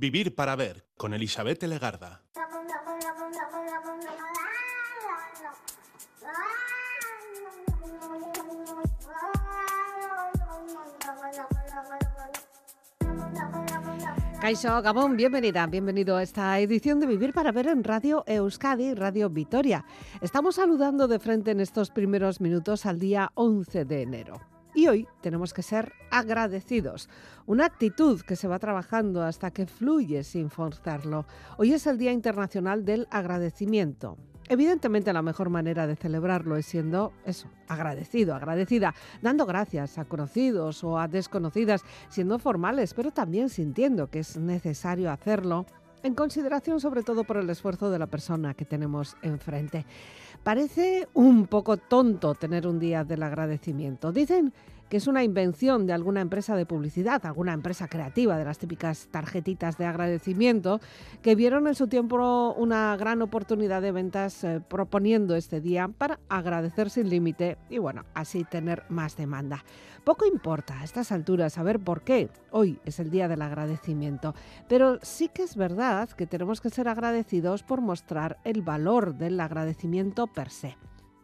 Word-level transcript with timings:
Vivir 0.00 0.34
para 0.34 0.56
ver 0.56 0.86
con 0.96 1.12
Elizabeth 1.12 1.62
Legarda. 1.64 2.22
Kaixo, 14.40 14.80
Gabón, 14.80 15.18
bienvenida, 15.18 15.66
bienvenido 15.66 16.16
a 16.16 16.22
esta 16.22 16.58
edición 16.60 16.98
de 16.98 17.06
Vivir 17.06 17.34
para 17.34 17.52
Ver 17.52 17.66
en 17.66 17.84
Radio 17.84 18.24
Euskadi, 18.26 18.94
Radio 18.94 19.28
Vitoria. 19.28 19.84
Estamos 20.22 20.54
saludando 20.54 21.08
de 21.08 21.18
frente 21.18 21.50
en 21.50 21.60
estos 21.60 21.90
primeros 21.90 22.40
minutos 22.40 22.86
al 22.86 22.98
día 22.98 23.32
11 23.34 23.84
de 23.84 24.00
enero. 24.00 24.49
Y 24.74 24.86
hoy 24.86 25.08
tenemos 25.20 25.52
que 25.52 25.62
ser 25.62 25.92
agradecidos, 26.10 27.08
una 27.46 27.66
actitud 27.66 28.20
que 28.20 28.36
se 28.36 28.46
va 28.46 28.60
trabajando 28.60 29.22
hasta 29.22 29.50
que 29.50 29.66
fluye 29.66 30.22
sin 30.22 30.48
forzarlo. 30.48 31.26
Hoy 31.56 31.72
es 31.72 31.86
el 31.88 31.98
Día 31.98 32.12
Internacional 32.12 32.84
del 32.84 33.08
Agradecimiento. 33.10 34.16
Evidentemente 34.48 35.12
la 35.12 35.22
mejor 35.22 35.50
manera 35.50 35.86
de 35.86 35.96
celebrarlo 35.96 36.56
es 36.56 36.66
siendo 36.66 37.12
eso, 37.24 37.48
agradecido, 37.68 38.34
agradecida, 38.34 38.94
dando 39.22 39.46
gracias 39.46 39.98
a 39.98 40.04
conocidos 40.04 40.82
o 40.84 40.98
a 40.98 41.08
desconocidas, 41.08 41.82
siendo 42.08 42.38
formales, 42.38 42.94
pero 42.94 43.12
también 43.12 43.48
sintiendo 43.48 44.08
que 44.08 44.20
es 44.20 44.36
necesario 44.36 45.10
hacerlo 45.10 45.66
en 46.02 46.14
consideración 46.14 46.80
sobre 46.80 47.02
todo 47.02 47.24
por 47.24 47.36
el 47.36 47.50
esfuerzo 47.50 47.90
de 47.90 47.98
la 47.98 48.06
persona 48.06 48.54
que 48.54 48.64
tenemos 48.64 49.16
enfrente. 49.22 49.84
Parece 50.42 51.06
un 51.14 51.46
poco 51.46 51.76
tonto 51.76 52.34
tener 52.34 52.66
un 52.66 52.78
día 52.78 53.04
del 53.04 53.22
agradecimiento. 53.22 54.10
Dicen 54.10 54.52
que 54.90 54.96
es 54.96 55.06
una 55.06 55.22
invención 55.22 55.86
de 55.86 55.92
alguna 55.92 56.20
empresa 56.20 56.56
de 56.56 56.66
publicidad, 56.66 57.24
alguna 57.24 57.52
empresa 57.52 57.86
creativa 57.86 58.36
de 58.36 58.44
las 58.44 58.58
típicas 58.58 59.06
tarjetitas 59.10 59.78
de 59.78 59.86
agradecimiento, 59.86 60.80
que 61.22 61.36
vieron 61.36 61.68
en 61.68 61.76
su 61.76 61.86
tiempo 61.86 62.52
una 62.58 62.96
gran 62.96 63.22
oportunidad 63.22 63.82
de 63.82 63.92
ventas 63.92 64.42
eh, 64.42 64.60
proponiendo 64.60 65.36
este 65.36 65.60
día 65.60 65.86
para 65.86 66.18
agradecer 66.28 66.90
sin 66.90 67.08
límite 67.08 67.56
y 67.70 67.78
bueno, 67.78 68.04
así 68.14 68.42
tener 68.42 68.82
más 68.88 69.16
demanda. 69.16 69.64
Poco 70.02 70.26
importa 70.26 70.80
a 70.80 70.84
estas 70.84 71.12
alturas 71.12 71.52
saber 71.52 71.78
por 71.78 72.02
qué 72.02 72.28
hoy 72.50 72.80
es 72.84 72.98
el 72.98 73.10
día 73.10 73.28
del 73.28 73.42
agradecimiento, 73.42 74.34
pero 74.68 74.98
sí 75.02 75.28
que 75.28 75.44
es 75.44 75.54
verdad 75.54 76.08
que 76.08 76.26
tenemos 76.26 76.60
que 76.60 76.70
ser 76.70 76.88
agradecidos 76.88 77.62
por 77.62 77.80
mostrar 77.80 78.38
el 78.42 78.62
valor 78.62 79.14
del 79.14 79.38
agradecimiento 79.38 80.26
per 80.26 80.50
se. 80.50 80.76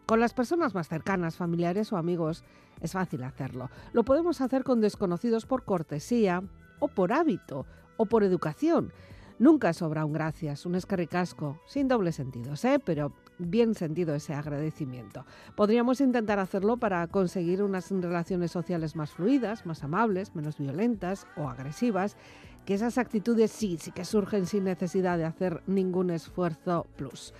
Con 0.06 0.20
las 0.20 0.34
personas 0.34 0.72
más 0.72 0.86
cercanas, 0.86 1.36
familiares 1.36 1.92
o 1.92 1.96
amigos, 1.96 2.44
es 2.80 2.92
fácil 2.92 3.22
hacerlo. 3.24 3.70
Lo 3.92 4.04
podemos 4.04 4.40
hacer 4.40 4.64
con 4.64 4.80
desconocidos 4.80 5.46
por 5.46 5.64
cortesía 5.64 6.42
o 6.78 6.88
por 6.88 7.12
hábito 7.12 7.66
o 7.96 8.06
por 8.06 8.22
educación. 8.24 8.92
Nunca 9.38 9.74
sobra 9.74 10.06
un 10.06 10.14
gracias, 10.14 10.64
un 10.64 10.76
escarricasco, 10.76 11.60
sin 11.66 11.88
doble 11.88 12.10
sentido, 12.12 12.54
¿eh? 12.64 12.78
pero 12.82 13.12
bien 13.38 13.74
sentido 13.74 14.14
ese 14.14 14.32
agradecimiento. 14.32 15.26
Podríamos 15.54 16.00
intentar 16.00 16.38
hacerlo 16.38 16.78
para 16.78 17.06
conseguir 17.08 17.62
unas 17.62 17.90
relaciones 17.90 18.50
sociales 18.50 18.96
más 18.96 19.10
fluidas, 19.10 19.66
más 19.66 19.84
amables, 19.84 20.34
menos 20.34 20.56
violentas 20.56 21.26
o 21.36 21.50
agresivas, 21.50 22.16
que 22.64 22.74
esas 22.74 22.96
actitudes 22.96 23.52
sí, 23.52 23.76
sí 23.78 23.92
que 23.92 24.06
surgen 24.06 24.46
sin 24.46 24.64
necesidad 24.64 25.18
de 25.18 25.26
hacer 25.26 25.62
ningún 25.66 26.10
esfuerzo 26.10 26.86
plus. 26.96 27.34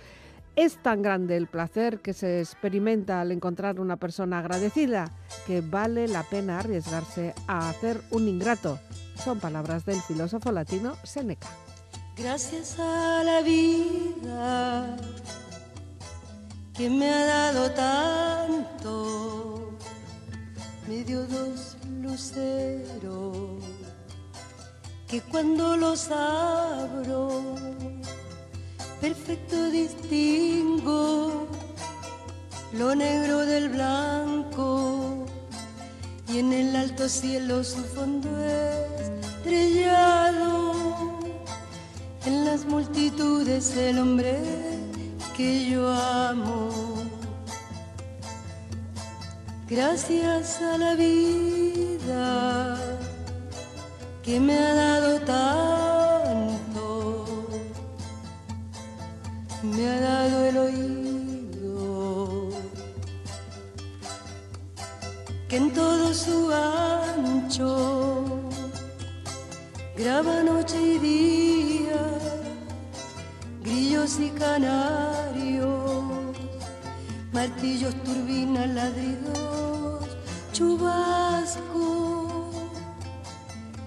Es 0.57 0.81
tan 0.81 1.03
grande 1.03 1.37
el 1.37 1.45
placer 1.45 1.99
que 1.99 2.13
se 2.13 2.41
experimenta 2.41 3.21
al 3.21 3.31
encontrar 3.31 3.79
una 3.79 3.97
persona 3.97 4.39
agradecida 4.39 5.11
que 5.45 5.61
vale 5.61 6.07
la 6.07 6.23
pena 6.23 6.57
arriesgarse 6.57 7.35
a 7.45 7.69
hacer 7.69 8.01
un 8.09 8.27
ingrato. 8.27 8.79
Son 9.23 9.39
palabras 9.39 9.85
del 9.85 10.01
filósofo 10.01 10.51
latino 10.51 10.95
Seneca. 11.03 11.47
Gracias 12.17 12.79
a 12.79 13.23
la 13.23 13.43
vida 13.43 14.97
que 16.73 16.89
me 16.89 17.07
ha 17.07 17.25
dado 17.27 17.71
tanto, 17.73 19.77
me 20.87 21.03
dio 21.03 21.23
dos 21.27 21.77
luceros 22.01 23.63
que 25.07 25.21
cuando 25.21 25.77
los 25.77 26.09
abro 26.09 27.55
perfecto 29.01 29.69
distingo 29.69 31.47
lo 32.73 32.95
negro 32.95 33.45
del 33.45 33.69
blanco. 33.69 35.25
Y 36.27 36.39
en 36.39 36.51
el 36.51 36.75
alto 36.75 37.07
cielo 37.07 37.63
su 37.63 37.81
fondo 37.83 38.29
estrellado 39.23 40.73
en 42.25 42.45
las 42.45 42.65
multitudes 42.65 43.77
el 43.77 43.99
hombre 43.99 44.37
que 45.35 45.69
yo 45.69 45.89
amo. 45.89 46.69
Gracias 49.69 50.61
a 50.61 50.77
la 50.77 50.95
vida 50.95 52.77
que 54.23 54.39
me 54.39 54.57
ha 54.57 54.73
dado 54.73 55.19
tanto 55.21 56.06
me 59.75 59.87
ha 59.89 59.99
dado 59.99 60.45
el 60.45 60.57
oído 60.57 62.49
que 65.49 65.57
en 65.57 65.73
todo 65.73 66.13
su 66.13 66.51
ancho 66.51 68.49
graba 69.97 70.43
noche 70.43 70.77
y 70.81 70.99
día 70.99 72.03
grillos 73.63 74.19
y 74.19 74.29
canarios 74.29 75.65
martillos 77.33 77.95
turbinas 78.03 78.69
ladridos 78.69 80.05
chubasco 80.53 81.87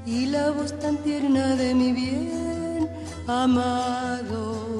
y 0.05 0.27
la 0.27 0.51
voz 0.51 0.79
tan 0.79 0.97
tierna 0.99 1.55
de 1.57 1.75
mi 1.75 1.93
bien 1.93 2.91
amado 3.27 4.80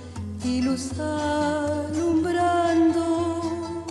y 0.43 0.61
luz 0.61 0.91
alumbrando 0.99 3.85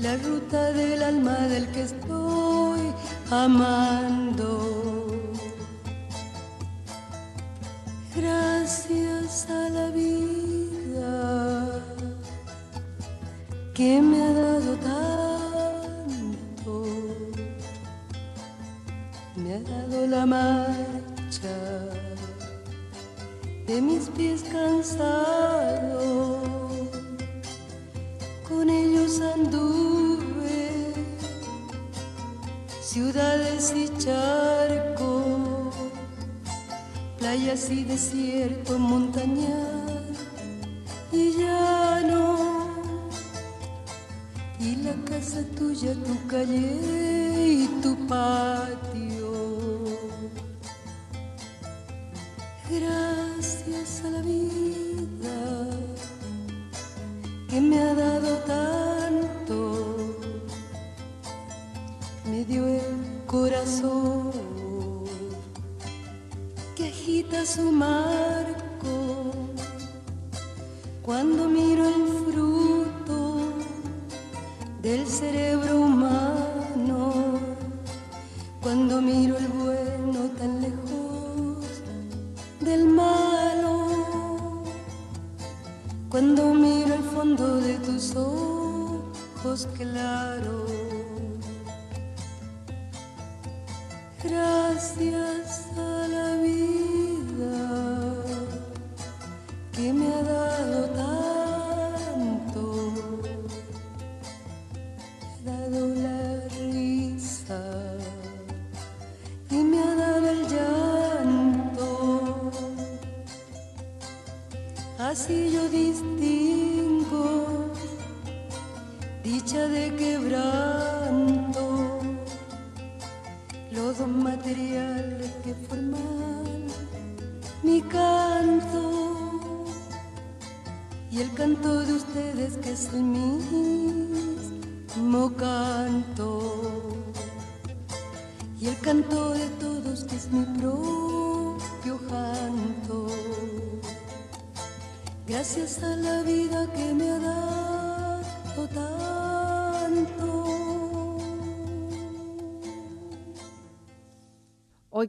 la 0.00 0.16
ruta 0.16 0.72
del 0.72 1.00
alma 1.02 1.36
del 1.48 1.70
que 1.72 1.82
estoy 1.82 2.80
amando. 3.30 5.10
Gracias 8.14 9.50
a 9.50 9.68
la 9.70 9.88
vida 9.90 11.82
que 13.74 14.00
me 14.00 14.22
ha 14.22 14.32
dado 14.32 14.76
tanto, 14.76 16.84
me 19.36 19.54
ha 19.54 19.60
dado 19.60 20.06
la 20.06 20.24
marcha 20.26 21.48
de 23.66 23.80
mis 23.80 24.08
pies 24.10 24.44
cansados, 24.52 25.31
ellos 29.12 29.20
anduve 29.20 30.94
ciudades 32.80 33.72
y 33.74 33.88
charcos, 33.98 35.74
playas 37.18 37.70
y 37.70 37.84
desierto, 37.84 38.78
montañas 38.78 40.18
y 41.10 41.32
llano, 41.38 42.68
y 44.58 44.76
la 44.76 44.94
casa 45.04 45.44
tuya, 45.56 45.94
tu 45.94 46.26
calle 46.26 47.64
y 47.64 47.66
tu 47.82 47.96
patio. 48.06 48.91
Del 74.82 75.06
cerebro 75.06 75.80
humano, 75.80 77.38
cuando 78.60 79.00
miro 79.00 79.38
el 79.38 79.46
bueno 79.46 80.28
tan 80.36 80.60
lejos 80.60 81.82
del 82.60 82.86
malo, 82.86 84.64
cuando 86.08 86.52
miro 86.52 86.94
el 86.94 87.02
fondo 87.04 87.58
de 87.58 87.78
tus 87.78 88.16
ojos 88.16 89.68
claros. 89.76 90.70
Gracias 94.24 95.68
a 95.76 96.08
la 96.08 96.36
vida 96.42 97.54
que 99.72 99.92
me 99.92 100.12
ha 100.12 100.22
dado 100.22 100.51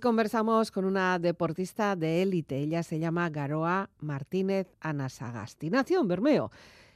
conversamos 0.04 0.70
con 0.70 0.84
una 0.84 1.18
deportista 1.18 1.96
de 1.96 2.22
élite. 2.22 2.58
Ella 2.58 2.84
se 2.84 3.00
llama 3.00 3.30
Garoa 3.30 3.90
Martínez 4.02 4.68
Anasagasti. 4.82 5.70
Nació 5.70 6.04
Bermeo. 6.04 6.52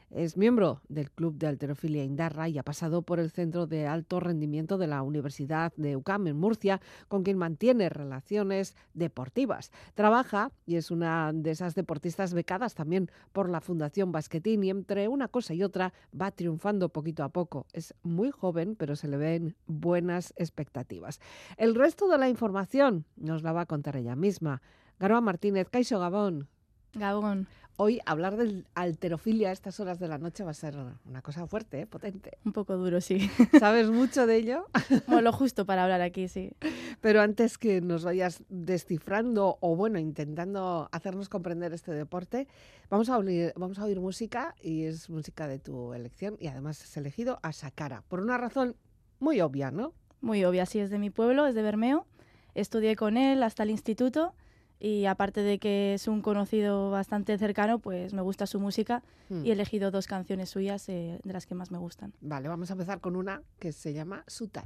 Es 0.10 0.38
miembro 0.38 0.80
del 0.88 1.12
Club 1.12 1.38
de 1.38 1.48
Alterofilia 1.48 2.06
Indarra 2.06 2.48
y 2.48 2.58
ha 2.58 2.64
pasado 2.64 3.02
por 3.02 3.20
el 3.20 3.30
Centro 3.30 3.68
de 3.68 3.88
Alto 3.88 4.22
Rendimiento 4.22 4.78
de 4.78 4.88
la 4.88 5.02
Universidad 5.02 5.74
de 5.76 5.98
UCAM 5.98 6.28
en 6.28 6.38
Murcia, 6.38 6.80
con 7.10 7.24
quien 7.24 7.38
mantiene 7.38 7.90
relaciones 7.90 8.74
deportivas. 8.94 9.70
Trabaja 9.96 10.52
y 10.66 10.78
es 10.78 10.92
una 10.92 11.34
de 11.34 11.52
esas 11.52 11.76
deportistas 11.76 12.34
becadas 12.34 12.74
también 12.74 13.12
por 13.34 13.50
la 13.50 13.60
Fundación 13.60 14.14
Basquetín 14.14 14.64
y 14.64 14.70
entre 14.70 15.10
una 15.10 15.28
cosa 15.28 15.54
y 15.54 15.62
otra 15.62 15.92
va 16.20 16.32
triunfando 16.32 16.88
poquito 16.88 17.26
a 17.26 17.30
poco. 17.30 17.68
Es 17.74 17.94
muy 18.02 18.32
joven, 18.32 18.78
pero 18.78 18.96
se 18.96 19.10
le 19.10 19.18
ven 19.18 19.58
buenas 19.66 20.34
expectativas. 20.38 21.20
El 21.58 21.76
resto 21.76 22.08
de 22.08 22.18
la 22.18 22.30
información 22.30 23.04
nos 23.18 23.44
la 23.44 23.52
va 23.52 23.62
a 23.62 23.66
contar 23.66 23.98
ella 23.98 24.16
misma. 24.16 24.62
Garoa 25.00 25.20
Martínez, 25.20 25.68
Caixo 25.70 26.00
Gabón. 26.00 26.48
Gabón. 26.94 27.48
Hoy 27.80 28.00
hablar 28.08 28.38
de 28.38 28.64
alterofilia 28.74 29.50
a 29.50 29.52
estas 29.52 29.80
horas 29.80 30.00
de 30.00 30.08
la 30.08 30.18
noche 30.18 30.44
va 30.44 30.50
a 30.50 30.56
ser 30.56 30.76
una 31.06 31.22
cosa 31.22 31.46
fuerte, 31.46 31.82
¿eh? 31.82 31.86
potente. 31.86 32.40
Un 32.44 32.52
poco 32.52 32.76
duro, 32.76 33.02
sí. 33.02 33.30
¿Sabes 33.60 33.92
mucho 33.92 34.26
de 34.26 34.38
ello? 34.38 34.66
Bueno, 35.08 35.22
lo 35.22 35.32
justo 35.32 35.66
para 35.68 35.84
hablar 35.84 36.02
aquí, 36.02 36.28
sí. 36.28 36.52
Pero 37.02 37.22
antes 37.22 37.60
que 37.60 37.80
nos 37.82 38.04
vayas 38.04 38.44
descifrando 38.50 39.60
o, 39.62 39.76
bueno, 39.76 40.00
intentando 40.00 40.90
hacernos 40.92 41.30
comprender 41.30 41.72
este 41.72 41.92
deporte, 41.92 42.48
vamos 42.90 43.10
a, 43.10 43.18
oír, 43.20 43.54
vamos 43.56 43.78
a 43.78 43.84
oír 43.84 44.00
música 44.00 44.56
y 44.60 44.86
es 44.86 45.08
música 45.12 45.48
de 45.48 45.60
tu 45.60 45.94
elección 45.94 46.36
y 46.40 46.48
además 46.48 46.82
has 46.82 46.98
elegido 46.98 47.40
a 47.44 47.54
Sakara, 47.54 48.02
por 48.08 48.22
una 48.22 48.40
razón 48.40 48.76
muy 49.20 49.40
obvia, 49.40 49.70
¿no? 49.70 49.94
Muy 50.20 50.44
obvia, 50.46 50.66
sí, 50.66 50.80
es 50.80 50.90
de 50.90 50.98
mi 50.98 51.12
pueblo, 51.12 51.46
es 51.46 51.54
de 51.54 51.62
Bermeo. 51.62 52.08
Estudié 52.56 52.96
con 52.96 53.18
él 53.18 53.44
hasta 53.44 53.62
el 53.62 53.70
instituto 53.70 54.34
y 54.80 55.06
aparte 55.06 55.42
de 55.42 55.60
que 55.60 55.94
es 55.94 56.08
un 56.08 56.22
conocido 56.22 56.92
bastante 56.92 57.38
cercano, 57.38 57.80
pues 57.80 58.14
me 58.14 58.22
gusta 58.22 58.46
su 58.48 58.60
música 58.60 59.04
Hmm. 59.30 59.46
y 59.46 59.50
he 59.50 59.54
elegido 59.54 59.92
dos 59.92 60.08
canciones 60.08 60.50
suyas 60.50 60.88
eh, 60.88 61.20
de 61.24 61.34
las 61.34 61.46
que 61.46 61.54
más 61.54 61.70
me 61.70 61.78
gustan. 61.78 62.14
Vale, 62.22 62.48
vamos 62.48 62.70
a 62.70 62.74
empezar 62.74 63.02
con 63.02 63.18
una 63.18 63.42
que 63.60 63.74
se 63.74 63.92
llama 63.92 64.24
Sutan. 64.26 64.66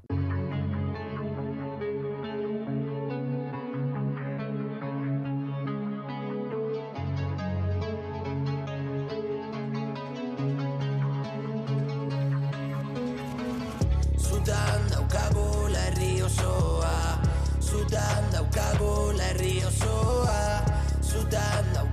Zutan 17.91 18.23
daukagu 18.31 19.11
herri 19.19 19.59
osoa. 19.67 20.63
Zutan 21.03 21.65
daukagu 21.75 21.90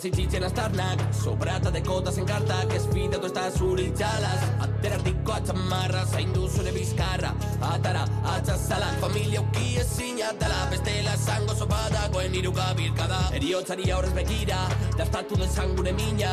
tota 0.00 0.16
zitzitzen 0.16 0.44
astarnak 0.44 1.00
Sobrata 1.12 1.70
de 1.70 1.80
kotas 1.80 2.18
en 2.18 2.26
kartak 2.26 2.72
Ez 2.74 2.86
fidatu 2.92 3.26
ez 3.26 3.32
da 3.32 3.50
zuritxalaz 3.50 4.42
Ateratiko 4.60 5.32
atzamarra 5.32 6.04
Zaindu 6.06 6.48
zure 6.48 6.72
bizkarra 6.72 7.34
Atara, 7.60 8.04
atzazalak 8.24 9.00
Familia 9.00 9.40
uki 9.40 9.76
ezin 9.80 10.22
atala 10.22 10.68
Bestela 10.70 11.14
esango 11.14 11.54
sopa 11.54 11.88
dagoen 11.92 12.34
iruka 12.34 12.72
birkada 12.76 13.20
Eriotzari 13.34 13.90
aurrez 13.90 14.12
begira 14.14 14.60
Dastatu 14.96 15.36
dezan 15.36 15.76
gure 15.76 15.92
mina 15.92 16.32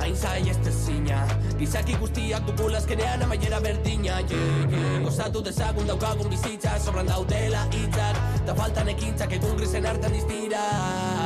Hain 0.00 0.16
zai 0.16 0.48
ez 0.50 0.58
tezina 0.64 1.22
Gizaki 1.58 1.96
guztiak 2.00 2.44
dugula 2.46 2.78
azkenean 2.78 3.22
amaiera 3.22 3.60
berdina 3.60 4.20
yeah, 4.28 4.68
yeah. 4.70 5.00
Gozatu 5.04 5.42
dezagun 5.42 5.86
daukagun 5.86 6.28
bizitza 6.30 6.78
Sobran 6.84 7.06
daudela 7.06 7.64
hitzak 7.72 8.20
Da 8.46 8.54
faltan 8.54 8.92
ekintzak 8.92 9.32
egun 9.40 9.56
grisen 9.56 9.86
hartan 9.86 10.12
diztira 10.12 11.25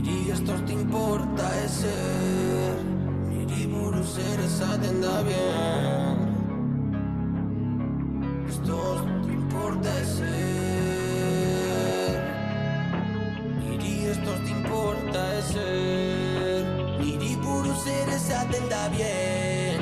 Niri 0.00 0.30
esto 0.30 0.54
te 0.64 0.72
importa 0.72 1.46
ezer 1.62 2.76
Niri 3.28 3.66
buruz 3.66 4.16
ere 4.16 4.44
esaten 4.46 5.00
da 5.02 5.22
bien. 5.22 6.16
Esto 8.48 8.78
te 9.26 9.32
importa 9.32 9.90
ezer 10.00 10.32
Niri 13.58 14.06
esto 14.06 14.32
te 14.44 14.50
importa 14.50 15.20
ezer 15.38 16.64
Niri 17.00 17.36
buruz 17.44 17.86
ere 17.86 18.14
esaten 18.14 18.68
da 18.70 18.88
bien. 18.96 19.80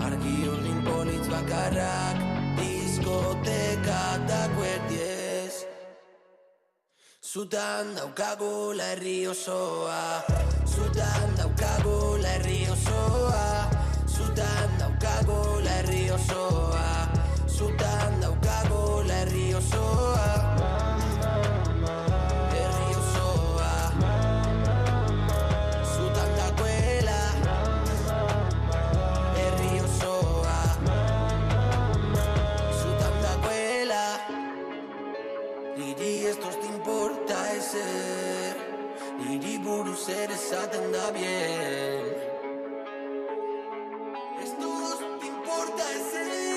Argi 0.00 0.48
urdin 0.48 0.80
politz 0.88 1.28
bakarrak 1.28 2.24
Diskoteka 2.56 4.15
Zutan 7.36 7.92
daukagu 7.92 8.72
herri 8.80 9.28
osoa 9.28 10.24
Zutan 10.64 11.36
daukagu 11.36 12.16
herri 12.24 12.64
osoa 12.72 13.68
Zutan 14.08 14.70
daukagu 14.80 15.60
herri 15.60 16.08
osoa 16.16 16.88
Zutan 17.44 18.20
daukagu 18.24 19.04
herri 19.04 19.52
osoa 19.52 20.55
ezer 37.76 38.56
Niri 39.18 39.54
buruz 39.64 40.08
ere 40.08 40.34
esaten 40.34 40.92
da 40.92 41.10
bien 41.10 42.04
Estos 44.44 44.98
te 45.20 45.26
importa 45.34 45.84
ezer 45.98 46.55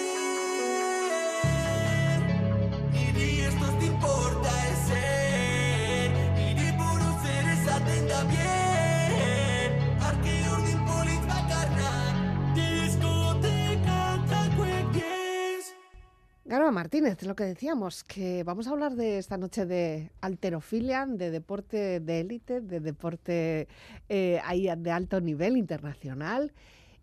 Garba 16.49 16.71
Martínez, 16.71 17.21
lo 17.27 17.35
que 17.35 17.43
decíamos, 17.43 18.03
que 18.03 18.43
vamos 18.43 18.65
a 18.65 18.71
hablar 18.71 18.95
de 18.95 19.19
esta 19.19 19.37
noche 19.37 19.67
de 19.67 20.11
alterofilia, 20.19 21.05
de 21.05 21.29
deporte 21.29 21.99
de 21.99 22.21
élite, 22.21 22.59
de 22.59 22.79
deporte 22.79 23.67
eh, 24.09 24.41
ahí 24.43 24.67
de 24.75 24.91
alto 24.91 25.21
nivel 25.21 25.57
internacional 25.57 26.51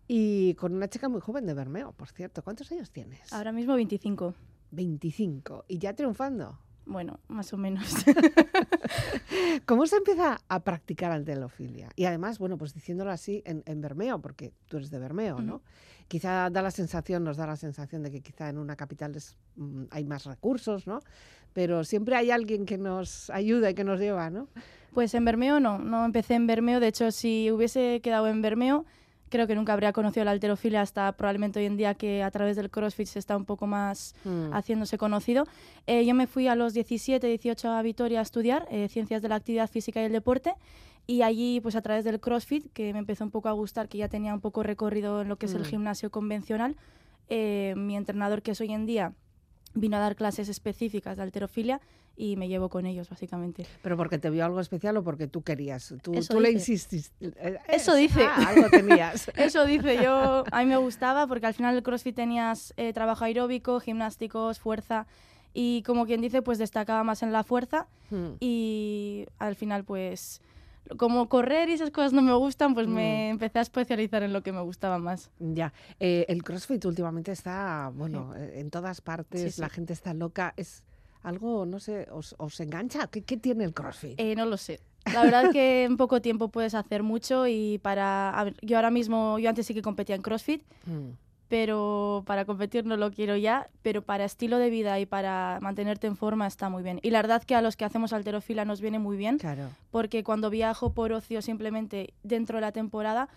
y 0.05 0.53
con 0.55 0.73
una 0.73 0.89
chica 0.89 1.07
muy 1.07 1.21
joven 1.21 1.45
de 1.45 1.53
Bermeo, 1.53 1.93
por 1.93 2.09
cierto. 2.09 2.43
¿Cuántos 2.43 2.69
años 2.73 2.91
tienes? 2.91 3.31
Ahora 3.31 3.53
mismo 3.53 3.75
25. 3.75 4.33
25. 4.71 5.63
¿Y 5.69 5.77
ya 5.77 5.93
triunfando? 5.93 6.59
Bueno, 6.85 7.21
más 7.29 7.53
o 7.53 7.57
menos. 7.57 7.87
¿Cómo 9.65 9.87
se 9.87 9.95
empieza 9.95 10.41
a 10.49 10.59
practicar 10.65 11.13
alterofilia? 11.13 11.87
Y 11.95 12.03
además, 12.03 12.37
bueno, 12.37 12.57
pues 12.57 12.73
diciéndolo 12.73 13.11
así 13.11 13.43
en, 13.45 13.63
en 13.65 13.79
Bermeo, 13.79 14.19
porque 14.19 14.51
tú 14.67 14.75
eres 14.75 14.89
de 14.89 14.99
Bermeo, 14.99 15.39
¿no? 15.39 15.61
Quizá 16.07 16.49
da 16.49 16.61
la 16.61 16.71
sensación, 16.71 17.23
nos 17.23 17.37
da 17.37 17.45
la 17.47 17.55
sensación 17.57 18.01
de 18.03 18.11
que 18.11 18.21
quizá 18.21 18.49
en 18.49 18.57
una 18.57 18.75
capital 18.75 19.15
es, 19.15 19.35
mm, 19.57 19.83
hay 19.91 20.03
más 20.05 20.25
recursos, 20.25 20.87
¿no? 20.87 20.99
Pero 21.53 21.83
siempre 21.83 22.15
hay 22.15 22.31
alguien 22.31 22.65
que 22.65 22.77
nos 22.77 23.29
ayuda 23.29 23.69
y 23.69 23.73
que 23.73 23.83
nos 23.83 23.99
lleva, 23.99 24.29
¿no? 24.29 24.47
Pues 24.93 25.13
en 25.13 25.25
Bermeo 25.25 25.59
no, 25.59 25.79
no 25.79 26.05
empecé 26.05 26.35
en 26.35 26.47
Bermeo. 26.47 26.79
De 26.79 26.87
hecho, 26.87 27.11
si 27.11 27.51
hubiese 27.51 27.99
quedado 28.01 28.27
en 28.27 28.41
Bermeo, 28.41 28.85
creo 29.29 29.45
que 29.47 29.55
nunca 29.55 29.73
habría 29.73 29.91
conocido 29.91 30.23
la 30.23 30.31
alterofilia 30.31 30.81
hasta 30.81 31.11
probablemente 31.11 31.59
hoy 31.59 31.65
en 31.65 31.75
día 31.75 31.93
que 31.95 32.23
a 32.23 32.31
través 32.31 32.55
del 32.55 32.69
CrossFit 32.69 33.07
se 33.07 33.19
está 33.19 33.35
un 33.35 33.43
poco 33.43 33.67
más 33.67 34.15
Mm. 34.23 34.53
haciéndose 34.53 34.97
conocido. 34.97 35.45
Eh, 35.87 36.05
yo 36.05 36.15
me 36.15 36.27
fui 36.27 36.47
a 36.47 36.55
los 36.55 36.73
17, 36.73 37.27
18 37.27 37.69
a 37.69 37.81
Vitoria 37.81 38.19
a 38.19 38.21
estudiar 38.21 38.65
eh, 38.71 38.87
Ciencias 38.87 39.21
de 39.21 39.27
la 39.27 39.35
Actividad 39.35 39.69
Física 39.69 40.01
y 40.01 40.05
el 40.05 40.13
Deporte 40.13 40.53
y 41.07 41.21
allí 41.21 41.59
pues 41.61 41.75
a 41.75 41.81
través 41.81 42.03
del 42.03 42.19
CrossFit, 42.19 42.71
que 42.73 42.91
me 42.93 42.99
empezó 42.99 43.23
un 43.23 43.31
poco 43.31 43.47
a 43.49 43.53
gustar, 43.53 43.87
que 43.87 43.97
ya 43.97 44.09
tenía 44.09 44.33
un 44.33 44.41
poco 44.41 44.61
recorrido 44.61 45.21
en 45.21 45.29
lo 45.29 45.37
que 45.37 45.45
es 45.45 45.53
el 45.53 45.61
Mm. 45.61 45.65
gimnasio 45.65 46.11
convencional, 46.11 46.75
eh, 47.29 47.73
mi 47.77 47.95
entrenador 47.95 48.41
que 48.41 48.51
es 48.51 48.61
hoy 48.61 48.71
en 48.73 48.85
día 48.85 49.13
vino 49.73 49.97
a 49.97 49.99
dar 49.99 50.15
clases 50.15 50.49
específicas 50.49 51.17
de 51.17 51.23
alterofilia 51.23 51.79
y 52.19 52.35
me 52.35 52.47
llevo 52.47 52.67
con 52.69 52.85
ellos 52.87 53.09
básicamente. 53.09 53.65
¿Pero 53.83 53.95
porque 53.95 54.17
te 54.17 54.29
vio 54.31 54.43
algo 54.43 54.59
especial 54.59 54.97
o 54.97 55.03
porque 55.03 55.27
tú 55.27 55.43
querías? 55.43 55.93
Tú, 56.01 56.13
Eso 56.15 56.33
tú 56.33 56.39
le 56.39 56.51
insististe. 56.51 57.27
Eh, 57.37 57.57
Eso 57.67 57.93
es- 57.95 57.99
dice. 58.13 58.25
ah, 58.25 58.45
algo 58.49 58.69
tenías. 58.71 59.29
Eso 59.35 59.65
dice 59.65 60.01
yo, 60.03 60.43
a 60.51 60.59
mí 60.61 60.65
me 60.65 60.77
gustaba 60.77 61.27
porque 61.27 61.45
al 61.45 61.53
final 61.53 61.75
el 61.75 61.83
CrossFit 61.83 62.15
tenías 62.15 62.73
eh, 62.75 62.91
trabajo 62.91 63.23
aeróbico, 63.23 63.79
gimnásticos, 63.79 64.57
fuerza 64.59 65.05
y 65.53 65.83
como 65.83 66.05
quien 66.05 66.21
dice 66.21 66.41
pues 66.41 66.57
destacaba 66.57 67.03
más 67.03 67.21
en 67.23 67.31
la 67.31 67.43
fuerza 67.43 67.87
Mm. 68.09 68.35
y 68.39 69.25
al 69.37 69.55
final 69.55 69.83
pues 69.83 70.41
como 70.97 71.27
correr 71.29 71.69
y 71.69 71.73
esas 71.73 71.91
cosas 71.91 72.13
no 72.13 72.21
me 72.21 72.33
gustan 72.33 72.73
pues 72.73 72.87
Mm. 72.87 72.91
me 72.93 73.29
empecé 73.29 73.59
a 73.59 73.61
especializar 73.63 74.23
en 74.23 74.31
lo 74.33 74.41
que 74.43 74.51
me 74.51 74.61
gustaba 74.61 74.97
más. 74.99 75.29
Ya, 75.39 75.73
Eh, 75.99 76.25
el 76.29 76.43
CrossFit 76.43 76.83
últimamente 76.85 77.31
está, 77.31 77.91
bueno, 77.93 78.33
eh, 78.35 78.59
en 78.59 78.69
todas 78.69 79.01
partes, 79.01 79.41
Sí, 79.41 79.51
sí. 79.51 79.61
la 79.61 79.69
gente 79.69 79.93
está 79.93 80.13
loca, 80.13 80.53
es 80.57 80.83
algo, 81.23 81.65
no 81.65 81.79
sé, 81.79 82.07
os, 82.11 82.35
os 82.37 82.59
engancha. 82.59 83.07
¿Qué, 83.07 83.21
qué 83.23 83.37
tiene 83.37 83.63
el 83.65 83.73
CrossFit? 83.73 84.19
Eh, 84.19 84.35
no 84.35 84.45
lo 84.45 84.55
sé. 84.57 84.79
La 85.13 85.23
verdad 85.23 85.51
que 85.51 85.83
en 85.85 85.97
poco 85.97 86.21
tiempo 86.21 86.49
puedes 86.49 86.73
hacer 86.75 87.03
mucho 87.03 87.47
y 87.47 87.79
para... 87.79 88.29
a 88.29 88.43
ver, 88.45 88.55
yo 88.61 88.77
ahora 88.77 88.91
mismo, 88.91 89.39
yo 89.39 89.49
antes 89.49 89.65
sí 89.65 89.73
que 89.73 89.81
competía 89.81 90.15
en 90.15 90.21
CrossFit, 90.21 90.63
Mm. 90.85 91.09
Pero 91.47 92.23
para 92.25 92.45
competir 92.45 92.85
no 92.85 92.97
lo 92.97 93.11
quiero 93.11 93.35
ya, 93.37 93.69
pero 93.81 94.01
para 94.01 94.25
estilo 94.25 94.57
de 94.57 94.69
vida 94.69 94.99
y 94.99 95.05
para 95.05 95.59
mantenerte 95.61 96.07
en 96.07 96.15
forma 96.17 96.47
está 96.47 96.69
muy 96.69 96.83
bien. 96.83 96.99
Y 97.03 97.09
la 97.11 97.21
verdad 97.21 97.43
que 97.43 97.55
a 97.55 97.61
los 97.61 97.75
que 97.75 97.85
hacemos 97.85 98.13
alterofila 98.13 98.65
nos 98.65 98.81
viene 98.81 98.99
muy 98.99 99.17
bien, 99.17 99.37
Claro. 99.37 99.69
porque 99.91 100.23
cuando 100.23 100.49
viajo 100.49 100.93
por 100.93 101.11
ocio 101.13 101.41
simplemente 101.41 102.13
dentro 102.23 102.57
de 102.57 102.61
la 102.61 102.71
temporada, 102.71 103.29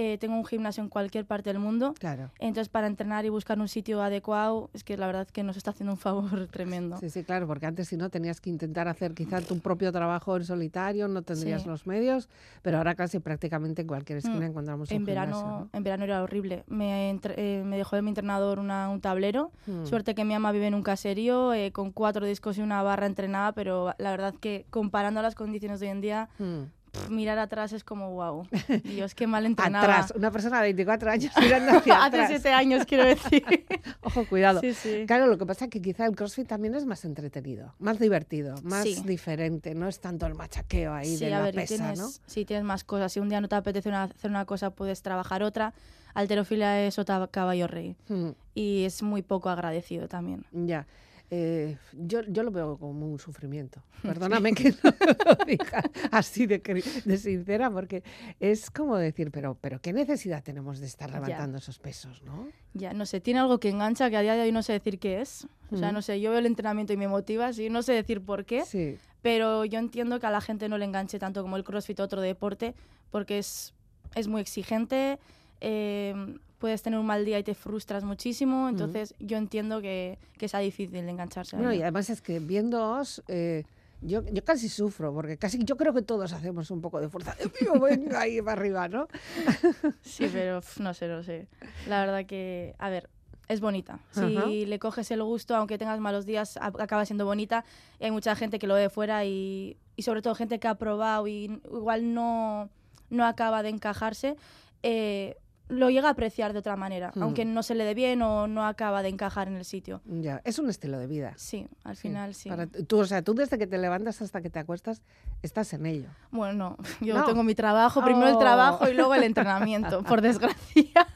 eh, 0.00 0.16
tengo 0.18 0.36
un 0.36 0.44
gimnasio 0.44 0.80
en 0.82 0.88
cualquier 0.88 1.24
parte 1.26 1.50
del 1.52 1.58
mundo. 1.58 1.92
Claro. 1.98 2.30
Entonces, 2.38 2.68
para 2.68 2.86
entrenar 2.86 3.24
y 3.24 3.30
buscar 3.30 3.58
un 3.58 3.66
sitio 3.66 4.00
adecuado, 4.00 4.70
es 4.72 4.84
que 4.84 4.96
la 4.96 5.06
verdad 5.08 5.26
que 5.26 5.42
nos 5.42 5.56
está 5.56 5.72
haciendo 5.72 5.92
un 5.92 5.98
favor 5.98 6.46
tremendo. 6.52 6.96
Sí, 6.98 7.10
sí, 7.10 7.24
claro, 7.24 7.48
porque 7.48 7.66
antes 7.66 7.88
si 7.88 7.96
no 7.96 8.08
tenías 8.08 8.40
que 8.40 8.48
intentar 8.48 8.86
hacer 8.86 9.12
quizá 9.14 9.40
tu 9.40 9.58
propio 9.58 9.90
trabajo 9.90 10.36
en 10.36 10.44
solitario, 10.44 11.08
no 11.08 11.22
tendrías 11.22 11.62
Sí. 11.62 11.68
los 11.68 11.86
medios, 11.88 12.28
pero 12.62 12.78
ahora 12.78 12.94
casi 12.94 13.18
prácticamente 13.18 13.82
en 13.82 13.88
cualquier 13.88 14.18
esquina 14.18 14.38
Mm. 14.46 14.50
encontramos 14.50 14.90
En 14.92 14.98
un 14.98 15.04
verano, 15.04 15.34
gimnasio, 15.36 15.58
¿no? 15.64 15.70
en 15.72 15.82
verano 15.82 16.04
era 16.04 16.22
horrible. 16.22 16.62
Me, 16.68 17.10
entre- 17.10 17.34
eh, 17.36 17.64
me 17.64 17.76
dejó 17.76 17.96
de 17.96 18.02
mi 18.02 18.10
entrenador 18.10 18.60
una- 18.60 18.88
un 18.90 19.00
tablero. 19.00 19.50
Mm. 19.66 19.84
Suerte 19.86 20.14
que 20.14 20.24
mi 20.24 20.34
ama 20.34 20.52
vive 20.52 20.68
en 20.68 20.74
un 20.74 20.82
caserío 20.84 21.52
eh, 21.54 21.72
con 21.72 21.90
cuatro 21.90 22.24
discos 22.24 22.56
y 22.58 22.60
una 22.60 22.82
barra 22.84 23.06
entrenada, 23.06 23.50
pero 23.52 23.94
la 23.98 24.10
verdad 24.12 24.34
que 24.40 24.64
comparando 24.70 25.22
las 25.22 25.34
condiciones 25.34 25.80
de 25.80 25.86
hoy 25.86 25.92
en 25.92 26.00
día, 26.00 26.28
Mm. 26.38 26.62
Mirar 27.10 27.38
atrás 27.38 27.72
es 27.72 27.84
como 27.84 28.10
wow. 28.12 28.46
Dios, 28.84 29.14
qué 29.14 29.26
mal 29.26 29.46
entrenaba. 29.46 29.84
Atrás, 29.84 30.12
una 30.16 30.30
persona 30.30 30.58
de 30.58 30.64
24 30.64 31.10
años 31.10 31.32
mirando 31.40 31.78
hacia 31.78 31.96
Hace 31.98 32.06
atrás. 32.06 32.28
siete 32.28 32.52
años, 32.52 32.84
quiero 32.86 33.04
decir. 33.04 33.44
Ojo, 34.02 34.26
cuidado. 34.26 34.60
sí, 34.60 34.74
sí. 34.74 35.04
Claro, 35.06 35.26
lo 35.26 35.38
que 35.38 35.46
pasa 35.46 35.66
es 35.66 35.70
que 35.70 35.80
quizá 35.82 36.06
el 36.06 36.14
CrossFit 36.16 36.46
también 36.48 36.74
es 36.74 36.86
más 36.86 37.04
entretenido, 37.04 37.74
más 37.78 37.98
divertido, 37.98 38.54
más 38.62 38.84
Sí. 38.84 39.02
diferente, 39.04 39.74
no 39.74 39.88
es 39.88 40.00
tanto 40.00 40.26
el 40.26 40.34
machaqueo 40.34 40.92
ahí 40.94 41.16
Sí, 41.16 41.24
de 41.24 41.34
a 41.34 41.38
la 41.38 41.44
ver, 41.44 41.54
pesa, 41.54 41.76
tienes, 41.76 41.98
¿no? 41.98 42.08
sí, 42.26 42.44
tienes 42.44 42.64
más 42.64 42.84
cosas. 42.84 43.12
Si 43.12 43.20
un 43.20 43.28
día 43.28 43.40
no 43.40 43.48
te 43.48 43.56
apetece 43.56 43.88
una- 43.88 44.04
hacer 44.04 44.30
una 44.30 44.44
cosa, 44.44 44.70
puedes 44.70 45.02
trabajar 45.02 45.42
otra. 45.42 45.74
Alterofilia 46.14 46.84
es 46.86 46.98
otra 46.98 47.26
caballo 47.30 47.66
rey. 47.68 47.94
Mm, 48.08 48.30
Y 48.54 48.84
es 48.84 49.02
muy 49.02 49.22
poco 49.22 49.50
agradecido 49.50 50.08
también. 50.08 50.44
ya. 50.52 50.86
Eh, 51.30 51.76
yo, 51.92 52.22
yo 52.22 52.42
lo 52.42 52.50
veo 52.50 52.78
como 52.78 53.06
un 53.06 53.18
sufrimiento. 53.18 53.82
Perdóname 54.02 54.54
que 54.54 54.70
no 54.82 54.90
lo 55.26 55.44
diga 55.44 55.82
así 56.10 56.46
de, 56.46 56.58
de 57.04 57.16
sincera, 57.18 57.70
porque 57.70 58.02
es 58.40 58.70
como 58.70 58.96
decir, 58.96 59.30
pero, 59.30 59.54
pero 59.60 59.78
¿qué 59.80 59.92
necesidad 59.92 60.42
tenemos 60.42 60.78
de 60.80 60.86
estar 60.86 61.10
Ya. 61.10 61.16
levantando 61.20 61.58
esos 61.58 61.78
pesos, 61.78 62.22
no? 62.22 62.48
Ya, 62.72 62.94
no 62.94 63.04
sé, 63.04 63.20
tiene 63.20 63.40
algo 63.40 63.60
que 63.60 63.68
engancha 63.68 64.08
que 64.08 64.16
a 64.16 64.22
día 64.22 64.34
de 64.34 64.42
hoy 64.42 64.52
no 64.52 64.62
sé 64.62 64.72
decir 64.72 64.98
qué 64.98 65.20
es. 65.20 65.46
O 65.70 65.76
sea, 65.76 65.90
Mm. 65.90 65.94
no 65.94 66.02
sé, 66.02 66.18
yo 66.20 66.30
veo 66.30 66.38
el 66.38 66.46
entrenamiento 66.46 66.94
y 66.94 66.96
me 66.96 67.08
motiva, 67.08 67.52
sí, 67.52 67.68
no 67.68 67.82
sé 67.82 67.92
decir 67.92 68.22
por 68.22 68.46
qué, 68.46 68.64
Sí. 68.64 68.96
pero 69.20 69.66
yo 69.66 69.78
entiendo 69.78 70.18
que 70.20 70.26
a 70.26 70.30
la 70.30 70.40
gente 70.40 70.68
no 70.70 70.78
le 70.78 70.86
enganche 70.86 71.18
tanto 71.18 71.42
como 71.42 71.56
el 71.58 71.64
CrossFit 71.64 72.00
o 72.00 72.04
otro 72.04 72.22
deporte, 72.22 72.74
porque 73.10 73.36
es, 73.38 73.74
es 74.14 74.28
muy 74.28 74.40
exigente, 74.40 75.18
eh, 75.60 76.14
puedes 76.58 76.82
tener 76.82 76.98
un 76.98 77.06
mal 77.06 77.24
día 77.24 77.38
y 77.38 77.44
te 77.44 77.54
frustras 77.54 78.04
muchísimo, 78.04 78.68
entonces 78.68 79.14
yo 79.18 79.36
entiendo 79.36 79.80
que, 79.80 80.18
que 80.36 80.48
sea 80.48 80.60
difícil 80.60 80.92
de 81.04 81.10
engancharse. 81.10 81.56
a 81.56 81.58
No, 81.60 81.72
y 81.72 81.80
además 81.82 82.10
es 82.10 82.20
que 82.20 82.40
viéndoos, 82.40 83.22
eh, 83.28 83.64
yo, 84.00 84.22
yo 84.24 84.44
casi 84.44 84.68
sufro, 84.68 85.12
porque 85.14 85.38
casi 85.38 85.58
yo 85.64 85.76
creo 85.76 85.92
que 85.94 86.02
todos 86.02 86.32
hacemos 86.32 86.70
un 86.70 86.80
poco 86.80 87.00
de 87.00 87.08
fuerza. 87.08 87.36
Mío, 87.60 87.80
venga 87.80 88.20
ahí 88.20 88.40
para 88.42 88.60
arriba, 88.60 88.88
¿no? 88.88 89.08
Sí, 90.02 90.26
pero 90.32 90.60
no 90.80 90.94
sé, 90.94 91.08
no 91.08 91.22
sé. 91.22 91.48
La 91.88 92.00
verdad 92.00 92.26
que, 92.26 92.74
a 92.78 92.90
ver, 92.90 93.08
es 93.48 93.60
bonita. 93.60 94.00
Si 94.10 94.36
Ajá. 94.36 94.46
le 94.48 94.78
coges 94.78 95.10
el 95.10 95.22
gusto, 95.22 95.56
aunque 95.56 95.78
tengas 95.78 96.00
malos 96.00 96.26
días, 96.26 96.58
acaba 96.60 97.04
siendo 97.06 97.24
bonita. 97.24 97.64
Y 97.98 98.04
hay 98.04 98.10
mucha 98.10 98.36
gente 98.36 98.58
que 98.58 98.66
lo 98.66 98.74
ve 98.74 98.82
de 98.82 98.90
fuera 98.90 99.24
y, 99.24 99.76
y 99.96 100.02
sobre 100.02 100.22
todo 100.22 100.34
gente 100.34 100.58
que 100.58 100.68
ha 100.68 100.74
probado 100.76 101.26
y 101.28 101.60
igual 101.64 102.14
no, 102.14 102.68
no 103.10 103.24
acaba 103.24 103.62
de 103.62 103.70
encajarse. 103.70 104.36
eh, 104.82 105.36
lo 105.68 105.90
llega 105.90 106.08
a 106.08 106.12
apreciar 106.12 106.52
de 106.52 106.58
otra 106.60 106.76
manera, 106.76 107.12
Hmm. 107.14 107.22
aunque 107.22 107.44
no 107.44 107.62
se 107.62 107.74
le 107.74 107.84
dé 107.84 107.94
bien 107.94 108.22
o 108.22 108.46
no 108.46 108.66
acaba 108.66 109.02
de 109.02 109.08
encajar 109.08 109.48
en 109.48 109.56
el 109.56 109.64
sitio. 109.64 110.00
Ya, 110.06 110.40
es 110.44 110.58
un 110.58 110.68
estilo 110.70 110.98
de 110.98 111.06
vida. 111.06 111.34
Sí, 111.36 111.66
al 111.84 111.96
final 111.96 112.34
sí. 112.34 112.48
para 112.48 112.66
tú, 112.66 112.98
o 113.00 113.04
sea, 113.04 113.22
tú 113.22 113.34
desde 113.34 113.58
que 113.58 113.66
te 113.66 113.78
levantas 113.78 114.20
hasta 114.22 114.40
que 114.40 114.50
te 114.50 114.58
acuestas, 114.58 115.02
estás 115.42 115.72
en 115.74 115.86
ello. 115.86 116.08
Bueno, 116.30 116.54
no, 116.54 116.76
yo 117.00 117.14
No. 117.18 117.24
tengo 117.24 117.42
mi 117.42 117.54
trabajo, 117.54 118.02
primero 118.02 118.28
el 118.28 118.34
Oh. 118.36 118.38
trabajo 118.38 118.88
y 118.88 118.94
luego 118.94 119.14
el 119.14 119.22
entrenamiento, 119.24 120.02
por 120.04 120.20
desgracia. 120.22 121.06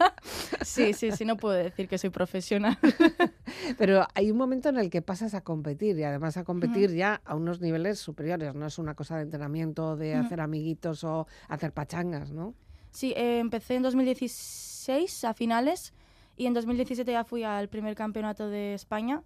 Sí, 0.62 0.92
sí, 0.92 1.12
sí, 1.12 1.24
no 1.24 1.36
puedo 1.36 1.54
decir 1.54 1.88
que 1.88 1.98
soy 1.98 2.10
profesional. 2.10 2.78
Pero 3.78 4.06
hay 4.14 4.30
un 4.30 4.36
momento 4.36 4.68
en 4.68 4.78
el 4.78 4.90
que 4.90 5.02
pasas 5.02 5.34
a 5.34 5.40
competir 5.42 5.98
y 5.98 6.04
además 6.04 6.36
a 6.36 6.44
competir 6.44 6.92
ya 6.94 7.20
a 7.24 7.34
unos 7.34 7.60
niveles 7.60 7.98
superiores. 7.98 8.54
No 8.54 8.66
es 8.66 8.78
una 8.78 8.94
cosa 8.94 9.16
de 9.16 9.22
entrenamiento, 9.22 9.96
de 9.96 10.14
hacer 10.14 10.40
amiguitos 10.40 11.04
o 11.04 11.26
hacer 11.48 11.72
pachangas, 11.72 12.30
¿no? 12.32 12.54
Sí, 12.92 13.12
eh, 13.16 13.38
empecé 13.40 13.74
en 13.74 13.82
2016 13.82 15.24
a 15.24 15.34
finales 15.34 15.92
y 16.36 16.46
en 16.46 16.54
2017 16.54 17.10
ya 17.10 17.24
fui 17.24 17.42
al 17.42 17.68
primer 17.68 17.94
campeonato 17.94 18.48
de 18.48 18.74
España. 18.74 19.22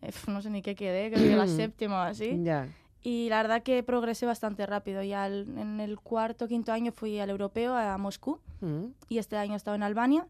Eh, 0.00 0.10
no 0.26 0.42
sé 0.42 0.50
ni 0.50 0.62
qué 0.62 0.74
quedé, 0.74 1.10
creo 1.12 1.22
que 1.22 1.36
la 1.36 1.46
séptima 1.46 2.00
o 2.00 2.04
así. 2.04 2.40
Ya. 2.42 2.68
Y 3.02 3.28
la 3.28 3.42
verdad 3.42 3.62
que 3.62 3.82
progresé 3.82 4.26
bastante 4.26 4.64
rápido. 4.64 5.02
Ya 5.02 5.26
en 5.26 5.80
el 5.80 5.98
cuarto 6.00 6.48
quinto 6.48 6.72
año 6.72 6.92
fui 6.92 7.18
al 7.18 7.30
europeo, 7.30 7.74
a 7.74 7.96
Moscú, 7.98 8.40
Mm, 8.60 8.92
y 9.08 9.18
este 9.18 9.36
año 9.36 9.54
he 9.54 9.56
estado 9.56 9.74
en 9.74 9.82
Albania. 9.82 10.28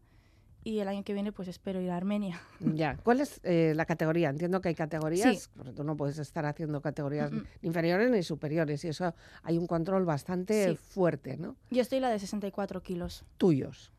Y 0.65 0.79
el 0.79 0.87
año 0.87 1.03
que 1.03 1.13
viene, 1.13 1.31
pues 1.31 1.47
espero 1.47 1.81
ir 1.81 1.89
a 1.91 1.97
Armenia. 1.97 2.41
Ya. 2.75 2.97
¿Cuál 3.03 3.19
es 3.21 3.39
eh, 3.43 3.73
la 3.75 3.85
categoría? 3.85 4.29
Entiendo 4.29 4.61
que 4.61 4.69
hay 4.69 4.75
categorías, 4.75 5.43
Sí. 5.43 5.49
porque 5.55 5.71
tú 5.73 5.83
no 5.83 5.97
puedes 5.97 6.17
estar 6.19 6.45
haciendo 6.45 6.81
categorías 6.81 7.31
Mm, 7.31 7.35
mm. 7.37 7.45
ni 7.61 7.67
inferiores 7.67 8.09
ni 8.11 8.23
superiores 8.23 8.83
y 8.85 8.87
eso 8.89 9.13
hay 9.43 9.57
un 9.57 9.67
control 9.67 10.05
bastante 10.05 10.69
Sí. 10.69 10.75
fuerte, 10.75 11.37
¿no? 11.37 11.55
Yo 11.71 11.81
estoy 11.81 11.99
la 11.99 12.09
de 12.09 12.19
64 12.19 12.81
kilos. 12.81 13.25
Tuyos. 13.37 13.91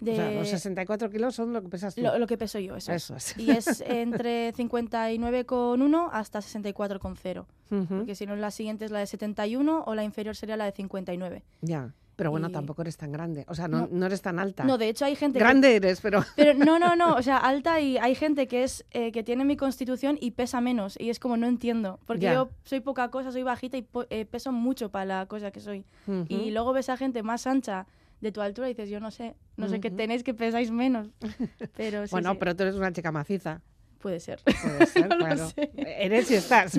De 0.00 0.12
O 0.12 0.16
sea, 0.16 0.30
los 0.32 0.48
64 0.48 1.08
kilos 1.08 1.34
son 1.36 1.52
lo 1.52 1.62
que 1.62 1.68
pesas 1.68 1.94
tú. 1.94 2.02
lo, 2.02 2.18
lo 2.18 2.26
que 2.26 2.36
peso 2.36 2.58
yo, 2.58 2.76
eso. 2.76 2.92
es. 2.92 3.04
Eso 3.04 3.16
es. 3.16 3.38
Y 3.38 3.50
es 3.52 3.80
entre 3.86 4.52
59,1 5.18 6.08
hasta 6.12 6.40
64,0. 6.40 7.46
Ujú, 7.70 7.86
Porque 7.98 8.14
si 8.14 8.26
no, 8.26 8.36
la 8.36 8.50
siguiente 8.50 8.84
es 8.84 8.90
la 8.90 8.98
de 8.98 9.06
71 9.06 9.84
o 9.86 9.94
la 9.94 10.04
inferior 10.04 10.36
sería 10.36 10.56
la 10.56 10.64
de 10.66 10.72
59. 10.72 11.42
Ya. 11.62 11.94
Pero 12.16 12.30
bueno, 12.30 12.48
Y- 12.48 12.52
tampoco 12.52 12.82
eres 12.82 12.96
tan 12.96 13.10
grande. 13.12 13.44
O 13.48 13.54
sea, 13.54 13.66
no, 13.68 13.80
No. 13.82 13.88
no 13.90 14.06
eres 14.06 14.22
tan 14.22 14.38
alta. 14.38 14.64
No, 14.64 14.78
de 14.78 14.88
hecho 14.88 15.04
hay 15.04 15.16
gente 15.16 15.38
que 15.38 15.44
grande 15.44 15.74
eres, 15.76 16.00
pero... 16.00 16.22
Pero 16.36 16.54
no, 16.64 16.78
no, 16.78 16.94
no, 16.94 17.14
o 17.14 17.22
sea, 17.22 17.36
alta 17.50 17.80
y 17.80 17.98
hay 17.98 18.14
gente 18.14 18.46
que 18.46 18.62
es 18.62 18.84
eh, 18.92 19.10
que 19.12 19.22
tiene 19.24 19.44
mi 19.44 19.56
constitución 19.56 20.16
y 20.20 20.30
pesa 20.32 20.60
menos 20.60 20.96
y 21.00 21.10
es 21.10 21.18
como 21.18 21.36
no 21.36 21.46
entiendo, 21.46 21.98
porque 22.06 22.22
Ya. 22.22 22.34
yo 22.34 22.50
soy 22.64 22.80
poca 22.80 23.10
cosa, 23.10 23.32
soy 23.32 23.42
bajita 23.42 23.76
y 23.78 23.86
eh, 24.10 24.24
peso 24.26 24.52
mucho 24.52 24.90
para 24.90 25.04
la 25.04 25.26
cosa 25.26 25.50
que 25.50 25.60
soy. 25.60 25.84
Ujú. 26.06 26.26
Y 26.28 26.50
luego 26.52 26.72
ves 26.72 26.88
a 26.88 26.96
gente 26.96 27.22
más 27.22 27.46
ancha 27.46 27.86
de 28.20 28.32
tu 28.32 28.40
altura 28.40 28.68
y 28.70 28.74
dices, 28.74 28.88
yo 28.90 29.00
no 29.00 29.10
sé, 29.10 29.34
no 29.56 29.68
sé 29.68 29.80
qué 29.80 29.90
tenéis 29.90 30.22
que 30.22 30.32
pesáis 30.34 30.70
menos. 30.70 31.08
Pero 31.76 32.06
sí, 32.06 32.12
bueno, 32.12 32.30
sí, 32.32 32.36
pero 32.38 32.54
tú 32.56 32.62
eres 32.62 32.76
una 32.76 32.92
chica 32.92 33.10
maciza. 33.12 33.60
Puede 34.04 34.20
ser. 34.20 34.38
Puede 34.44 34.84
ser, 34.86 35.08
No 35.08 35.16
claro. 35.16 35.48
Eres 35.76 36.30
y 36.30 36.34
estás. 36.34 36.78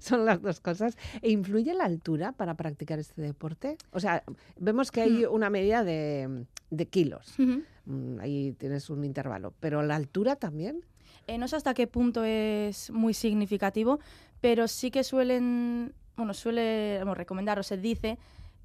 Son 0.00 0.26
las 0.26 0.42
dos 0.42 0.60
cosas. 0.60 0.98
¿E 1.22 1.30
influye 1.30 1.72
la 1.72 1.84
altura 1.84 2.32
para 2.32 2.54
practicar 2.56 2.98
este 2.98 3.22
deporte? 3.22 3.78
O 3.90 4.00
sea, 4.00 4.22
vemos 4.58 4.90
que 4.90 5.00
hay 5.00 5.24
una 5.24 5.48
medida 5.48 5.82
de, 5.82 6.44
de 6.68 6.86
kilos. 6.88 7.32
Mm, 7.86 8.20
Ahí 8.20 8.52
tienes 8.58 8.90
un 8.90 9.02
intervalo. 9.02 9.54
¿Pero 9.60 9.80
la 9.82 9.96
altura 9.96 10.36
también? 10.36 10.84
Eh, 11.26 11.38
no 11.38 11.48
sé 11.48 11.56
hasta 11.56 11.72
qué 11.72 11.86
punto 11.86 12.22
es 12.22 12.90
muy 12.90 13.14
significativo, 13.14 13.98
pero 14.42 14.68
sí 14.68 14.90
que 14.90 15.04
suelen, 15.04 15.94
bueno, 16.18 16.34
suele 16.34 16.98
bueno, 16.98 17.14
recomendar 17.14 17.58
o 17.58 17.62
se 17.62 17.78
dice 17.78 18.18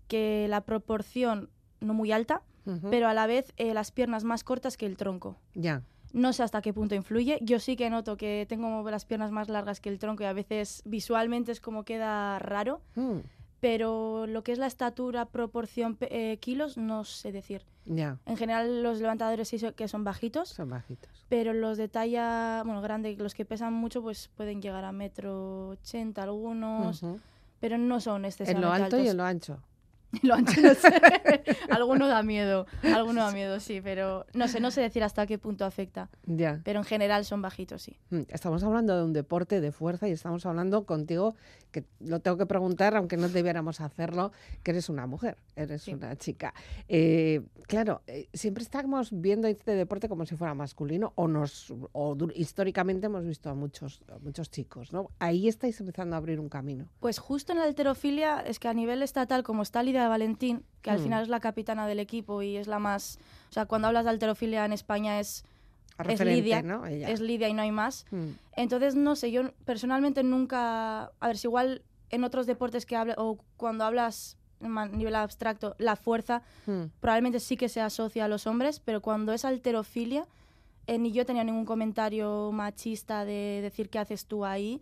que 0.09 0.47
la 0.49 0.65
proporción 0.65 1.49
no 1.79 1.93
muy 1.93 2.11
alta, 2.11 2.41
pero 2.89 3.07
a 3.07 3.13
la 3.13 3.27
vez 3.27 3.53
eh, 3.55 3.73
las 3.73 3.91
piernas 3.91 4.25
más 4.25 4.43
cortas 4.43 4.75
que 4.75 4.85
el 4.85 4.97
tronco. 4.97 5.37
Ya. 5.55 5.83
No 6.13 6.33
sé 6.33 6.43
hasta 6.43 6.61
qué 6.61 6.73
punto 6.73 6.95
influye. 6.95 7.37
Yo 7.41 7.59
sí 7.59 7.75
que 7.75 7.89
noto 7.89 8.17
que 8.17 8.45
tengo 8.49 8.89
las 8.89 9.05
piernas 9.05 9.31
más 9.31 9.47
largas 9.49 9.79
que 9.79 9.89
el 9.89 9.99
tronco 9.99 10.23
y 10.23 10.25
a 10.25 10.33
veces 10.33 10.81
visualmente 10.85 11.51
es 11.51 11.61
como 11.61 11.83
queda 11.83 12.37
raro, 12.39 12.81
Mm, 12.95 13.19
pero 13.59 14.25
lo 14.27 14.43
que 14.43 14.51
es 14.53 14.57
la 14.57 14.65
estatura, 14.65 15.25
proporción, 15.25 15.95
eh, 16.01 16.37
kilos, 16.41 16.77
no 16.77 17.03
sé 17.05 17.31
decir. 17.31 17.63
Ya. 17.85 18.17
En 18.25 18.35
general 18.37 18.83
los 18.83 18.99
levantadores 18.99 19.47
sí 19.49 19.59
que 19.75 19.87
son 19.87 20.03
bajitos, 20.03 20.49
Son 20.49 20.69
bajitos. 20.69 21.25
pero 21.29 21.53
los 21.53 21.77
de 21.77 21.87
talla, 21.87 22.63
bueno, 22.65 22.81
grande, 22.81 23.15
los 23.17 23.33
que 23.35 23.45
pesan 23.45 23.73
mucho, 23.73 24.01
pues 24.01 24.29
pueden 24.35 24.61
llegar 24.61 24.83
a 24.83 24.91
metro 24.91 25.69
ochenta 25.69 26.23
algunos, 26.23 27.03
Ujú. 27.03 27.19
pero 27.59 27.77
no 27.77 27.99
son 27.99 28.21
En 28.21 28.25
excesivamente 28.25 28.77
lo 28.79 28.83
alto 28.85 28.99
y 28.99 29.07
en 29.07 29.17
lo 29.17 29.23
ancho. 29.23 29.59
Lo 30.23 30.33
ancho 30.35 30.59
no 30.61 30.73
sé. 30.75 30.89
alguno 31.69 32.07
da 32.07 32.21
miedo, 32.23 32.65
alguno 32.83 33.23
da 33.23 33.31
miedo, 33.31 33.59
sí, 33.59 33.81
pero 33.81 34.25
no 34.33 34.47
sé, 34.47 34.59
no 34.59 34.71
sé 34.71 34.81
decir 34.81 35.03
hasta 35.03 35.25
qué 35.25 35.37
punto 35.37 35.65
afecta, 35.65 36.09
Ya. 36.25 36.59
pero 36.63 36.79
en 36.79 36.85
general 36.85 37.23
son 37.25 37.41
bajitos, 37.41 37.81
sí. 37.83 37.97
Mm, 38.09 38.21
Estamos 38.29 38.63
hablando 38.63 38.97
de 38.97 39.03
un 39.03 39.13
deporte 39.13 39.61
de 39.61 39.71
fuerza 39.71 40.07
y 40.07 40.11
estamos 40.11 40.45
hablando 40.45 40.85
contigo, 40.85 41.35
que 41.71 41.85
lo 42.01 42.19
tengo 42.19 42.37
que 42.37 42.45
preguntar, 42.45 42.95
aunque 42.97 43.15
no 43.15 43.29
debiéramos 43.29 43.79
hacerlo, 43.79 44.31
que 44.63 44.71
eres 44.71 44.89
una 44.89 45.07
mujer, 45.07 45.37
eres 45.55 45.83
Sí. 45.83 45.93
una 45.93 46.15
chica. 46.17 46.53
Eh, 46.89 47.41
claro, 47.67 48.01
eh, 48.07 48.27
siempre 48.33 48.63
estamos 48.63 49.09
viendo 49.11 49.47
este 49.47 49.75
deporte 49.75 50.09
como 50.09 50.25
si 50.25 50.35
fuera 50.35 50.53
masculino 50.53 51.13
o 51.15 51.27
nos 51.29 51.71
o 51.93 52.17
históricamente 52.35 53.05
hemos 53.05 53.25
visto 53.25 53.49
a 53.49 53.53
muchos, 53.55 54.01
a 54.13 54.19
muchos 54.19 54.51
chicos, 54.51 54.91
¿no? 54.91 55.09
Ahí 55.19 55.47
estáis 55.47 55.79
empezando 55.79 56.15
a 56.15 56.17
abrir 56.17 56.39
un 56.39 56.49
camino. 56.49 56.89
Pues 56.99 57.19
justo 57.19 57.53
en 57.53 57.59
la 57.59 57.65
alterofilia 57.65 58.41
es 58.41 58.59
que 58.59 58.67
a 58.67 58.73
nivel 58.73 59.01
estatal, 59.01 59.43
como 59.43 59.61
está 59.63 59.81
Lidia 60.01 60.09
Valentín, 60.09 60.63
que 60.81 60.89
al 60.91 60.99
Mm. 60.99 61.03
final 61.03 61.23
es 61.23 61.29
la 61.29 61.39
capitana 61.39 61.87
del 61.87 61.99
equipo 61.99 62.41
y 62.41 62.57
es 62.57 62.67
la 62.67 62.79
más... 62.79 63.19
O 63.49 63.53
sea, 63.53 63.65
cuando 63.65 63.87
hablas 63.87 64.05
de 64.05 64.11
alterofilia 64.11 64.65
en 64.65 64.73
España 64.73 65.19
es, 65.19 65.43
es 66.07 66.19
Lidia, 66.21 66.61
¿no? 66.61 66.85
Ella. 66.85 67.09
es 67.09 67.19
Lidia 67.21 67.47
y 67.49 67.53
no 67.53 67.61
hay 67.61 67.71
más. 67.71 68.05
Mm, 68.11 68.29
Entonces, 68.53 68.95
no 68.95 69.15
sé, 69.15 69.31
yo 69.31 69.51
personalmente 69.65 70.23
nunca... 70.23 71.11
A 71.19 71.27
ver, 71.27 71.37
si 71.37 71.47
igual 71.47 71.83
en 72.09 72.23
otros 72.23 72.45
deportes 72.47 72.85
que 72.85 72.95
habla 72.95 73.15
o 73.17 73.37
cuando 73.57 73.83
hablas 73.85 74.37
a 74.61 74.85
nivel 74.87 75.15
abstracto, 75.15 75.75
la 75.79 75.95
fuerza 75.95 76.43
mm, 76.67 76.83
probablemente 76.99 77.39
sí 77.39 77.57
que 77.57 77.69
se 77.69 77.81
asocia 77.81 78.25
a 78.25 78.27
los 78.27 78.45
hombres, 78.47 78.79
pero 78.79 79.01
cuando 79.01 79.33
es 79.33 79.43
alterofilia, 79.45 80.25
eh, 80.91 80.97
ni 80.99 81.11
yo 81.11 81.25
tenido 81.25 81.45
ningún 81.45 81.65
comentario 81.65 82.51
machista 82.51 83.23
de 83.25 83.59
decir 83.61 83.89
qué 83.89 83.99
haces 83.99 84.25
tú 84.25 84.43
ahí, 84.45 84.81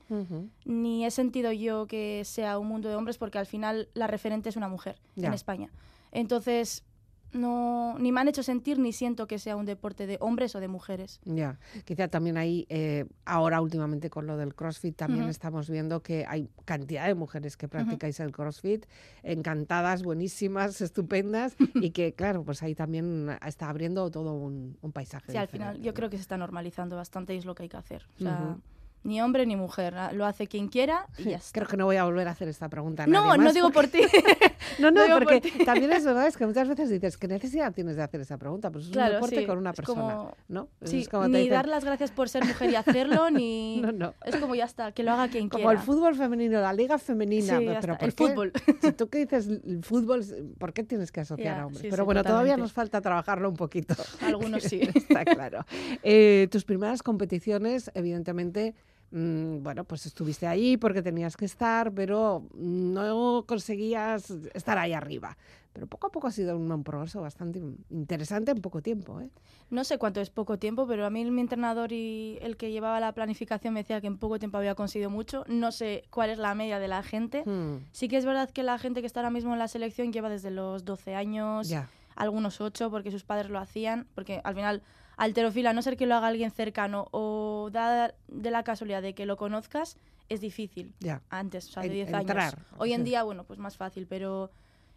ni 0.65 1.05
he 1.05 1.11
sentido 1.11 1.51
yo 1.51 1.85
que 1.87 2.23
sea 2.25 2.57
un 2.57 2.67
mundo 2.67 2.89
de 2.89 2.95
hombres 2.95 3.17
porque 3.17 3.37
al 3.37 3.45
final 3.45 3.89
la 3.93 4.07
referente 4.07 4.49
es 4.49 4.55
una 4.55 4.67
mujer 4.67 4.95
Ya. 5.15 5.27
en 5.27 5.33
España. 5.33 5.69
Entonces, 6.11 6.83
no, 7.31 7.97
ni 7.99 8.11
me 8.11 8.21
han 8.21 8.27
hecho 8.27 8.43
sentir 8.43 8.79
ni 8.79 8.93
siento 8.93 9.27
que 9.27 9.39
sea 9.39 9.55
un 9.55 9.65
deporte 9.65 10.07
de 10.07 10.17
hombres 10.19 10.55
o 10.55 10.59
de 10.59 10.67
mujeres. 10.67 11.19
Ya, 11.25 11.59
quizá 11.85 12.07
también 12.07 12.37
ahí, 12.37 12.65
eh, 12.69 13.05
ahora 13.25 13.61
últimamente 13.61 14.09
con 14.09 14.25
lo 14.27 14.37
del 14.37 14.55
CrossFit, 14.55 14.95
también 14.95 15.29
estamos 15.29 15.69
viendo 15.69 16.01
que 16.01 16.25
hay 16.27 16.49
cantidad 16.65 17.05
de 17.07 17.15
mujeres 17.15 17.57
que 17.57 17.67
practicáis 17.67 18.19
el 18.19 18.31
CrossFit, 18.31 18.85
encantadas, 19.23 20.03
buenísimas, 20.03 20.81
estupendas, 20.81 21.55
y 21.75 21.91
que 21.91 22.13
claro, 22.13 22.43
pues 22.43 22.63
ahí 22.63 22.75
también 22.75 23.37
está 23.45 23.69
abriendo 23.69 24.09
todo 24.09 24.33
un, 24.33 24.77
un 24.81 24.91
paisaje. 24.91 25.31
Sí, 25.31 25.37
al 25.37 25.47
final 25.47 25.81
yo 25.81 25.93
creo 25.93 26.09
que 26.09 26.17
se 26.17 26.21
está 26.21 26.37
normalizando 26.37 26.95
bastante 26.95 27.35
y 27.35 27.37
es 27.37 27.45
lo 27.45 27.55
que 27.55 27.63
hay 27.63 27.69
que 27.69 27.77
hacer. 27.77 28.07
O 28.15 28.23
sea. 28.23 28.57
Ni 29.03 29.21
hombre 29.21 29.45
ni 29.45 29.55
mujer, 29.55 29.95
ah, 29.95 30.11
lo 30.11 30.25
hace 30.25 30.47
quien 30.47 30.67
quiera 30.67 31.07
y 31.17 31.25
ya 31.25 31.37
está. 31.37 31.51
Creo 31.59 31.67
que 31.67 31.77
no 31.77 31.85
voy 31.85 31.95
a 31.95 32.03
volver 32.03 32.27
a 32.27 32.31
hacer 32.31 32.47
esta 32.47 32.69
pregunta. 32.69 33.03
a 33.03 33.07
no, 33.07 33.25
nadie 33.25 33.37
no 33.37 33.43
más, 33.45 33.53
digo 33.53 33.69
por 33.71 33.87
ti. 33.87 33.99
No, 34.79 34.91
no, 34.91 35.07
No 35.07 35.13
por 35.15 35.23
porque 35.23 35.41
también 35.65 35.91
es 35.91 36.05
verdad, 36.05 36.27
es 36.27 36.37
que 36.37 36.45
muchas 36.45 36.67
veces 36.67 36.89
dices, 36.89 37.17
¿qué 37.17 37.27
necesidad 37.27 37.73
tienes 37.73 37.95
de 37.95 38.03
hacer 38.03 38.21
esa 38.21 38.37
pregunta? 38.37 38.69
Pues 38.71 38.85
es 38.85 38.91
Claro, 38.91 39.09
un 39.09 39.15
deporte 39.15 39.35
sí, 39.39 39.45
con 39.45 39.57
una 39.57 39.73
persona, 39.73 40.01
como- 40.01 40.31
¿no? 40.47 40.69
Sí, 40.83 41.01
es 41.01 41.09
como 41.09 41.23
te 41.23 41.29
ni 41.29 41.37
dicen, 41.39 41.53
dar 41.53 41.67
las 41.67 41.83
gracias 41.83 42.11
por 42.11 42.29
ser 42.29 42.45
mujer 42.45 42.69
y 42.69 42.75
hacerlo, 42.75 43.29
ni... 43.31 43.81
No, 43.81 43.91
no. 43.91 44.13
Es 44.25 44.35
como 44.37 44.55
ya 44.55 44.65
está, 44.65 44.91
que 44.91 45.03
lo 45.03 45.11
haga 45.11 45.27
quien 45.27 45.49
Como 45.49 45.63
quiera. 45.65 45.79
el 45.79 45.85
fútbol 45.85 46.15
femenino, 46.15 46.61
la 46.61 46.71
liga 46.73 46.97
femenina. 46.97 47.57
Sí, 47.59 47.65
pero 47.81 47.97
¿por 47.97 48.07
el 48.07 48.15
qué? 48.15 48.27
fútbol. 48.27 48.53
Si 48.81 48.91
tú 48.93 49.09
que 49.09 49.17
dices 49.19 49.47
el 49.47 49.83
fútbol, 49.83 50.23
¿por 50.59 50.71
qué 50.73 50.83
tienes 50.83 51.11
que 51.11 51.21
asociar 51.21 51.59
a 51.59 51.65
hombres? 51.65 51.87
pero 51.89 52.05
bueno, 52.05 52.23
todavía 52.23 52.55
nos 52.57 52.71
falta 52.71 53.01
trabajarlo 53.01 53.49
un 53.49 53.55
poquito. 53.55 53.95
Algunos 54.21 54.63
sí. 54.63 54.81
Está 54.93 55.25
claro. 55.25 55.65
Eh, 56.03 56.47
tus 56.51 56.63
primeras 56.63 57.01
competiciones, 57.03 57.91
evidentemente, 57.95 58.75
mm, 59.11 59.63
bueno, 59.63 59.83
pues 59.83 60.05
estuviste 60.05 60.47
ahí 60.47 60.77
porque 60.77 61.01
tenías 61.01 61.35
que 61.37 61.45
estar, 61.45 61.91
pero 61.91 62.43
no 62.53 63.43
conseguías 63.47 64.31
estar 64.53 64.77
ahí 64.77 64.93
arriba. 64.93 65.37
Pero 65.71 65.85
poco 65.85 66.07
a 66.07 66.11
poco 66.11 66.27
ha 66.27 66.31
sido 66.31 66.57
un, 66.57 66.71
un 66.71 66.83
progreso 66.83 67.21
bastante 67.21 67.61
interesante 67.91 68.51
en 68.51 68.59
poco 68.59 68.81
tiempo. 68.81 69.21
¿eh? 69.21 69.29
No 69.69 69.83
sé 69.83 69.99
cuánto 69.99 70.19
es 70.19 70.31
poco 70.31 70.57
tiempo, 70.57 70.87
pero 70.87 71.05
a 71.05 71.09
mí 71.11 71.29
mi 71.29 71.41
entrenador 71.41 71.91
y 71.91 72.39
el 72.41 72.57
que 72.57 72.71
llevaba 72.71 72.99
la 72.99 73.13
planificación 73.13 73.75
me 73.75 73.81
decía 73.81 74.01
que 74.01 74.07
en 74.07 74.17
poco 74.17 74.39
tiempo 74.39 74.57
había 74.57 74.73
conseguido 74.73 75.11
mucho. 75.11 75.43
No 75.47 75.71
sé 75.71 76.05
cuál 76.09 76.31
es 76.31 76.39
la 76.39 76.55
media 76.55 76.79
de 76.79 76.87
la 76.87 77.03
gente. 77.03 77.43
Hmm, 77.45 77.85
Sí 77.91 78.07
que 78.07 78.17
es 78.17 78.25
verdad 78.25 78.49
que 78.49 78.63
la 78.63 78.79
gente 78.79 79.01
que 79.01 79.07
está 79.07 79.19
ahora 79.19 79.29
mismo 79.29 79.53
en 79.53 79.59
la 79.59 79.67
selección 79.67 80.11
lleva 80.11 80.27
desde 80.29 80.49
los 80.49 80.85
12 80.85 81.13
años, 81.13 81.69
ya, 81.69 81.87
algunos 82.15 82.61
8 82.61 82.89
porque 82.89 83.11
sus 83.11 83.23
padres 83.23 83.51
lo 83.51 83.59
hacían, 83.59 84.07
porque 84.15 84.41
al 84.43 84.55
final 84.55 84.81
alterofila, 85.19 85.69
a 85.71 85.73
no 85.73 85.81
ser 85.81 85.97
que 85.97 86.05
lo 86.05 86.15
haga 86.15 86.27
alguien 86.27 86.51
cercano 86.51 87.07
o 87.11 87.69
da 87.71 88.13
de 88.27 88.51
la 88.51 88.63
casualidad 88.63 89.01
de 89.01 89.13
que 89.13 89.25
lo 89.25 89.37
conozcas, 89.37 89.97
es 90.29 90.41
difícil. 90.41 90.93
ya. 90.99 91.21
Antes, 91.29 91.67
o 91.69 91.71
sea, 91.73 91.81
de 91.83 91.87
En- 91.89 91.93
10 91.93 92.13
entrar, 92.13 92.39
años. 92.55 92.55
Hoy 92.77 92.93
en 92.93 93.01
sí. 93.01 93.05
día, 93.09 93.23
bueno, 93.23 93.43
pues 93.43 93.59
más 93.59 93.77
fácil, 93.77 94.07
pero... 94.07 94.51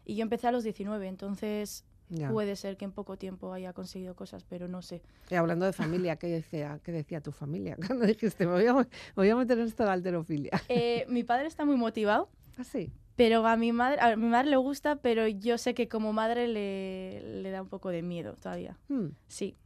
Y 0.04 0.16
yo 0.16 0.22
empecé 0.22 0.48
a 0.48 0.52
los 0.52 0.64
19, 0.64 1.06
entonces 1.06 1.84
ya. 2.08 2.28
puede 2.30 2.56
ser 2.56 2.76
que 2.76 2.84
en 2.84 2.92
poco 2.92 3.16
tiempo 3.16 3.52
haya 3.52 3.72
conseguido 3.72 4.14
cosas, 4.16 4.44
pero 4.44 4.66
no 4.68 4.82
sé. 4.82 5.00
Y 5.30 5.34
hablando 5.36 5.64
de 5.64 5.72
familia, 5.72 6.16
¿qué 6.16 6.26
decía, 6.26 6.80
qué 6.82 6.90
decía 6.92 7.20
tu 7.20 7.30
familia 7.32 7.76
cuando 7.86 8.04
dijiste, 8.04 8.44
me 8.46 8.52
voy 8.52 8.66
a, 8.66 8.74
me 8.74 8.86
voy 9.14 9.30
a 9.30 9.36
meter 9.36 9.58
en 9.58 9.66
esto 9.66 9.84
de 9.84 9.86
la 9.86 9.92
alterofilia? 9.92 10.50
Eh, 10.68 11.06
mi 11.08 11.22
padre 11.24 11.46
está 11.46 11.64
muy 11.64 11.76
motivado, 11.76 12.28
Así. 12.58 12.92
pero 13.16 13.46
a 13.46 13.56
mi 13.56 13.72
madre, 13.72 14.00
a 14.00 14.16
mi 14.16 14.26
madre 14.26 14.50
le 14.50 14.56
gusta, 14.56 14.96
pero 14.96 15.26
yo 15.28 15.56
sé 15.56 15.72
que 15.72 15.88
como 15.88 16.12
madre 16.12 16.48
le, 16.48 17.22
le 17.42 17.50
da 17.50 17.62
un 17.62 17.68
poco 17.68 17.88
de 17.90 18.02
miedo 18.02 18.34
todavía. 18.34 18.76
Hmm, 18.88 19.10
Sí. 19.28 19.56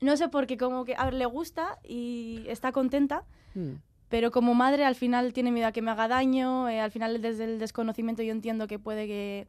No 0.00 0.16
sé 0.16 0.28
por 0.28 0.46
qué, 0.46 0.56
como 0.56 0.84
que, 0.84 0.94
a 0.96 1.04
ver, 1.04 1.14
le 1.14 1.26
gusta 1.26 1.78
y 1.84 2.44
está 2.48 2.72
contenta, 2.72 3.24
hmm. 3.54 3.72
pero 4.08 4.30
como 4.30 4.54
madre 4.54 4.84
al 4.84 4.94
final 4.94 5.32
tiene 5.32 5.50
miedo 5.52 5.66
a 5.68 5.72
que 5.72 5.82
me 5.82 5.90
haga 5.90 6.08
daño, 6.08 6.68
eh, 6.68 6.80
al 6.80 6.90
final 6.90 7.20
desde 7.20 7.44
el 7.44 7.58
desconocimiento 7.58 8.22
yo 8.22 8.32
entiendo 8.32 8.66
que 8.66 8.78
puede 8.78 9.06
que, 9.06 9.46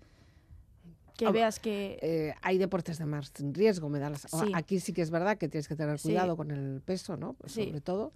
que 1.17 1.25
Ah, 1.27 1.31
veas 1.31 1.59
que... 1.59 1.99
Eh, 2.01 2.33
hay 2.41 2.57
deportes 2.57 2.97
de 2.97 3.05
más 3.05 3.31
riesgo, 3.53 3.89
me 3.89 3.99
da 3.99 4.09
la- 4.09 4.17
o- 4.31 4.45
Sí. 4.45 4.51
Aquí 4.53 4.79
sí 4.79 4.91
que 4.91 5.01
es 5.01 5.11
verdad 5.11 5.37
que 5.37 5.47
tienes 5.47 5.67
que 5.67 5.75
tener 5.75 5.99
Sí. 5.99 6.09
cuidado 6.09 6.35
con 6.35 6.51
el 6.51 6.81
peso, 6.81 7.15
¿no? 7.15 7.33
Pues 7.33 7.53
Sí. 7.53 7.65
Sobre 7.65 7.81
todo. 7.81 8.11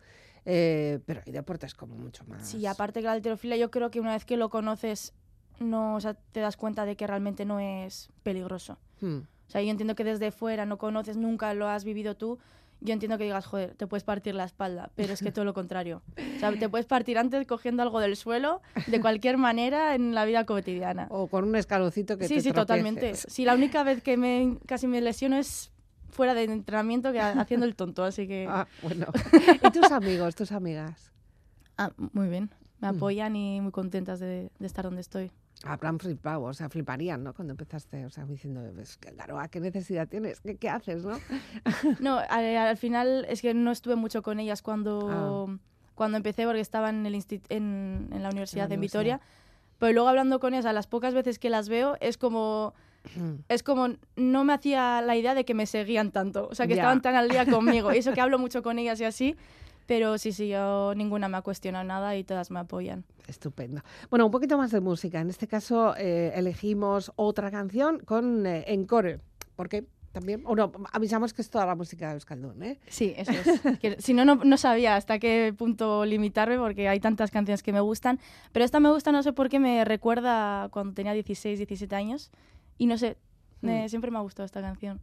Eh, 0.48 1.00
pero 1.06 1.22
hay 1.26 1.32
deportes 1.32 1.74
como 1.74 1.96
mucho 1.96 2.24
más. 2.26 2.48
Sí, 2.48 2.66
aparte 2.68 3.00
que 3.00 3.06
la 3.06 3.14
alterofilia 3.14 3.58
yo 3.58 3.72
creo 3.72 3.90
que 3.92 4.00
una 4.00 4.12
vez 4.14 4.26
que 4.26 4.38
lo 4.38 4.50
conoces, 4.50 5.14
no, 5.60 5.96
o 5.96 6.02
sea, 6.02 6.14
te 6.16 6.40
das 6.40 6.58
cuenta 6.58 6.86
de 6.86 6.96
que 6.96 7.08
realmente 7.08 7.46
no 7.46 7.60
es 7.60 8.10
peligroso. 8.24 8.78
Hmm, 9.02 9.20
O 9.48 9.52
sea, 9.52 9.62
yo 9.62 9.70
entiendo 9.70 9.96
que 9.96 10.04
desde 10.04 10.32
fuera 10.32 10.66
no 10.66 10.78
conoces, 10.78 11.18
nunca 11.18 11.54
lo 11.54 11.68
has 11.68 11.84
vivido 11.84 12.16
tú. 12.16 12.40
Yo 12.82 12.94
entiendo 12.94 13.18
que 13.18 13.24
digas, 13.24 13.46
joder, 13.46 13.74
te 13.76 13.88
puedes 13.88 14.04
partir 14.04 14.36
la 14.36 14.44
espalda, 14.44 14.92
pero 14.96 15.14
es 15.14 15.22
que 15.22 15.32
todo 15.32 15.46
lo 15.46 15.54
contrario. 15.54 16.02
O 16.36 16.40
sea, 16.40 16.52
te 16.58 16.68
puedes 16.68 16.86
partir 16.86 17.18
antes 17.18 17.48
cogiendo 17.48 17.82
algo 17.82 18.00
del 18.02 18.16
suelo, 18.18 18.62
de 18.88 19.00
cualquier 19.00 19.38
manera, 19.38 19.96
en 19.96 20.14
la 20.14 20.26
vida 20.26 20.46
cotidiana. 20.46 21.08
O 21.10 21.28
con 21.28 21.46
un 21.46 21.56
escalocito 21.56 22.18
que 22.18 22.28
Sí, 22.28 22.36
te 22.36 22.42
sí, 22.42 22.52
totalmente. 22.52 23.00
tropieces. 23.02 23.34
Sí, 23.34 23.46
la 23.46 23.54
única 23.56 23.84
vez 23.84 24.02
que 24.04 24.18
me, 24.18 24.58
casi 24.66 24.88
me 24.88 25.00
lesiono 25.00 25.38
es 25.38 25.72
fuera 26.10 26.34
de 26.34 26.44
entrenamiento 26.44 27.12
que 27.14 27.22
ha- 27.22 27.40
haciendo 27.40 27.66
el 27.66 27.76
tonto, 27.76 28.04
así 28.04 28.28
que... 28.28 28.46
Ah, 28.50 28.68
bueno. 28.82 29.08
¿Y 29.64 29.72
tus 29.72 29.92
amigos, 29.92 30.36
tus 30.36 30.52
amigas? 30.52 31.12
Ah, 31.78 31.92
muy 32.14 32.28
bien. 32.28 32.50
Me 32.82 32.92
Mm. 32.92 32.96
apoyan 32.98 33.36
y 33.38 33.62
muy 33.62 33.72
contentas 33.72 34.20
de, 34.20 34.52
de 34.60 34.68
estar 34.68 34.84
donde 34.84 35.02
estoy. 35.02 35.32
Habrán 35.64 36.00
flipado, 36.00 36.44
o 36.44 36.54
sea, 36.54 36.70
fliparían, 36.70 37.24
¿no? 37.24 37.34
Cuando 37.34 37.54
empezaste, 37.54 38.06
o 38.06 38.10
sea, 38.10 38.26
diciendo, 38.26 38.62
pues, 38.76 38.98
claro, 38.98 39.40
¿a 39.40 39.48
qué 39.48 39.60
necesidad 39.60 40.08
tienes? 40.08 40.42
¿Qué, 40.42 40.58
qué 40.58 40.70
haces, 40.70 41.06
no? 41.06 41.18
No, 42.00 42.18
al, 42.30 42.58
al 42.58 42.78
final 42.78 43.26
es 43.30 43.42
que 43.42 43.54
no 43.54 43.72
estuve 43.72 43.96
mucho 43.96 44.22
con 44.22 44.40
ellas 44.40 44.62
cuando, 44.62 45.58
cuando 45.96 46.18
empecé 46.18 46.46
porque 46.46 46.60
estaba 46.60 46.90
en, 46.90 47.06
el 47.06 47.16
en, 47.16 48.10
en 48.12 48.22
la 48.24 48.30
universidad 48.30 48.66
en 48.66 48.80
universidad. 48.80 48.80
Vitoria. 48.80 49.22
Pero 49.80 49.94
luego 49.94 50.10
hablando 50.10 50.40
con 50.40 50.54
ellas, 50.54 50.66
a 50.66 50.74
las 50.74 50.88
pocas 50.88 51.14
veces 51.14 51.40
que 51.40 51.50
las 51.50 51.68
veo, 51.70 51.98
es 52.00 52.18
como, 52.18 52.74
es 53.50 53.64
como 53.64 53.90
no 54.16 54.44
me 54.44 54.54
hacía 54.54 55.02
la 55.02 55.16
idea 55.16 55.34
de 55.36 55.46
que 55.46 55.54
me 55.54 55.66
seguían 55.66 56.12
tanto. 56.12 56.48
O 56.50 56.56
sea, 56.56 56.68
que 56.68 56.76
Ya. 56.76 56.82
estaban 56.82 57.02
tan 57.02 57.16
al 57.16 57.30
día 57.30 57.46
conmigo. 57.46 57.94
Y 57.94 57.98
eso 58.00 58.14
que 58.14 58.22
hablo 58.22 58.40
mucho 58.40 58.62
con 58.62 58.78
ellas 58.78 59.00
y 59.02 59.06
así. 59.06 59.36
Pero 59.86 60.18
sí, 60.18 60.32
sí, 60.32 60.48
yo 60.48 60.94
ninguna 60.96 61.28
me 61.30 61.38
ha 61.38 61.42
cuestionado 61.42 61.84
nada 61.86 62.16
y 62.16 62.24
todas 62.24 62.50
me 62.52 62.60
apoyan. 62.60 63.04
Estupendo. 63.28 63.82
Bueno, 64.10 64.26
un 64.26 64.32
poquito 64.32 64.58
más 64.58 64.72
de 64.72 64.82
música. 64.82 65.20
En 65.22 65.30
este 65.30 65.48
caso 65.48 65.96
eh, 65.98 66.32
elegimos 66.36 67.12
otra 67.16 67.52
canción 67.52 68.00
con 68.00 68.46
eh, 68.48 68.64
Encore. 68.68 69.20
Porque 69.56 69.86
también, 70.12 70.44
o 70.46 70.56
no, 70.56 70.72
avisamos 70.94 71.34
que 71.34 71.42
es 71.42 71.50
toda 71.50 71.66
la 71.66 71.76
música 71.76 72.08
de 72.08 72.14
Euskaldun, 72.16 72.64
¿eh? 72.64 72.80
Sí, 72.88 73.14
eso 73.18 73.32
es. 73.32 73.62
Que 73.80 74.00
si 74.02 74.14
no, 74.14 74.24
no, 74.26 74.36
no 74.36 74.58
sabía 74.58 74.96
hasta 74.96 75.20
qué 75.20 75.54
punto 75.58 76.06
limitarme 76.06 76.58
porque 76.58 76.88
hay 76.88 77.00
tantas 77.00 77.32
canciones 77.32 77.62
que 77.64 77.74
me 77.74 77.82
gustan. 77.82 78.20
Pero 78.54 78.64
esta 78.66 78.80
me 78.80 78.90
gusta, 78.90 79.12
no 79.12 79.22
sé 79.24 79.34
por 79.34 79.50
qué, 79.50 79.60
me 79.60 79.84
recuerda 79.86 80.70
cuando 80.72 80.94
tenía 80.94 81.14
16, 81.14 81.60
17 81.60 81.96
años. 81.96 82.32
Y 82.78 82.88
no 82.88 82.98
sé, 82.98 83.18
me- 83.62 83.86
Mm. 83.86 83.90
siempre 83.90 84.10
me 84.12 84.18
ha 84.18 84.22
gustado 84.22 84.46
esta 84.46 84.62
canción. 84.62 85.00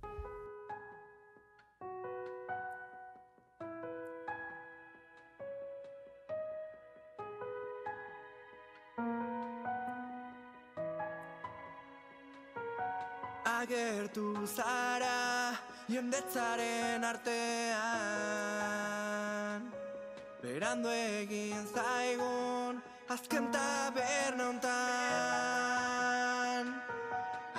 Agertu 13.62 14.42
zara 14.46 15.54
jendetzaren 15.86 17.04
artean. 17.06 17.62
Berandu 20.42 20.90
egin 20.90 21.62
zaigun 21.70 22.82
azken 23.14 23.46
taberna 23.54 24.44
hontan 24.50 24.74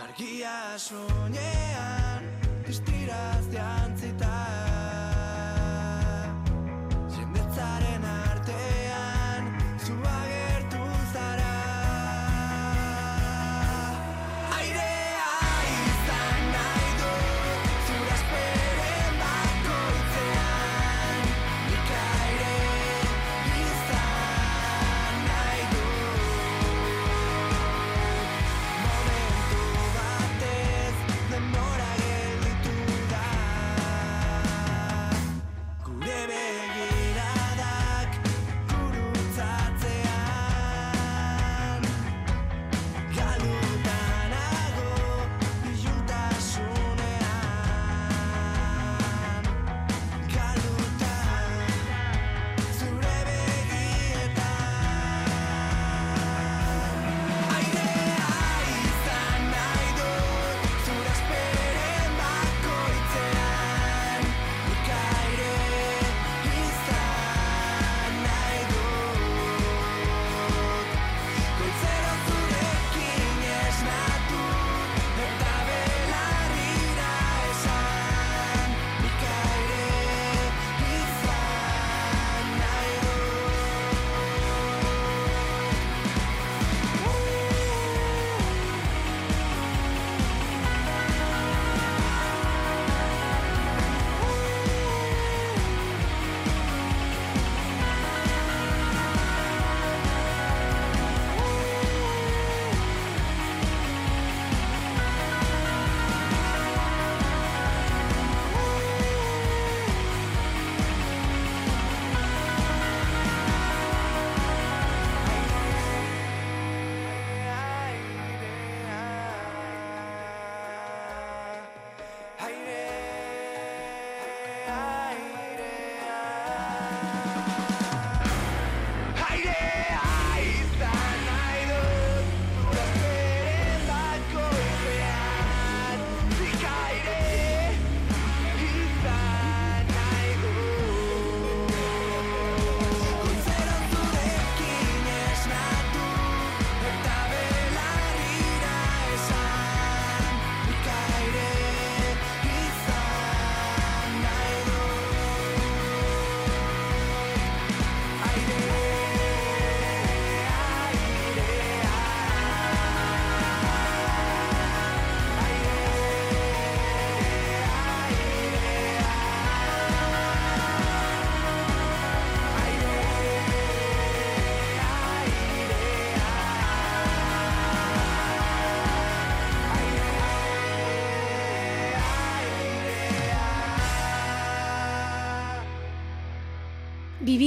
Argia 0.03 0.57
soinean 0.77 2.23
distiraz 2.67 3.45
jantzita 3.55 4.12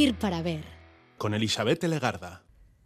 Vivir 0.06 0.20
para 0.20 0.40
ver. 0.40 0.64
Con 1.18 1.34
Elizabeth 1.34 1.82
Legarda. 1.82 2.44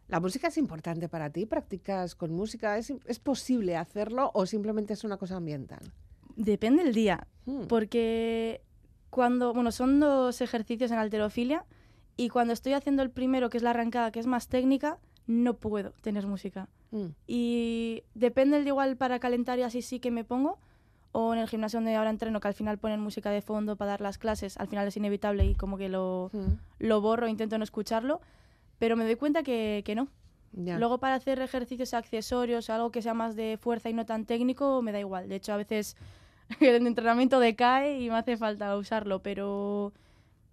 ¿La 0.09 0.21
música 0.21 0.49
es 0.49 0.57
importante 0.57 1.07
para 1.07 1.29
ti? 1.29 1.45
¿Practicas 1.45 2.15
con 2.15 2.33
música? 2.33 2.79
¿Es, 2.79 2.95
es 3.05 3.19
posible 3.19 3.77
hacerlo 3.77 4.31
o 4.33 4.47
simplemente 4.47 4.95
es 4.95 5.05
una 5.05 5.19
cosa 5.19 5.37
ambiental? 5.37 5.93
Depende 6.37 6.83
del 6.83 6.95
día. 6.95 7.27
Hmm. 7.45 7.67
Porque 7.67 8.63
cuando, 9.11 9.53
bueno, 9.53 9.71
son 9.71 10.01
dos 10.01 10.41
ejercicios 10.41 10.91
en 10.93 10.99
alterofilia 10.99 11.67
y 12.17 12.31
cuando 12.31 12.55
estoy 12.55 12.73
haciendo 12.73 13.03
el 13.03 13.11
primero, 13.11 13.51
que 13.51 13.59
es 13.59 13.63
la 13.63 13.71
arrancada, 13.71 14.13
que 14.13 14.21
es 14.21 14.27
más 14.27 14.49
técnica, 14.49 14.99
no 15.27 15.59
puedo 15.59 15.93
tener 16.01 16.27
música. 16.27 16.71
Mm. 16.91 17.09
Y 17.27 18.03
depende 18.15 18.57
del 18.57 18.65
día 18.65 18.71
igual 18.71 18.97
para 18.97 19.19
calentar 19.21 19.59
y 19.59 19.63
así 19.63 19.83
sí 19.83 20.01
que 20.01 20.11
me 20.11 20.25
pongo, 20.25 20.59
o 21.13 21.33
en 21.35 21.41
el 21.41 21.49
gimnasio 21.49 21.79
donde 21.79 21.97
ahora 21.97 22.11
entreno, 22.11 22.41
que 22.41 22.49
al 22.49 22.55
final 22.55 22.79
ponen 22.79 23.01
música 23.01 23.31
de 23.31 23.43
fondo 23.43 23.77
para 23.77 23.93
dar 23.93 24.01
las 24.01 24.19
clases, 24.19 24.57
al 24.59 24.69
final 24.69 24.87
es 24.87 24.97
inevitable 24.97 25.45
y 25.45 25.55
como 25.55 25.77
que 25.77 25.89
lo, 25.89 26.31
Mm. 26.33 26.53
lo 26.79 27.01
borro, 27.01 27.27
intento 27.29 27.59
no 27.59 27.65
escucharlo, 27.65 28.21
pero 28.79 28.97
me 28.97 29.05
doy 29.05 29.17
cuenta 29.17 29.43
que, 29.43 29.83
que 29.85 29.95
no. 29.95 30.09
Luego 30.79 30.99
para 30.99 31.15
hacer 31.15 31.41
ejercicios 31.41 31.95
accesorios, 31.95 32.71
algo 32.71 32.91
que 32.91 33.03
sea 33.03 33.15
más 33.15 33.37
de 33.37 33.57
fuerza 33.61 33.89
y 33.89 33.93
no 33.93 34.05
tan 34.07 34.25
técnico, 34.25 34.83
me 34.83 34.91
da 34.93 34.99
igual. 35.01 35.29
De 35.29 35.37
hecho, 35.37 35.53
a 35.53 35.57
veces 35.57 35.97
el 36.61 36.87
entrenamiento 36.87 37.39
decae 37.41 38.01
y 38.01 38.09
me 38.09 38.17
hace 38.17 38.37
falta 38.37 38.77
usarlo, 38.77 39.21
pero 39.23 39.93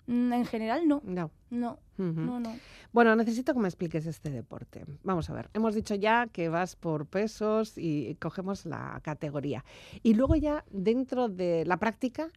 en 0.08 0.46
general 0.46 0.88
no. 0.88 1.02
No. 1.04 1.32
No, 1.50 1.80
no, 1.98 2.40
no. 2.40 2.56
Bueno, 2.92 3.16
necesito 3.16 3.54
que 3.54 3.60
me 3.60 3.68
expliques 3.68 4.06
este 4.06 4.30
deporte. 4.30 4.86
Vamos 5.04 5.30
a 5.30 5.34
ver, 5.34 5.50
hemos 5.54 5.76
dicho 5.76 5.96
ya 5.96 6.28
que 6.28 6.50
vas 6.50 6.76
por 6.76 7.06
pesos 7.06 7.78
y 7.78 8.16
cogemos 8.16 8.66
la 8.66 9.00
categoría. 9.04 9.64
Y 10.04 10.14
luego 10.14 10.36
ya 10.36 10.66
dentro 10.70 11.30
de 11.30 11.66
la 11.66 11.78
práctica 11.78 12.30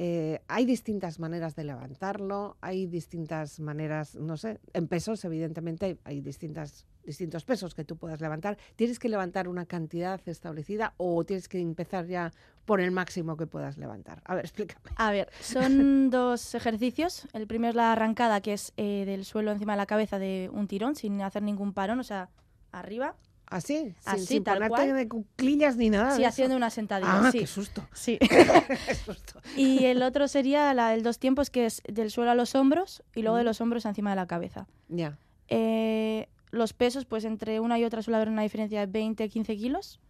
eh, 0.00 0.40
hay 0.46 0.64
distintas 0.64 1.18
maneras 1.18 1.56
de 1.56 1.64
levantarlo, 1.64 2.56
hay 2.60 2.86
distintas 2.86 3.58
maneras, 3.58 4.14
no 4.14 4.36
sé, 4.36 4.60
en 4.72 4.86
pesos 4.86 5.24
evidentemente 5.24 5.86
hay, 5.86 5.98
hay 6.04 6.20
distintas, 6.20 6.86
distintos 7.08 7.44
pesos 7.44 7.74
que 7.74 7.84
tú 7.84 7.96
puedas 7.96 8.20
levantar. 8.20 8.58
¿Tienes 8.76 8.98
que 8.98 9.08
levantar 9.08 9.48
una 9.48 9.64
cantidad 9.64 10.20
establecida 10.26 10.92
o 10.98 11.24
tienes 11.24 11.48
que 11.48 11.58
empezar 11.58 12.06
ya 12.06 12.32
por 12.66 12.80
el 12.80 12.90
máximo 12.90 13.36
que 13.36 13.46
puedas 13.46 13.78
levantar? 13.78 14.20
A 14.24 14.34
ver, 14.34 14.44
explícame. 14.44 14.90
A 14.94 15.10
ver, 15.10 15.30
son 15.40 16.10
dos 16.10 16.54
ejercicios. 16.54 17.26
El 17.32 17.46
primero 17.46 17.70
es 17.70 17.76
la 17.76 17.92
arrancada, 17.92 18.40
que 18.42 18.52
es 18.52 18.72
eh, 18.76 19.04
del 19.06 19.24
suelo 19.24 19.50
encima 19.50 19.72
de 19.72 19.78
la 19.78 19.86
cabeza 19.86 20.18
de 20.18 20.50
un 20.52 20.68
tirón, 20.68 20.94
sin 20.94 21.20
hacer 21.22 21.42
ningún 21.42 21.72
parón, 21.72 21.98
o 21.98 22.04
sea, 22.04 22.28
arriba. 22.70 23.16
¿Así? 23.46 23.78
Sin, 23.78 23.94
Así, 24.04 24.26
sin 24.26 24.44
tal 24.44 24.58
ponerte 24.58 24.74
cual. 24.74 24.94
de 24.94 25.08
cuclillas 25.08 25.76
ni 25.78 25.88
nada. 25.88 26.14
Sí, 26.14 26.24
haciendo 26.24 26.54
una 26.54 26.68
sentadilla. 26.68 27.28
Ah, 27.28 27.32
sí. 27.32 27.38
qué 27.38 27.46
susto. 27.46 27.88
Sí. 27.94 28.18
qué 28.20 28.94
susto. 28.94 29.40
Y 29.56 29.86
el 29.86 30.02
otro 30.02 30.28
sería 30.28 30.74
la 30.74 30.90
del 30.90 31.02
dos 31.02 31.18
tiempos, 31.18 31.48
que 31.48 31.64
es 31.64 31.80
del 31.88 32.10
suelo 32.10 32.30
a 32.30 32.34
los 32.34 32.54
hombros 32.54 33.02
y 33.14 33.22
luego 33.22 33.38
de 33.38 33.44
los 33.44 33.62
hombros 33.62 33.86
encima 33.86 34.10
de 34.10 34.16
la 34.16 34.26
cabeza. 34.26 34.66
Ya. 34.90 35.16
Eh, 35.48 36.28
los 36.50 36.72
pesos, 36.72 37.04
pues 37.04 37.24
entre 37.24 37.60
una 37.60 37.78
y 37.78 37.84
otra 37.84 38.02
suele 38.02 38.16
haber 38.16 38.28
una 38.28 38.42
diferencia 38.42 38.86
de 38.86 38.92
20-15 38.92 39.56
kilos 39.56 40.00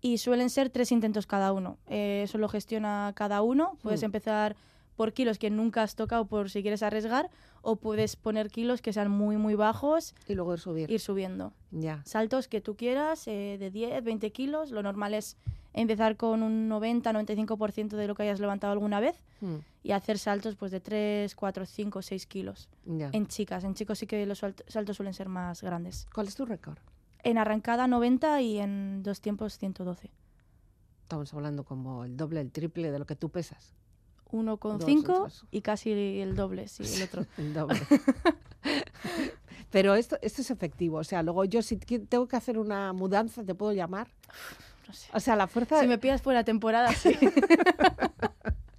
y 0.00 0.18
suelen 0.18 0.50
ser 0.50 0.70
tres 0.70 0.92
intentos 0.92 1.26
cada 1.26 1.52
uno. 1.52 1.78
Eh, 1.88 2.22
eso 2.24 2.38
lo 2.38 2.48
gestiona 2.48 3.12
cada 3.14 3.42
uno. 3.42 3.78
Puedes 3.82 4.02
Mm. 4.02 4.06
empezar 4.06 4.56
por 4.96 5.12
kilos 5.12 5.38
que 5.38 5.50
nunca 5.50 5.82
has 5.82 5.94
tocado 5.96 6.26
por 6.26 6.50
si 6.50 6.62
quieres 6.62 6.82
arriesgar 6.82 7.30
o 7.62 7.76
puedes 7.76 8.16
poner 8.16 8.50
kilos 8.50 8.82
que 8.82 8.92
sean 8.92 9.10
muy, 9.10 9.36
muy 9.36 9.54
bajos, 9.54 10.14
Y 10.28 10.34
luego 10.34 10.56
subir. 10.56 10.90
ir 10.90 11.00
subiendo. 11.00 11.52
Ya. 11.70 12.02
Saltos 12.04 12.48
que 12.48 12.60
tú 12.60 12.76
quieras, 12.76 13.26
eh, 13.28 13.56
de 13.58 13.70
10, 13.70 14.02
20 14.04 14.30
kilos. 14.32 14.70
Lo 14.70 14.82
normal 14.82 15.14
es 15.14 15.36
empezar 15.72 16.16
con 16.16 16.42
un 16.42 16.68
90-95% 16.68 17.96
de 17.96 18.06
lo 18.06 18.14
que 18.14 18.24
hayas 18.24 18.40
levantado 18.40 18.72
alguna 18.72 19.00
vez 19.00 19.16
Mm, 19.40 19.56
y 19.82 19.92
hacer 19.92 20.18
saltos 20.18 20.54
pues 20.56 20.70
de 20.70 20.80
3, 20.80 21.34
4, 21.34 21.66
5, 21.66 22.02
6 22.02 22.26
kilos. 22.26 22.68
ya. 22.84 23.08
En 23.12 23.26
chicas, 23.26 23.64
en 23.64 23.74
chicos 23.74 23.98
sí 23.98 24.06
que 24.06 24.24
los 24.26 24.42
salt- 24.42 24.62
saltos 24.68 24.96
suelen 24.96 25.14
ser 25.14 25.28
más 25.28 25.62
grandes. 25.62 26.06
¿Cuál 26.14 26.28
es 26.28 26.34
tu 26.36 26.44
récord? 26.44 26.78
En 27.24 27.38
arrancada 27.38 27.86
90 27.86 28.40
y 28.42 28.58
en 28.58 29.02
dos 29.02 29.20
tiempos 29.20 29.56
112. 29.58 30.10
Estamos 31.02 31.32
hablando 31.34 31.64
como 31.64 32.04
el 32.04 32.16
doble, 32.16 32.40
el 32.40 32.50
triple 32.50 32.90
de 32.90 32.98
lo 32.98 33.06
que 33.06 33.16
tú 33.16 33.30
pesas. 33.30 33.74
1,5 34.32 35.02
Dos, 35.04 35.44
y 35.50 35.60
casi 35.60 35.92
el 35.92 36.34
doble, 36.34 36.66
sí, 36.68 36.82
el 36.96 37.02
otro. 37.02 37.26
El 37.38 37.54
doble. 37.54 37.80
Pero 39.70 39.94
esto, 39.94 40.18
esto 40.22 40.42
es 40.42 40.50
efectivo. 40.50 40.98
O 40.98 41.04
sea, 41.04 41.22
luego 41.22 41.44
yo 41.44 41.62
si 41.62 41.76
tengo 41.76 42.26
que 42.28 42.36
hacer 42.36 42.58
una 42.58 42.92
mudanza, 42.92 43.44
¿te 43.44 43.54
puedo 43.54 43.72
llamar? 43.72 44.08
No 44.88 44.94
sé. 44.94 45.08
O 45.14 45.20
sea, 45.20 45.36
la 45.36 45.46
fuerza... 45.46 45.80
Si 45.80 45.86
me 45.86 45.96
pillas 45.96 46.20
fuera 46.22 46.42
temporada, 46.44 46.92
sí. 46.92 47.14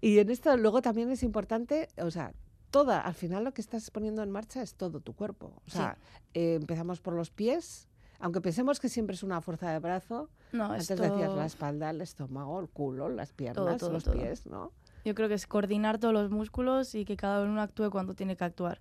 Y 0.00 0.18
en 0.18 0.30
esto 0.30 0.56
luego 0.56 0.80
también 0.80 1.10
es 1.10 1.22
importante, 1.22 1.88
o 1.98 2.10
sea, 2.10 2.32
toda, 2.70 3.00
al 3.00 3.14
final 3.14 3.44
lo 3.44 3.52
que 3.52 3.60
estás 3.60 3.90
poniendo 3.90 4.22
en 4.22 4.30
marcha 4.30 4.62
es 4.62 4.74
todo 4.74 5.00
tu 5.00 5.12
cuerpo. 5.14 5.46
O 5.66 5.70
Sí. 5.70 5.76
sea, 5.78 5.98
eh, 6.34 6.54
empezamos 6.54 7.00
por 7.00 7.14
los 7.14 7.30
pies, 7.30 7.88
aunque 8.22 8.40
pensemos 8.40 8.80
que 8.80 8.88
siempre 8.88 9.14
es 9.14 9.22
una 9.22 9.40
fuerza 9.42 9.70
de 9.70 9.78
brazo, 9.78 10.30
No, 10.52 10.64
antes 10.66 10.90
esto 10.90 11.02
decías 11.02 11.34
la 11.34 11.44
espalda, 11.44 11.90
el 11.90 12.00
estómago, 12.00 12.58
el 12.60 12.68
culo, 12.68 13.08
las 13.10 13.32
piernas, 13.32 13.76
todo, 13.78 13.92
los 13.92 14.04
todo. 14.04 14.14
pies, 14.14 14.46
¿no? 14.46 14.72
yo 15.04 15.14
creo 15.16 15.28
que 15.28 15.34
es 15.34 15.46
coordinar 15.48 15.98
todos 15.98 16.14
los 16.14 16.30
músculos 16.30 16.94
y 16.94 17.04
que 17.04 17.16
cada 17.16 17.42
uno 17.44 17.60
actúe 17.60 17.90
cuando 17.90 18.14
tiene 18.14 18.36
que 18.36 18.44
actuar. 18.44 18.80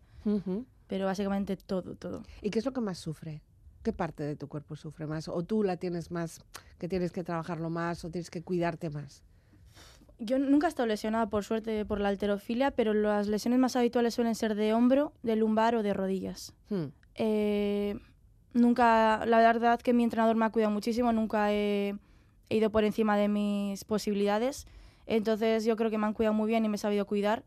Pero 0.88 1.06
básicamente 1.06 1.58
todo, 1.58 1.96
todo. 1.96 2.22
¿Y 2.42 2.50
qué 2.52 2.60
es 2.60 2.66
lo 2.66 2.74
que 2.74 2.82
más 2.82 3.00
sufre? 3.00 3.42
¿Qué 3.82 3.92
parte 3.92 4.22
de 4.24 4.36
tu 4.36 4.48
cuerpo 4.48 4.76
sufre 4.76 5.08
más? 5.08 5.28
¿O 5.28 5.42
tú 5.44 5.64
la 5.64 5.78
tienes 5.78 6.12
más, 6.12 6.40
que 6.78 6.88
tienes 6.88 7.12
que 7.12 7.24
trabajarlo 7.24 7.72
más 7.72 8.06
o 8.06 8.12
tienes 8.12 8.30
que 8.30 8.44
cuidarte 8.44 8.92
más? 8.92 9.24
Yo 10.20 10.38
nunca 10.38 10.68
he 10.68 10.70
estado 10.70 10.86
lesionada, 10.86 11.28
por 11.30 11.44
suerte, 11.44 11.84
por 11.86 12.00
la 12.00 12.10
alterofilia, 12.10 12.70
pero 12.70 12.94
las 12.94 13.28
lesiones 13.28 13.58
más 13.60 13.76
habituales 13.76 14.14
suelen 14.14 14.36
ser 14.36 14.54
de 14.54 14.74
hombro, 14.76 15.14
de 15.24 15.36
lumbar 15.36 15.74
o 15.76 15.82
de 15.82 15.94
rodillas. 15.96 16.54
Hmm, 16.70 16.90
Eh, 17.16 17.98
nunca, 18.54 19.26
la 19.26 19.40
verdad 19.40 19.80
que 19.80 19.94
mi 19.94 20.04
entrenador 20.04 20.36
me 20.36 20.46
ha 20.46 20.50
cuidado 20.50 20.72
muchísimo, 20.72 21.12
nunca 21.12 21.52
he, 21.52 21.96
ido 22.50 22.70
por 22.70 22.84
encima 22.84 23.18
de 23.18 23.28
mis 23.28 23.84
posibilidades. 23.86 24.68
Entonces 25.06 25.66
yo 25.66 25.76
creo 25.76 25.90
que 25.90 25.98
me 25.98 26.06
han 26.06 26.14
cuidado 26.14 26.34
muy 26.34 26.48
bien 26.48 26.66
y 26.66 26.70
me 26.70 26.76
he 26.76 26.78
sabido 26.78 27.06
cuidar. 27.06 27.44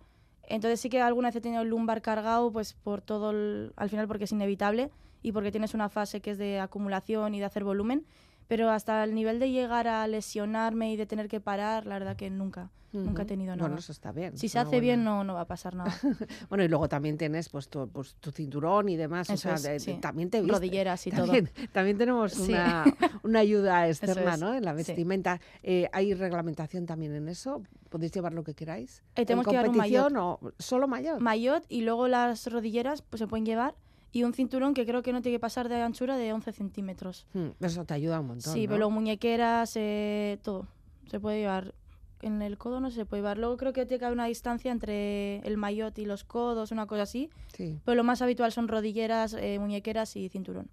Entonces 0.49 0.81
sí 0.81 0.89
que 0.89 1.01
alguna 1.01 1.29
vez 1.29 1.37
he 1.37 1.41
tenido 1.41 1.63
el 1.63 1.69
lumbar 1.69 2.03
cargado, 2.03 2.51
pues 2.51 2.75
por 2.75 3.01
todo, 3.01 3.31
al 3.77 3.91
final 3.91 4.09
porque 4.09 4.25
es 4.25 4.33
inevitable 4.33 4.91
y 5.23 5.33
porque 5.33 5.51
tienes 5.51 5.75
una 5.75 5.89
fase 5.89 6.21
que 6.21 6.31
es 6.31 6.39
de 6.39 6.61
acumulación 6.61 7.35
y 7.35 7.39
de 7.39 7.45
hacer 7.45 7.65
volumen. 7.65 8.07
Pero 8.49 8.71
hasta 8.71 9.03
el 9.05 9.15
nivel 9.15 9.39
de 9.39 9.51
llegar 9.51 9.89
a 9.89 10.07
lesionarme 10.07 10.93
y 10.93 10.97
de 10.97 11.07
tener 11.07 11.29
que 11.29 11.41
parar, 11.41 11.87
la 11.87 11.99
verdad 11.99 12.17
que 12.17 12.29
nunca, 12.31 12.71
nunca 12.93 13.23
he 13.23 13.25
tenido 13.25 13.57
nada. 13.57 13.67
Bueno, 13.69 13.79
eso 13.79 13.91
está 13.91 14.13
bien. 14.13 14.37
si 14.37 14.49
se 14.49 14.59
hace 14.59 14.81
bien 14.81 15.03
no, 15.03 15.25
no 15.25 15.35
va 15.35 15.43
a 15.43 15.47
pasar 15.47 15.75
nada. 15.75 15.93
Bueno, 16.49 16.63
y 16.63 16.69
luego 16.69 16.89
también 16.89 17.17
tienes 17.19 17.49
pues 17.49 17.69
tu, 17.69 17.89
pues, 17.89 18.15
tu 18.21 18.31
cinturón 18.31 18.89
y 18.89 18.97
demás. 18.97 19.29
o 19.31 19.37
sea, 19.37 19.55
es, 19.55 19.83
sí. 19.83 19.95
también 20.01 20.31
te 20.31 20.41
viste. 20.41 20.55
Rodilleras 20.55 21.07
y 21.07 21.11
todo. 21.11 21.25
También, 21.27 21.51
también 21.73 21.99
tenemos 21.99 22.33
Sí. 22.33 22.53
una, 22.53 22.85
una 23.23 23.39
ayuda 23.41 23.89
externa 23.89 24.35
es, 24.35 24.41
¿no? 24.41 24.55
en 24.55 24.65
la 24.65 24.73
sí. 24.73 24.77
vestimenta. 24.77 25.41
Eh, 25.63 25.89
¿Hay 25.93 26.15
reglamentación 26.15 26.87
también 26.87 27.15
en 27.15 27.29
eso? 27.29 27.63
¿Podéis 27.89 28.13
llevar 28.13 28.35
lo 28.35 28.45
que 28.45 28.55
queráis? 28.55 29.03
Eh, 29.17 29.23
¿En 29.23 29.27
tenemos 29.27 29.47
que 29.47 29.53
llevar 29.53 29.69
un 29.71 30.17
o 30.17 30.41
solo 30.59 30.87
mayor? 30.87 31.21
maillot 31.21 31.65
y 31.69 31.83
luego 31.83 32.09
las 32.09 32.47
rodilleras 32.47 33.03
pues 33.03 33.21
se 33.21 33.27
pueden 33.27 33.47
llevar 33.47 33.75
y 34.15 34.23
un 34.23 34.33
cinturón 34.33 34.73
que 34.73 34.87
creo 34.87 35.03
que 35.03 35.13
no 35.13 35.21
tiene 35.21 35.37
que 35.37 35.41
pasar 35.41 35.69
de 35.69 35.83
anchura 35.83 36.17
de 36.17 36.33
11 36.33 36.53
centímetros. 36.53 37.27
Hmm, 37.35 37.49
Eso 37.61 37.85
te 37.85 37.93
ayuda 37.95 38.21
un 38.21 38.29
montón. 38.29 38.55
sí, 38.55 38.63
¿no? 38.63 38.69
pero 38.69 38.79
luego 38.79 38.91
muñequeras, 38.93 39.73
eh, 39.77 40.39
todo. 40.43 40.67
Se 41.11 41.21
puede 41.21 41.41
llevar. 41.41 41.75
En 42.23 42.41
el 42.41 42.57
codo 42.57 42.81
no 42.81 42.91
se 42.91 43.05
puede 43.05 43.21
llevar. 43.21 43.37
Luego 43.37 43.59
creo 43.59 43.75
que 43.75 43.85
tiene 43.85 43.99
que 43.99 44.05
haber 44.07 44.17
una 44.17 44.25
distancia 44.27 44.73
entre 44.73 45.41
el 45.41 45.59
maillot 45.59 45.99
y 45.99 46.07
los 46.07 46.25
codos, 46.25 46.71
una 46.73 46.87
cosa 46.87 47.03
así. 47.03 47.29
Sí. 47.55 47.79
Pero 47.85 47.97
lo 47.97 48.05
más 48.05 48.23
habitual 48.23 48.51
son 48.51 48.67
rodilleras, 48.69 49.35
eh, 49.35 49.59
muñequeras 49.59 50.17
y 50.17 50.31
cinturón. 50.31 50.71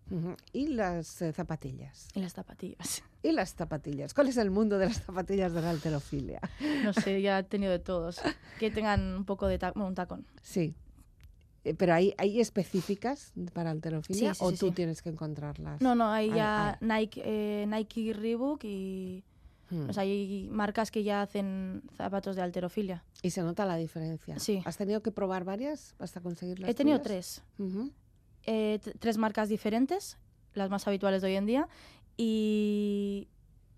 Y 0.53 0.67
las 0.67 1.21
eh, 1.21 1.33
zapatillas. 1.33 2.07
Y 2.15 2.21
las 2.21 2.33
zapatillas. 2.33 3.03
Y 3.23 3.33
las 3.33 3.53
zapatillas. 3.53 4.13
¿Cuál 4.13 4.29
es 4.29 4.37
el 4.37 4.49
mundo 4.49 4.77
de 4.77 4.85
las 4.85 5.01
zapatillas 5.03 5.51
de 5.51 5.61
la 5.61 5.71
alterofilia? 5.71 6.39
No 6.83 6.93
sé, 6.93 7.21
ya 7.21 7.39
he 7.39 7.43
tenido 7.43 7.71
de 7.71 7.79
todos. 7.79 8.21
Que 8.59 8.71
tengan 8.71 9.01
un 9.15 9.25
poco 9.25 9.47
de 9.47 9.57
ta- 9.59 9.71
bueno, 9.73 9.87
un 9.89 9.95
tacón. 9.95 10.25
Sí. 10.41 10.73
Eh, 11.63 11.73
Pero 11.75 11.93
hay, 11.93 12.13
hay 12.17 12.39
específicas 12.39 13.33
para 13.53 13.69
alterofilia 13.71 14.33
Sí, 14.33 14.39
sí, 14.39 14.43
o 14.45 14.51
sí, 14.51 14.57
tú 14.57 14.71
tienes 14.71 15.01
que 15.01 15.09
encontrarlas. 15.09 15.79
No, 15.81 15.93
no, 15.95 16.09
hay 16.11 16.29
Hay- 16.31 16.35
ya 16.35 16.77
Nike, 16.81 17.21
eh, 17.23 17.65
Nike 17.67 18.13
Reebok 18.13 18.63
y... 18.63 19.23
Hmm. 19.69 19.89
O 19.89 19.93
sea, 19.93 20.03
hay 20.03 20.49
marcas 20.51 20.91
que 20.91 21.01
ya 21.03 21.21
hacen 21.21 21.83
zapatos 21.95 22.35
de 22.35 22.41
alterofilia. 22.41 23.05
Y 23.21 23.29
se 23.29 23.41
nota 23.41 23.65
la 23.65 23.77
diferencia. 23.77 24.37
Sí. 24.37 24.61
¿Has 24.65 24.75
tenido 24.75 25.01
que 25.01 25.11
probar 25.11 25.45
varias 25.45 25.95
hasta 25.97 26.19
conseguir 26.19 26.59
las 26.59 26.69
He 26.69 26.73
tenido 26.73 26.99
tuyas? 26.99 27.43
tres. 27.57 27.89
Eh, 28.47 28.79
tres 28.99 29.17
marcas 29.17 29.47
diferentes, 29.47 30.17
las 30.55 30.69
más 30.69 30.87
habituales 30.87 31.21
de 31.21 31.29
hoy 31.29 31.35
en 31.35 31.45
día. 31.45 31.67
Y, 32.17 33.27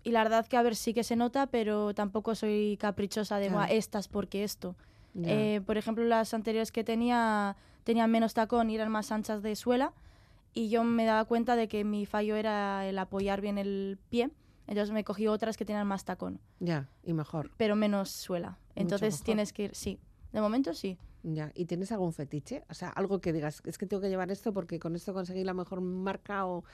y 0.02 0.10
la 0.10 0.22
verdad 0.24 0.46
que, 0.46 0.56
a 0.56 0.62
ver, 0.62 0.74
sí 0.74 0.94
que 0.94 1.04
se 1.04 1.16
nota, 1.16 1.46
pero 1.46 1.94
tampoco 1.94 2.34
soy 2.34 2.76
caprichosa 2.80 3.38
de, 3.38 3.46
Claro. 3.48 3.60
"Buah, 3.60 3.70
estas 3.72 4.08
porque 4.08 4.42
esto. 4.44 4.76
Eh, 5.22 5.60
por 5.64 5.78
ejemplo, 5.78 6.02
las 6.04 6.34
anteriores 6.34 6.72
que 6.72 6.82
tenía 6.82 7.56
tenían 7.84 8.10
menos 8.10 8.34
tacón 8.34 8.70
y 8.70 8.74
eran 8.74 8.90
más 8.90 9.12
anchas 9.12 9.42
de 9.42 9.54
suela. 9.56 9.92
Y 10.52 10.68
yo 10.68 10.84
me 10.84 11.04
daba 11.04 11.24
cuenta 11.24 11.56
de 11.56 11.68
que 11.68 11.84
mi 11.84 12.06
fallo 12.06 12.36
era 12.36 12.86
el 12.86 12.98
apoyar 12.98 13.40
bien 13.40 13.58
el 13.58 13.98
pie. 14.10 14.30
Entonces 14.66 14.92
me 14.92 15.04
cogí 15.04 15.26
otras 15.26 15.56
que 15.56 15.64
tenían 15.64 15.86
más 15.86 16.04
tacón, 16.04 16.40
Ya, 16.60 16.88
y 17.02 17.12
mejor. 17.12 17.50
pero 17.56 17.76
menos 17.76 18.10
suela. 18.10 18.58
Entonces 18.74 19.22
tienes 19.22 19.52
que 19.52 19.64
ir, 19.64 19.74
sí. 19.74 19.98
De 20.32 20.40
momento 20.40 20.72
sí. 20.74 20.96
Ya. 21.22 21.50
¿Y 21.54 21.66
tienes 21.66 21.92
algún 21.92 22.12
fetiche? 22.12 22.64
O 22.70 22.74
sea, 22.74 22.88
algo 22.90 23.20
que 23.20 23.32
digas, 23.32 23.62
es 23.64 23.78
que 23.78 23.86
tengo 23.86 24.00
que 24.00 24.08
llevar 24.08 24.30
esto 24.30 24.52
porque 24.52 24.78
con 24.78 24.94
esto 24.96 25.12
conseguí 25.12 25.44
la 25.44 25.54
mejor 25.54 25.80
marca 25.80 26.46
o... 26.46 26.64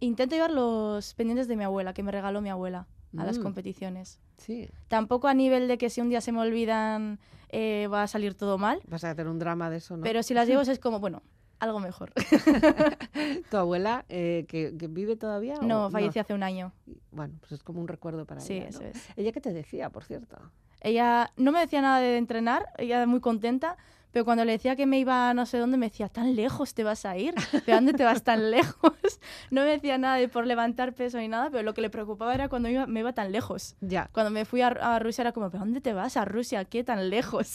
Intento 0.00 0.34
llevar 0.34 0.50
los 0.50 1.14
pendientes 1.14 1.48
de 1.48 1.56
mi 1.56 1.64
abuela, 1.64 1.92
que 1.94 2.02
me 2.02 2.12
regaló 2.12 2.40
mi 2.40 2.50
abuela 2.50 2.86
a 3.16 3.24
las 3.24 3.38
Mm. 3.38 3.42
competiciones. 3.42 4.18
Sí, 4.38 4.68
Tampoco 4.88 5.28
a 5.28 5.34
nivel 5.34 5.68
de 5.68 5.78
que 5.78 5.88
si 5.90 6.00
un 6.00 6.08
día 6.08 6.20
se 6.20 6.32
me 6.32 6.40
olvidan 6.40 7.18
eh, 7.50 7.88
va 7.92 8.02
a 8.02 8.06
salir 8.06 8.34
todo 8.34 8.58
mal, 8.58 8.80
vas 8.88 9.04
a 9.04 9.10
hacer 9.10 9.28
un 9.28 9.38
drama 9.38 9.70
de 9.70 9.76
eso, 9.78 9.96
¿no? 9.96 10.02
pero 10.02 10.22
si 10.22 10.34
las 10.34 10.48
llevo 10.48 10.60
es 10.72 10.78
como, 10.78 10.98
bueno, 11.00 11.22
algo 11.58 11.80
mejor. 11.80 12.12
¿Tu 13.50 13.56
abuela 13.56 14.04
eh, 14.08 14.44
que, 14.48 14.76
que 14.76 14.88
vive 14.88 15.16
todavía? 15.16 15.54
no, 15.62 15.90
falleció 15.90 16.22
hace 16.22 16.34
un 16.34 16.42
año. 16.42 16.72
Bueno, 17.12 17.34
pues 17.40 17.52
es 17.52 17.62
como 17.62 17.80
un 17.80 17.88
recuerdo 17.88 18.26
para 18.26 18.40
Sí, 18.40 18.54
ella, 18.58 18.70
¿no? 18.72 18.80
es. 18.80 19.08
¿Ella 19.16 19.32
qué 19.32 19.40
te 19.40 19.52
decía, 19.52 19.90
por 19.90 20.04
cierto? 20.04 20.36
Ella 20.82 21.32
no 21.36 21.52
me 21.52 21.60
decía 21.60 21.80
nada 21.80 22.00
de 22.00 22.18
entrenar, 22.18 22.66
ella 22.78 23.06
muy 23.06 23.20
contenta, 23.20 23.76
Pero 24.16 24.24
cuando 24.24 24.46
le 24.46 24.52
decía 24.52 24.76
que 24.76 24.86
me 24.86 24.98
iba 24.98 25.28
a 25.28 25.34
no 25.34 25.44
sé 25.44 25.58
dónde, 25.58 25.76
me 25.76 25.90
decía, 25.90 26.08
¿tan 26.08 26.34
lejos 26.36 26.72
te 26.72 26.84
vas 26.84 27.04
a 27.04 27.18
ir? 27.18 27.34
¿De 27.66 27.72
dónde 27.74 27.92
te 27.92 28.02
vas 28.02 28.22
tan 28.22 28.50
lejos? 28.50 28.94
No 29.50 29.60
me 29.60 29.66
decía 29.68 29.98
nada 29.98 30.16
de 30.16 30.26
por 30.28 30.46
levantar 30.46 30.94
peso 30.94 31.18
ni 31.18 31.28
nada, 31.28 31.50
pero 31.50 31.62
lo 31.64 31.74
que 31.74 31.82
le 31.82 31.90
preocupaba 31.90 32.34
era 32.34 32.48
cuando 32.48 32.70
iba- 32.70 32.86
me 32.86 33.00
iba 33.00 33.12
tan 33.12 33.30
lejos. 33.30 33.76
Ya. 33.82 34.08
Cuando 34.12 34.30
me 34.30 34.46
fui 34.46 34.62
a, 34.62 34.68
a 34.68 34.98
Rusia 35.00 35.20
era 35.20 35.32
como, 35.32 35.50
¿pero 35.50 35.64
dónde 35.64 35.82
te 35.82 35.92
vas 35.92 36.16
a 36.16 36.24
Rusia? 36.24 36.64
¿Qué 36.64 36.82
tan 36.82 37.10
lejos? 37.10 37.52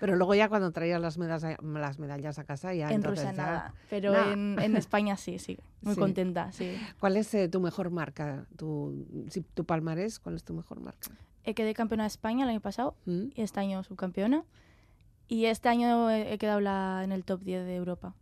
Pero 0.00 0.16
luego 0.16 0.34
ya 0.34 0.48
cuando 0.48 0.72
traías 0.72 1.00
las 1.00 1.18
medallas, 1.18 1.56
las 1.62 1.98
medallas 2.00 2.40
a 2.40 2.44
casa 2.44 2.74
ya 2.74 2.88
en 2.88 2.94
entonces 2.96 3.26
Rusia 3.28 3.36
ya- 3.36 3.42
nada, 3.52 3.74
pero. 3.88 4.32
En, 4.32 4.58
en 4.60 4.76
España 4.76 5.16
sí, 5.16 5.38
sí. 5.38 5.56
Muy 5.82 5.94
Sí. 5.94 6.00
contenta, 6.00 6.50
sí. 6.50 6.76
¿Cuál 6.98 7.16
es 7.16 7.32
eh, 7.34 7.48
tu 7.48 7.60
mejor 7.60 7.90
marca? 7.90 8.46
Tu, 8.56 9.06
si, 9.30 9.42
tu 9.42 9.64
palmarés, 9.64 10.18
¿cuál 10.18 10.34
es 10.34 10.42
tu 10.42 10.52
mejor 10.52 10.80
marca? 10.80 11.10
Eh, 11.44 11.54
quedé 11.54 11.74
campeona 11.74 12.02
de 12.02 12.08
España 12.08 12.42
el 12.44 12.50
año 12.50 12.60
pasado 12.60 12.96
¿Mm? 13.06 13.26
y 13.36 13.42
este 13.42 13.60
año 13.60 13.84
subcampeona. 13.84 14.42
Y 15.30 15.44
este 15.44 15.68
año 15.68 16.10
he, 16.10 16.36
quedado 16.38 16.58
la- 16.60 17.02
en 17.04 17.12
el 17.12 17.24
top 17.24 17.42
10 17.42 17.64
de 17.64 17.76
Europa. 17.76 18.16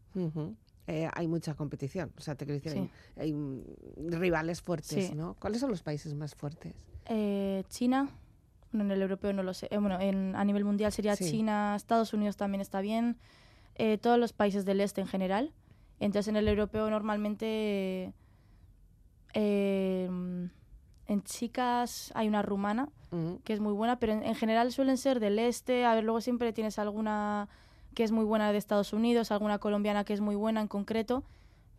Eh, 0.87 1.09
hay 1.15 1.27
mucha 1.27 1.55
competición, 1.55 2.13
o 2.19 2.21
sea, 2.21 2.35
te 2.35 2.45
quiero 2.45 2.61
decir, 2.61 2.73
Sí. 2.73 2.91
hay, 3.17 3.33
hay, 3.33 4.11
rivales 4.11 4.61
fuertes, 4.61 5.07
Sí. 5.09 5.15
¿no? 5.15 5.33
¿Cuáles 5.41 5.61
son 5.63 5.71
los 5.71 5.83
países 5.83 6.13
más 6.15 6.35
fuertes? 6.35 6.75
Eh, 7.07 7.65
China, 7.71 8.11
bueno, 8.73 8.85
en 8.85 8.91
el 8.91 9.01
europeo 9.01 9.33
no 9.33 9.43
lo 9.43 9.55
sé. 9.55 9.69
Eh, 9.71 9.79
bueno, 9.79 9.99
en, 9.99 10.37
a 10.37 10.45
nivel 10.45 10.67
mundial 10.67 10.93
sería 10.93 11.17
Sí. 11.17 11.31
China, 11.31 11.75
Estados 11.77 12.13
Unidos 12.13 12.37
también 12.37 12.61
está 12.61 12.83
bien, 12.83 13.17
todos 14.03 14.19
los 14.19 14.35
países 14.35 14.67
del 14.67 14.83
este 14.83 15.01
en 15.01 15.07
general. 15.07 15.55
Entonces 16.01 16.29
en 16.29 16.37
el 16.37 16.47
europeo 16.47 16.91
normalmente 16.91 18.13
en 21.09 21.23
chicas 21.25 22.13
hay 22.15 22.29
una 22.29 22.43
rumana 22.43 22.89
Ujú. 23.11 23.41
que 23.45 23.53
es 23.55 23.61
muy 23.61 23.73
buena, 23.73 23.99
pero 23.99 24.13
en, 24.13 24.23
en 24.23 24.35
general 24.35 24.71
suelen 24.73 24.97
ser 24.99 25.19
del 25.21 25.39
este. 25.39 25.85
A 25.85 25.95
ver, 25.95 26.05
luego 26.05 26.21
siempre 26.21 26.53
tienes 26.53 26.79
alguna 26.79 27.49
que 27.95 28.05
es 28.05 28.13
muy 28.13 28.25
buena 28.25 28.53
de 28.53 28.59
Estados 28.59 28.93
Unidos, 28.93 29.33
alguna 29.33 29.59
colombiana 29.59 30.05
que 30.05 30.13
es 30.13 30.21
muy 30.21 30.37
buena 30.37 30.61
en 30.61 30.69
concreto, 30.69 31.25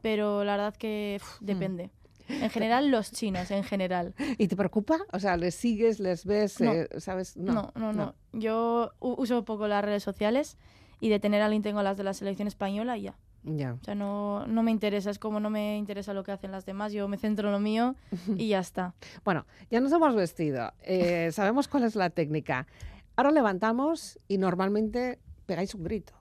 pero 0.01 0.43
la 0.43 0.57
verdad 0.57 0.75
que 0.75 1.19
uf, 1.21 1.37
depende. 1.39 1.91
En 2.27 2.49
general, 2.51 2.91
los 2.91 3.11
chinos, 3.11 3.49
en 3.49 3.63
general. 3.63 4.13
¿Y 4.37 4.47
te 4.47 4.55
preocupa? 4.55 4.99
O 5.13 5.19
sea, 5.19 5.35
¿les 5.37 5.55
sigues, 5.55 5.99
les 5.99 6.25
ves, 6.25 6.59
No. 6.61 6.73
eh, 6.73 6.87
sabes? 6.97 7.35
No, 7.37 7.71
no, 7.75 7.91
no. 7.93 8.13
Yo 8.33 8.91
u- 8.99 9.15
uso 9.21 9.43
poco 9.45 9.67
las 9.67 9.83
redes 9.83 10.03
sociales 10.03 10.57
y 10.99 11.09
de 11.09 11.19
tener 11.19 11.41
a 11.41 11.45
alguien 11.45 11.63
tengo 11.63 11.81
las 11.81 11.97
de 11.97 12.03
la 12.03 12.13
selección 12.13 12.47
española 12.47 12.97
y 12.97 13.03
ya. 13.03 13.15
Ya. 13.43 13.73
O 13.73 13.83
sea, 13.83 13.95
no, 13.95 14.45
no 14.47 14.63
me 14.63 14.71
interesa, 14.71 15.09
es 15.09 15.17
como 15.19 15.39
no 15.39 15.49
me 15.49 15.77
interesa 15.77 16.13
lo 16.13 16.23
que 16.23 16.31
hacen 16.31 16.51
las 16.51 16.65
demás, 16.65 16.91
yo 16.93 17.07
me 17.07 17.17
centro 17.17 17.47
en 17.47 17.53
lo 17.53 17.59
mío 17.59 17.95
y 18.37 18.49
ya 18.49 18.59
está. 18.59 18.93
Bueno, 19.23 19.45
ya 19.71 19.79
nos 19.79 19.91
hemos 19.91 20.13
vestido, 20.15 20.73
eh, 20.83 21.29
sabemos 21.33 21.67
cuál 21.67 21.83
es 21.83 21.95
la 21.95 22.09
técnica. 22.09 22.67
Ahora 23.15 23.31
levantamos 23.31 24.19
y 24.27 24.37
normalmente 24.37 25.19
pegáis 25.45 25.73
un 25.75 25.83
grito 25.83 26.13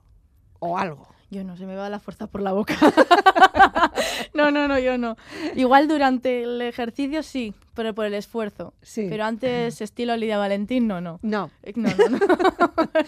o 0.59 0.77
algo. 0.77 1.07
Yo 1.31 1.43
no, 1.43 1.55
se 1.55 1.67
me 1.67 1.75
va 1.75 1.89
la 1.89 1.99
fuerza 1.99 2.25
por 2.25 2.41
la 2.41 2.53
boca. 2.53 2.75
no, 4.33 4.49
no, 4.51 4.67
no, 4.67 4.79
yo 4.79 4.97
no. 4.97 5.15
Igual 5.55 5.87
durante 5.87 6.41
el 6.43 6.59
ejercicio 6.61 7.21
sí, 7.21 7.53
pero 7.75 7.93
por 7.93 8.05
el 8.05 8.15
esfuerzo. 8.15 8.73
Sí. 8.81 9.05
Pero 9.09 9.25
antes, 9.25 9.79
estilo 9.81 10.17
Lidia 10.17 10.37
Valentín, 10.39 10.87
no, 10.87 11.01
no. 11.01 11.19
No, 11.21 11.51
Eh, 11.61 11.73
No, 11.75 11.89
no, 11.89 12.09
no. 12.09 12.19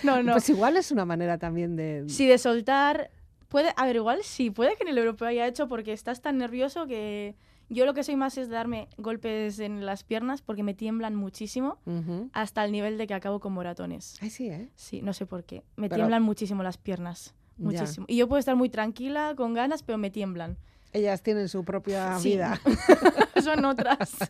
no, 0.03 0.23
no. 0.23 0.31
pues 0.33 0.49
igual 0.49 0.77
es 0.77 0.91
una 0.91 1.03
manera 1.03 1.37
también 1.39 1.75
de... 1.75 2.05
Sí, 2.07 2.27
de 2.27 2.37
soltar. 2.37 3.09
Puede, 3.51 3.73
a 3.75 3.85
ver, 3.85 3.97
igual 3.97 4.19
sí, 4.23 4.49
puede 4.49 4.75
que 4.77 4.83
en 4.83 4.89
el 4.89 4.97
europeo 4.97 5.27
haya 5.27 5.45
hecho 5.45 5.67
porque 5.67 5.91
estás 5.93 6.21
tan 6.21 6.37
nervioso 6.37 6.87
que 6.87 7.35
yo 7.69 7.85
lo 7.85 7.93
que 7.93 8.03
soy 8.03 8.15
más 8.15 8.37
es 8.37 8.49
darme 8.49 8.87
golpes 8.97 9.59
en 9.59 9.85
las 9.85 10.03
piernas 10.05 10.41
porque 10.41 10.63
me 10.63 10.73
tiemblan 10.73 11.15
muchísimo 11.15 11.77
Ujú. 11.85 12.29
hasta 12.33 12.63
el 12.63 12.71
nivel 12.71 12.97
de 12.97 13.07
que 13.07 13.13
acabo 13.13 13.39
con 13.41 13.51
moratones. 13.53 14.15
Ay, 14.21 14.29
sí, 14.29 14.47
¿eh? 14.49 14.69
Sí, 14.75 15.01
no 15.01 15.11
sé 15.13 15.25
por 15.25 15.43
qué. 15.43 15.63
Me 15.75 15.89
Pero- 15.89 15.97
tiemblan 15.97 16.23
muchísimo 16.23 16.63
las 16.63 16.77
piernas. 16.77 17.35
Ya. 17.57 17.65
Muchísimo. 17.65 18.05
Y 18.09 18.15
yo 18.15 18.27
puedo 18.29 18.39
estar 18.39 18.55
muy 18.55 18.69
tranquila, 18.69 19.33
con 19.35 19.53
ganas, 19.53 19.83
pero 19.83 19.97
me 19.97 20.09
tiemblan. 20.09 20.57
Ellas 20.93 21.21
tienen 21.21 21.47
su 21.49 21.63
propia 21.65 22.17
Sí. 22.19 22.29
vida. 22.29 22.59
Son 23.43 23.65
otras. 23.65 24.15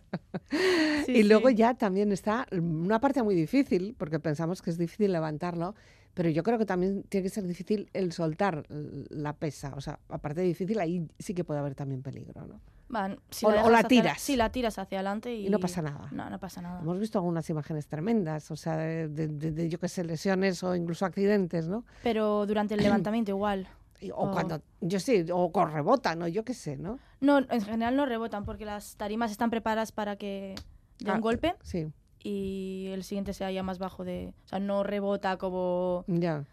Sí, 1.05 1.13
y 1.13 1.23
luego 1.23 1.47
sí. 1.49 1.55
ya 1.55 1.73
también 1.75 2.11
está 2.11 2.45
una 2.51 2.99
parte 2.99 3.23
muy 3.23 3.33
difícil, 3.35 3.95
porque 3.97 4.19
pensamos 4.19 4.61
que 4.61 4.69
es 4.69 4.77
difícil 4.77 5.11
levantarlo, 5.13 5.75
pero 6.13 6.29
yo 6.29 6.43
creo 6.43 6.57
que 6.57 6.65
también 6.65 7.03
tiene 7.03 7.23
que 7.23 7.29
ser 7.29 7.45
difícil 7.47 7.89
el 7.93 8.11
soltar 8.11 8.65
la 8.69 9.33
pesa. 9.33 9.73
O 9.75 9.81
sea, 9.81 9.99
aparte 10.09 10.41
de 10.41 10.47
difícil, 10.47 10.79
ahí 10.79 11.07
sí 11.19 11.33
que 11.33 11.43
puede 11.43 11.59
haber 11.59 11.75
también 11.75 12.01
peligro, 12.01 12.45
¿no? 12.45 12.59
Van, 12.89 13.17
si 13.29 13.45
O- 13.45 13.49
o 13.49 13.51
dejas 13.53 13.71
la 13.71 13.77
hacia- 13.77 13.87
tiras. 13.87 14.19
Sí, 14.21 14.35
la 14.35 14.51
tiras 14.51 14.77
hacia 14.77 14.97
adelante 14.97 15.33
y... 15.33 15.47
Y 15.47 15.49
no 15.49 15.59
pasa 15.59 15.81
nada. 15.81 16.09
No, 16.11 16.29
no 16.29 16.39
pasa 16.39 16.61
nada. 16.61 16.81
Hemos 16.81 16.99
visto 16.99 17.19
algunas 17.19 17.49
imágenes 17.49 17.87
tremendas, 17.87 18.51
o 18.51 18.57
sea, 18.57 18.75
de, 18.75 19.07
de- 19.07 19.27
de- 19.29 19.51
de, 19.51 19.69
yo 19.69 19.79
qué 19.79 19.87
sé, 19.87 20.03
lesiones 20.03 20.61
o 20.63 20.75
incluso 20.75 21.05
accidentes, 21.05 21.67
¿no? 21.69 21.85
Pero 22.03 22.45
durante 22.45 22.73
el 22.73 22.81
levantamiento 22.83 23.31
igual. 23.31 23.67
O 24.15 24.25
Oh. 24.29 24.31
cuando, 24.31 24.59
yo 24.81 24.99
sí, 24.99 25.23
o 25.31 25.51
con 25.51 25.71
rebotan, 25.71 26.19
o 26.23 26.27
yo 26.27 26.43
qué 26.43 26.55
sé, 26.55 26.75
¿no? 26.75 26.97
No, 27.19 27.37
en 27.37 27.61
general 27.61 27.95
no 27.95 28.07
rebotan 28.07 28.45
porque 28.45 28.65
las 28.65 28.95
tarimas 28.95 29.29
están 29.29 29.51
preparadas 29.51 29.91
para 29.91 30.15
que 30.15 30.55
dé 30.97 31.11
Ah, 31.11 31.13
un 31.13 31.21
golpe 31.21 31.53
Sí, 31.61 31.85
y 32.23 32.87
el 32.91 33.03
siguiente 33.03 33.33
sea 33.33 33.51
ya 33.51 33.63
más 33.63 33.79
bajo 33.79 34.03
de... 34.03 34.33
O 34.45 34.47
sea, 34.47 34.59
no 34.59 34.83
rebota 34.83 35.37
como... 35.37 36.05
ya. 36.07 36.45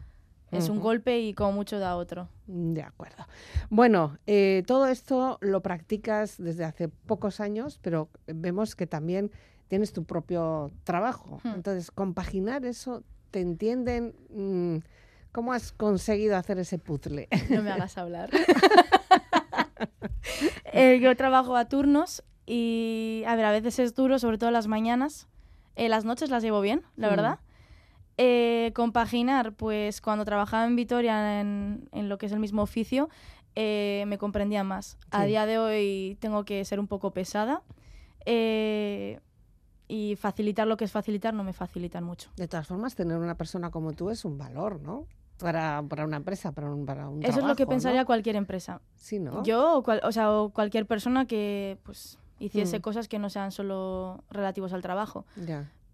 Es 0.51 0.71
un 0.71 0.81
golpe 0.81 1.21
y 1.21 1.35
como 1.35 1.53
mucho 1.53 1.79
da 1.79 1.97
otro. 1.97 2.29
De 2.47 2.83
acuerdo. 2.83 3.27
Bueno, 3.69 4.17
eh, 4.27 4.63
todo 4.67 4.87
esto 4.89 5.37
lo 5.43 5.61
practicas 5.61 6.37
desde 6.39 6.65
hace 6.65 6.89
pocos 6.89 7.41
años, 7.41 7.79
pero 7.83 8.09
vemos 8.27 8.75
que 8.75 8.87
también 8.87 9.31
tienes 9.69 9.93
tu 9.93 10.05
propio 10.05 10.71
trabajo. 10.85 11.41
Hmm. 11.45 11.55
Entonces, 11.57 11.91
compaginar 11.91 12.65
eso, 12.65 13.03
¿te 13.31 13.41
entienden? 13.41 14.15
Mm, 14.31 14.79
¿Cómo 15.33 15.53
has 15.53 15.73
conseguido 15.73 16.37
hacer 16.37 16.59
ese 16.59 16.79
puzzle? 16.79 17.29
No 17.51 17.63
me 17.63 17.71
hagas 17.71 17.99
hablar. 17.99 18.31
Eh, 20.73 21.01
yo 21.01 21.17
trabajo 21.17 21.57
a 21.57 21.69
turnos 21.69 22.23
y, 22.47 23.25
a 23.27 23.35
ver, 23.35 23.47
a 23.47 23.51
veces 23.51 23.79
es 23.79 23.95
duro, 23.95 24.19
sobre 24.19 24.39
todo 24.39 24.51
las 24.51 24.69
mañanas. 24.69 25.27
Eh, 25.79 25.89
las 25.89 26.05
noches 26.05 26.29
las 26.29 26.43
llevo 26.43 26.61
bien, 26.61 26.83
la 26.97 27.07
Mm. 27.07 27.11
verdad. 27.11 27.39
Eh, 28.17 28.73
compaginar, 28.75 29.53
pues 29.53 30.01
cuando 30.01 30.25
trabajaba 30.25 30.67
en 30.67 30.75
Vitoria 30.75 31.41
en, 31.41 31.89
en 31.93 32.09
lo 32.09 32.19
que 32.19 32.27
es 32.27 32.33
el 32.33 32.41
mismo 32.41 32.63
oficio, 32.63 33.09
eh, 33.55 34.03
me 34.09 34.19
comprendía 34.19 34.65
más. 34.65 34.99
A 35.13 35.25
día 35.25 35.47
de 35.47 35.59
hoy 35.59 36.17
tengo 36.21 36.45
que 36.45 36.65
ser 36.65 36.81
un 36.81 36.89
poco 36.89 37.13
pesada 37.13 37.63
eh, 38.27 39.21
y 39.87 40.17
facilitar 40.17 40.67
lo 40.67 40.77
que 40.77 40.85
es 40.85 40.91
facilitar 40.93 41.33
no 41.33 41.45
me 41.45 41.53
facilitan 41.53 42.03
mucho. 42.03 42.31
De 42.37 42.49
todas 42.49 42.67
formas, 42.67 42.97
tener 42.97 43.17
una 43.17 43.37
persona 43.37 43.71
como 43.71 43.93
tú 43.93 44.11
es 44.11 44.25
un 44.25 44.37
valor, 44.37 44.81
¿no? 44.81 45.07
Para, 45.39 45.81
para 45.89 46.05
una 46.05 46.17
empresa, 46.17 46.51
para 46.51 46.73
un, 46.73 46.85
para 46.85 47.09
un 47.09 47.23
Eso 47.25 47.39
es 47.39 47.47
lo 47.47 47.55
que 47.55 47.67
pensaría 47.69 48.01
¿no? 48.01 48.07
cualquier 48.07 48.35
empresa. 48.35 48.81
Sí, 48.97 49.21
¿no? 49.21 49.45
Yo, 49.45 49.77
o, 49.79 49.83
cual- 49.85 50.01
o 50.03 50.11
sea, 50.11 50.33
o 50.33 50.51
cualquier 50.51 50.87
persona 50.87 51.27
que 51.27 51.79
pues 51.85 52.19
hiciese 52.39 52.79
Mm. 52.79 52.83
cosas 52.83 53.09
que 53.09 53.19
no 53.19 53.31
sean 53.31 53.53
solo 53.53 54.25
relativos 54.31 54.73
al 54.73 54.83
trabajo. 54.83 55.27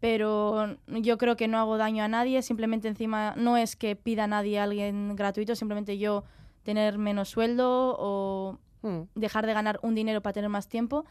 Pero 0.00 0.76
yo 0.86 1.16
creo 1.18 1.36
que 1.36 1.48
no 1.48 1.58
hago 1.58 1.78
daño 1.78 2.04
a 2.04 2.08
nadie, 2.08 2.42
simplemente 2.42 2.88
encima 2.88 3.34
no 3.36 3.56
es 3.56 3.74
que 3.76 3.96
pida 3.96 4.24
a 4.24 4.26
nadie 4.26 4.58
a 4.58 4.64
alguien 4.64 5.16
gratuito, 5.16 5.54
simplemente 5.54 5.96
yo 5.98 6.24
tener 6.62 6.98
menos 6.98 7.30
sueldo 7.30 7.96
o 7.98 8.58
Mm, 8.84 9.08
dejar 9.14 9.46
de 9.46 9.54
ganar 9.54 9.80
un 9.82 9.94
dinero 9.94 10.20
para 10.20 10.34
tener 10.34 10.50
más 10.50 10.68
tiempo, 10.68 11.06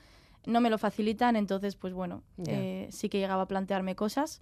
no 0.45 0.61
me 0.61 0.69
lo 0.69 0.77
facilitan, 0.77 1.35
entonces 1.35 1.75
pues 1.75 1.91
bueno, 1.91 2.21
eh, 2.45 2.87
sí 2.91 3.09
que 3.09 3.17
llegaba 3.17 3.41
a 3.43 3.47
plantearme 3.47 3.95
cosas 3.95 4.41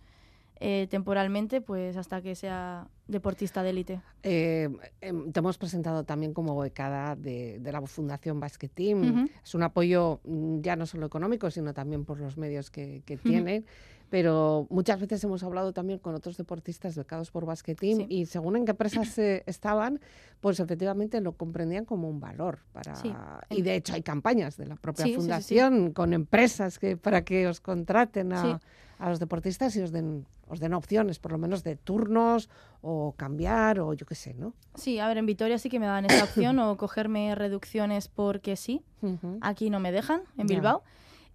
eh, 0.60 0.88
temporalmente, 0.92 1.62
pues 1.62 1.96
hasta 1.96 2.22
que 2.22 2.36
sea 2.36 2.90
deportista 3.08 3.62
de 3.64 3.70
élite. 3.72 4.02
Eh, 4.24 4.70
em, 5.02 5.32
te 5.32 5.40
hemos 5.40 5.58
presentado 5.58 6.04
también 6.04 6.34
como 6.34 6.58
becada 6.60 7.16
de, 7.16 7.60
de 7.60 7.72
la 7.72 7.82
Fundación 7.82 8.40
Basket 8.40 8.70
Team. 8.70 9.02
Ujú. 9.02 9.30
Es 9.44 9.56
un 9.56 9.64
apoyo 9.64 10.22
mm, 10.24 10.62
ya 10.62 10.76
no 10.76 10.86
solo 10.86 11.06
económico, 11.08 11.50
sino 11.52 11.74
también 11.74 12.06
por 12.06 12.20
los 12.20 12.38
medios 12.38 12.72
que, 12.72 13.02
que 13.06 13.18
tienen. 13.18 13.66
Pero 14.10 14.68
muchas 14.70 15.00
veces 15.00 15.24
hemos 15.24 15.42
hablado 15.42 15.72
también 15.72 15.98
con 15.98 16.14
otros 16.16 16.36
deportistas 16.36 16.98
becados 16.98 17.32
por 17.32 17.46
Basket 17.46 17.76
Team 17.76 18.00
Sí. 18.00 18.06
y 18.10 18.26
según 18.26 18.58
en 18.58 18.66
qué 18.66 18.72
empresas 18.72 19.18
eh, 19.18 19.42
estaban, 19.46 20.02
pues 20.42 20.60
efectivamente 20.60 21.22
lo 21.22 21.32
comprendían 21.32 21.86
como 21.86 22.10
un 22.10 22.20
valor. 22.20 22.60
para 22.74 22.94
Sí. 22.96 23.14
Y 23.50 23.62
de 23.62 23.76
hecho 23.76 23.94
hay 23.94 24.02
campañas 24.02 24.58
de 24.58 24.68
la 24.68 24.76
propia 24.76 25.06
Sí, 25.06 25.16
fundación 25.16 25.94
con 25.94 26.12
empresas 26.14 26.78
que 26.78 26.98
para 26.98 27.24
que 27.24 27.48
os 27.48 27.62
contraten 27.62 28.34
a, 28.34 28.60
a 29.00 29.10
los 29.10 29.20
deportistas 29.20 29.78
y 29.78 29.82
os 29.82 29.94
den, 29.94 30.26
os 30.50 30.60
den 30.60 30.74
opciones, 30.74 31.18
por 31.20 31.32
lo 31.32 31.38
menos 31.38 31.64
de 31.64 31.78
turnos 31.78 32.50
o 32.82 33.14
cambiar 33.16 33.80
o 33.80 33.94
yo 33.94 34.06
qué 34.06 34.16
sé, 34.16 34.34
¿no? 34.34 34.54
Sí, 34.76 35.00
a 35.00 35.08
ver, 35.08 35.18
en 35.18 35.26
Vitoria 35.26 35.58
sí 35.60 35.70
que 35.70 35.80
me 35.80 35.86
dan 35.86 36.06
esa 36.06 36.24
opción 36.24 36.58
o 36.60 36.78
cogerme 36.78 37.34
reducciones 37.36 38.08
porque 38.08 38.56
sí. 38.56 38.82
Ujú. 39.02 39.38
Aquí 39.42 39.70
no 39.70 39.80
me 39.80 39.92
dejan, 39.92 40.22
en 40.38 40.48
Ya. 40.48 40.56
Bilbao. 40.56 40.84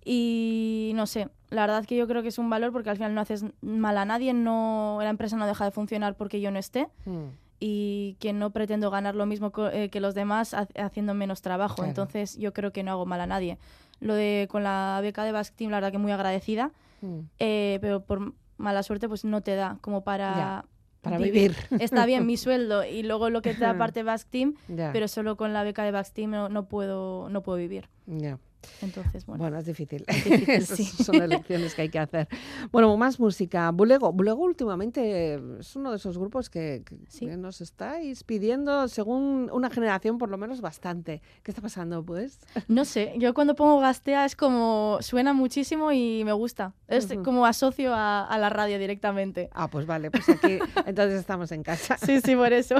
Y 0.08 0.92
no 0.94 1.06
sé, 1.06 1.28
la 1.50 1.62
verdad 1.62 1.84
que 1.84 1.96
yo 1.96 2.06
creo 2.06 2.22
que 2.22 2.28
es 2.28 2.38
un 2.38 2.48
valor 2.48 2.70
porque 2.72 2.90
al 2.90 2.96
final 2.96 3.12
no 3.14 3.20
haces 3.20 3.44
mal 3.60 3.98
a 3.98 4.04
nadie, 4.04 4.32
no, 4.34 4.98
la 5.02 5.10
empresa 5.10 5.36
no 5.36 5.46
deja 5.46 5.64
de 5.64 5.72
funcionar 5.72 6.14
porque 6.16 6.40
yo 6.40 6.50
no 6.52 6.58
esté 6.60 6.88
Mm. 7.06 7.24
y 7.58 8.16
que 8.20 8.32
no 8.32 8.50
pretendo 8.50 8.90
ganar 8.90 9.14
lo 9.16 9.26
mismo 9.26 9.50
eh, 9.72 9.88
que 9.90 9.98
los 10.00 10.14
demás 10.14 10.54
ha- 10.54 10.68
haciendo 10.76 11.12
menos 11.14 11.42
trabajo. 11.42 11.76
Claro. 11.76 11.88
Entonces 11.88 12.36
yo 12.38 12.52
creo 12.52 12.72
que 12.72 12.84
no 12.84 12.92
hago 12.92 13.04
mal 13.06 13.20
a 13.20 13.26
nadie. 13.26 13.58
Lo 13.98 14.14
de 14.14 14.46
con 14.50 14.62
la 14.62 14.98
beca 15.02 15.24
de 15.24 15.32
Basque 15.32 15.56
Team, 15.56 15.70
la 15.72 15.78
verdad 15.78 15.90
que 15.92 15.98
muy 15.98 16.12
agradecida, 16.12 16.70
Mm. 17.02 17.18
eh, 17.40 17.78
pero 17.80 18.00
por 18.04 18.32
mala 18.58 18.82
suerte 18.82 19.08
pues 19.08 19.24
no 19.24 19.40
te 19.42 19.54
da 19.56 19.78
como 19.80 20.02
para 20.04 20.64
Para 21.06 21.18
vivir. 21.18 21.56
Está 21.80 22.06
bien 22.06 22.26
mi 22.26 22.36
sueldo 22.46 22.84
y 22.84 23.02
luego 23.02 23.30
lo 23.30 23.42
que 23.42 23.54
te 23.54 23.60
da 23.60 23.70
aparte 23.76 24.02
Basque 24.02 24.30
Team, 24.30 24.54
pero 24.92 25.08
solo 25.08 25.36
con 25.36 25.52
la 25.52 25.62
beca 25.64 25.84
de 25.84 25.92
Basque 25.92 26.14
Team 26.16 26.30
no, 26.30 26.48
no 26.48 26.68
puedo, 26.68 27.28
no 27.30 27.42
puedo 27.42 27.58
vivir. 27.58 27.88
ya. 28.06 28.38
Entonces, 28.82 29.26
bueno. 29.26 29.42
Bueno, 29.44 29.58
es 29.58 29.66
difícil. 29.66 30.04
difícil, 30.08 30.50
Esas 30.50 30.76
sí. 30.76 30.84
Son 30.84 31.16
elecciones 31.16 31.74
que 31.74 31.82
hay 31.82 31.88
que 31.88 31.98
hacer. 31.98 32.28
Bueno, 32.72 32.96
más 32.96 33.18
música. 33.20 33.70
Bulego. 33.70 34.12
Bulego 34.12 34.42
últimamente 34.42 35.34
es 35.58 35.76
uno 35.76 35.90
de 35.90 35.96
esos 35.96 36.18
grupos 36.18 36.50
que, 36.50 36.82
que- 36.84 36.96
Sí. 37.08 37.26
nos 37.26 37.60
estáis 37.60 38.24
pidiendo, 38.24 38.88
según 38.88 39.48
una 39.52 39.70
generación, 39.70 40.18
por 40.18 40.28
lo 40.28 40.38
menos 40.38 40.60
bastante. 40.60 41.22
¿Qué 41.42 41.50
está 41.50 41.62
pasando, 41.62 42.04
pues? 42.04 42.40
No 42.68 42.84
sé, 42.84 43.14
yo 43.18 43.32
cuando 43.34 43.54
pongo 43.54 43.78
Gastea 43.80 44.24
es 44.24 44.36
como 44.36 44.98
suena 45.00 45.32
muchísimo 45.32 45.92
y 45.92 46.22
me 46.24 46.32
gusta. 46.32 46.74
Es 46.88 47.10
Ujú. 47.10 47.22
como 47.22 47.46
asocio 47.46 47.94
a, 47.94 48.24
a 48.26 48.38
la 48.38 48.48
radio 48.50 48.78
directamente. 48.78 49.48
Ah, 49.52 49.68
pues 49.68 49.86
vale, 49.86 50.10
pues 50.10 50.28
aquí 50.28 50.58
entonces 50.86 51.18
estamos 51.20 51.50
en 51.52 51.62
casa. 51.62 51.96
Sí, 51.98 52.20
sí, 52.20 52.34
por 52.36 52.52
eso. 52.52 52.76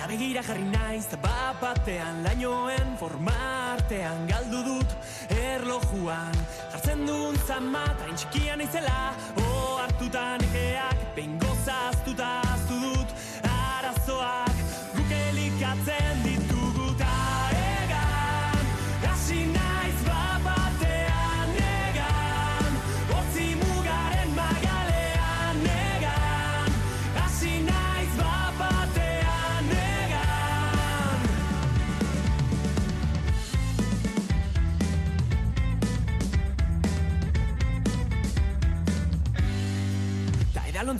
Gora 0.00 0.16
begira 0.16 0.40
jarri 0.40 0.62
naiz 0.64 1.10
bat 1.20 1.58
batean 1.60 2.22
lainoen 2.24 2.94
formartean 2.96 4.22
galdu 4.30 4.62
dut 4.64 4.94
erlojuan. 5.36 6.38
Jartzen 6.72 7.04
duen 7.04 7.36
zama 7.44 7.84
hain 8.00 8.16
txikian 8.16 8.64
izela 8.64 9.12
o 9.44 9.76
hartutan 9.82 10.40
egeak 10.54 11.04
behin 11.18 11.36
gozaztuta 11.44 12.49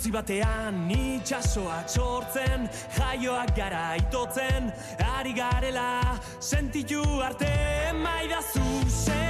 edalontzi 0.01 0.11
batean 0.11 0.89
itxasoak 0.89 1.89
sortzen 1.89 2.67
Jaioak 2.97 3.55
gara 3.55 3.95
itotzen 3.97 4.71
Ari 4.97 5.33
garela 5.33 6.17
sentitu 6.39 7.03
arte 7.21 7.93
Maidazu 7.93 8.65
segundu 8.89 9.20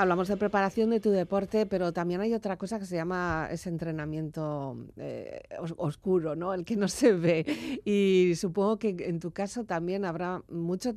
Hablamos 0.00 0.28
de 0.28 0.36
preparación 0.38 0.88
de 0.88 0.98
tu 0.98 1.10
deporte, 1.10 1.66
pero 1.66 1.92
también 1.92 2.22
hay 2.22 2.32
otra 2.32 2.56
cosa 2.56 2.78
que 2.78 2.86
se 2.86 2.96
llama 2.96 3.48
ese 3.50 3.68
entrenamiento 3.68 4.76
eh, 4.96 5.42
os- 5.60 5.74
oscuro, 5.76 6.34
¿no? 6.36 6.54
El 6.54 6.64
que 6.64 6.74
no 6.76 6.88
se 6.88 7.12
ve. 7.12 7.44
Y 7.84 8.34
supongo 8.36 8.78
que 8.78 8.96
en 9.00 9.20
tu 9.20 9.30
caso 9.30 9.64
también 9.64 10.06
habrá 10.06 10.42
mucho, 10.48 10.94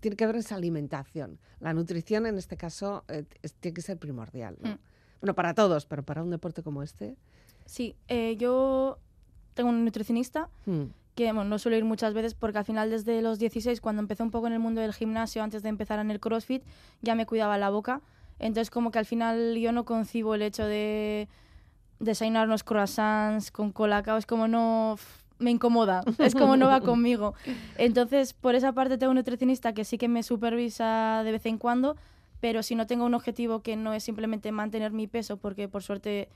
tiene 0.00 0.14
que 0.16 0.26
ver 0.26 0.36
esa 0.36 0.56
alimentación. 0.56 1.38
La 1.60 1.72
nutrición 1.72 2.26
en 2.26 2.36
este 2.36 2.58
caso 2.58 3.04
eh, 3.08 3.24
tiene 3.60 3.74
que 3.74 3.80
ser 3.82 3.96
primordial, 3.96 4.56
¿no? 4.60 4.72
Mm. 4.72 4.78
Bueno, 5.22 5.34
para 5.34 5.54
todos, 5.54 5.86
pero 5.86 6.02
para 6.02 6.22
un 6.22 6.28
deporte 6.30 6.62
como 6.62 6.82
este. 6.82 7.16
Sí, 7.64 7.96
eh, 8.08 8.36
yo 8.36 8.98
tengo 9.54 9.70
un 9.70 9.84
nutricionista 9.86 10.50
mm, 10.66 10.82
que 11.14 11.24
bueno, 11.32 11.44
no 11.44 11.58
suelo 11.58 11.78
ir 11.78 11.84
muchas 11.84 12.12
veces 12.12 12.34
porque 12.34 12.58
al 12.58 12.64
final 12.66 12.90
desde 12.90 13.22
los 13.22 13.38
16, 13.38 13.80
cuando 13.80 14.02
empecé 14.02 14.22
un 14.22 14.30
poco 14.30 14.46
en 14.48 14.52
el 14.52 14.58
mundo 14.60 14.82
del 14.82 14.92
gimnasio, 14.92 15.42
antes 15.42 15.62
de 15.62 15.70
empezar 15.70 15.98
en 15.98 16.10
el 16.10 16.20
CrossFit, 16.20 16.62
ya 17.00 17.14
me 17.14 17.24
cuidaba 17.24 17.56
la 17.56 17.70
boca. 17.70 18.02
Entonces 18.38 18.70
como 18.70 18.90
que 18.90 18.98
al 18.98 19.06
final 19.06 19.56
yo 19.56 19.72
no 19.72 19.84
concibo 19.84 20.34
el 20.34 20.42
hecho 20.42 20.64
de 20.64 21.28
desayunar 21.98 22.46
unos 22.46 22.62
croissants 22.64 23.50
con 23.50 23.72
colacao, 23.72 24.18
es 24.18 24.26
como 24.26 24.48
no... 24.48 24.96
me 25.38 25.50
incomoda, 25.50 26.02
es 26.18 26.34
como 26.34 26.56
no 26.56 26.66
va 26.66 26.80
conmigo. 26.82 27.34
Entonces, 27.76 28.32
por 28.32 28.54
esa 28.54 28.72
parte 28.72 28.98
tengo 28.98 29.10
un 29.10 29.16
nutricionista 29.16 29.72
que 29.72 29.84
sí 29.84 29.98
que 29.98 30.08
me 30.08 30.22
supervisa 30.22 31.22
de 31.24 31.32
vez 31.32 31.46
en 31.46 31.58
cuando, 31.58 31.96
pero 32.40 32.62
si 32.62 32.74
no 32.74 32.86
tengo 32.86 33.04
un 33.04 33.14
objetivo 33.14 33.62
que 33.62 33.76
no 33.76 33.92
es 33.94 34.04
simplemente 34.04 34.52
mantener 34.52 34.92
mi 34.92 35.06
peso, 35.06 35.36
porque 35.36 35.68
por 35.68 35.82
suerte 35.82 36.28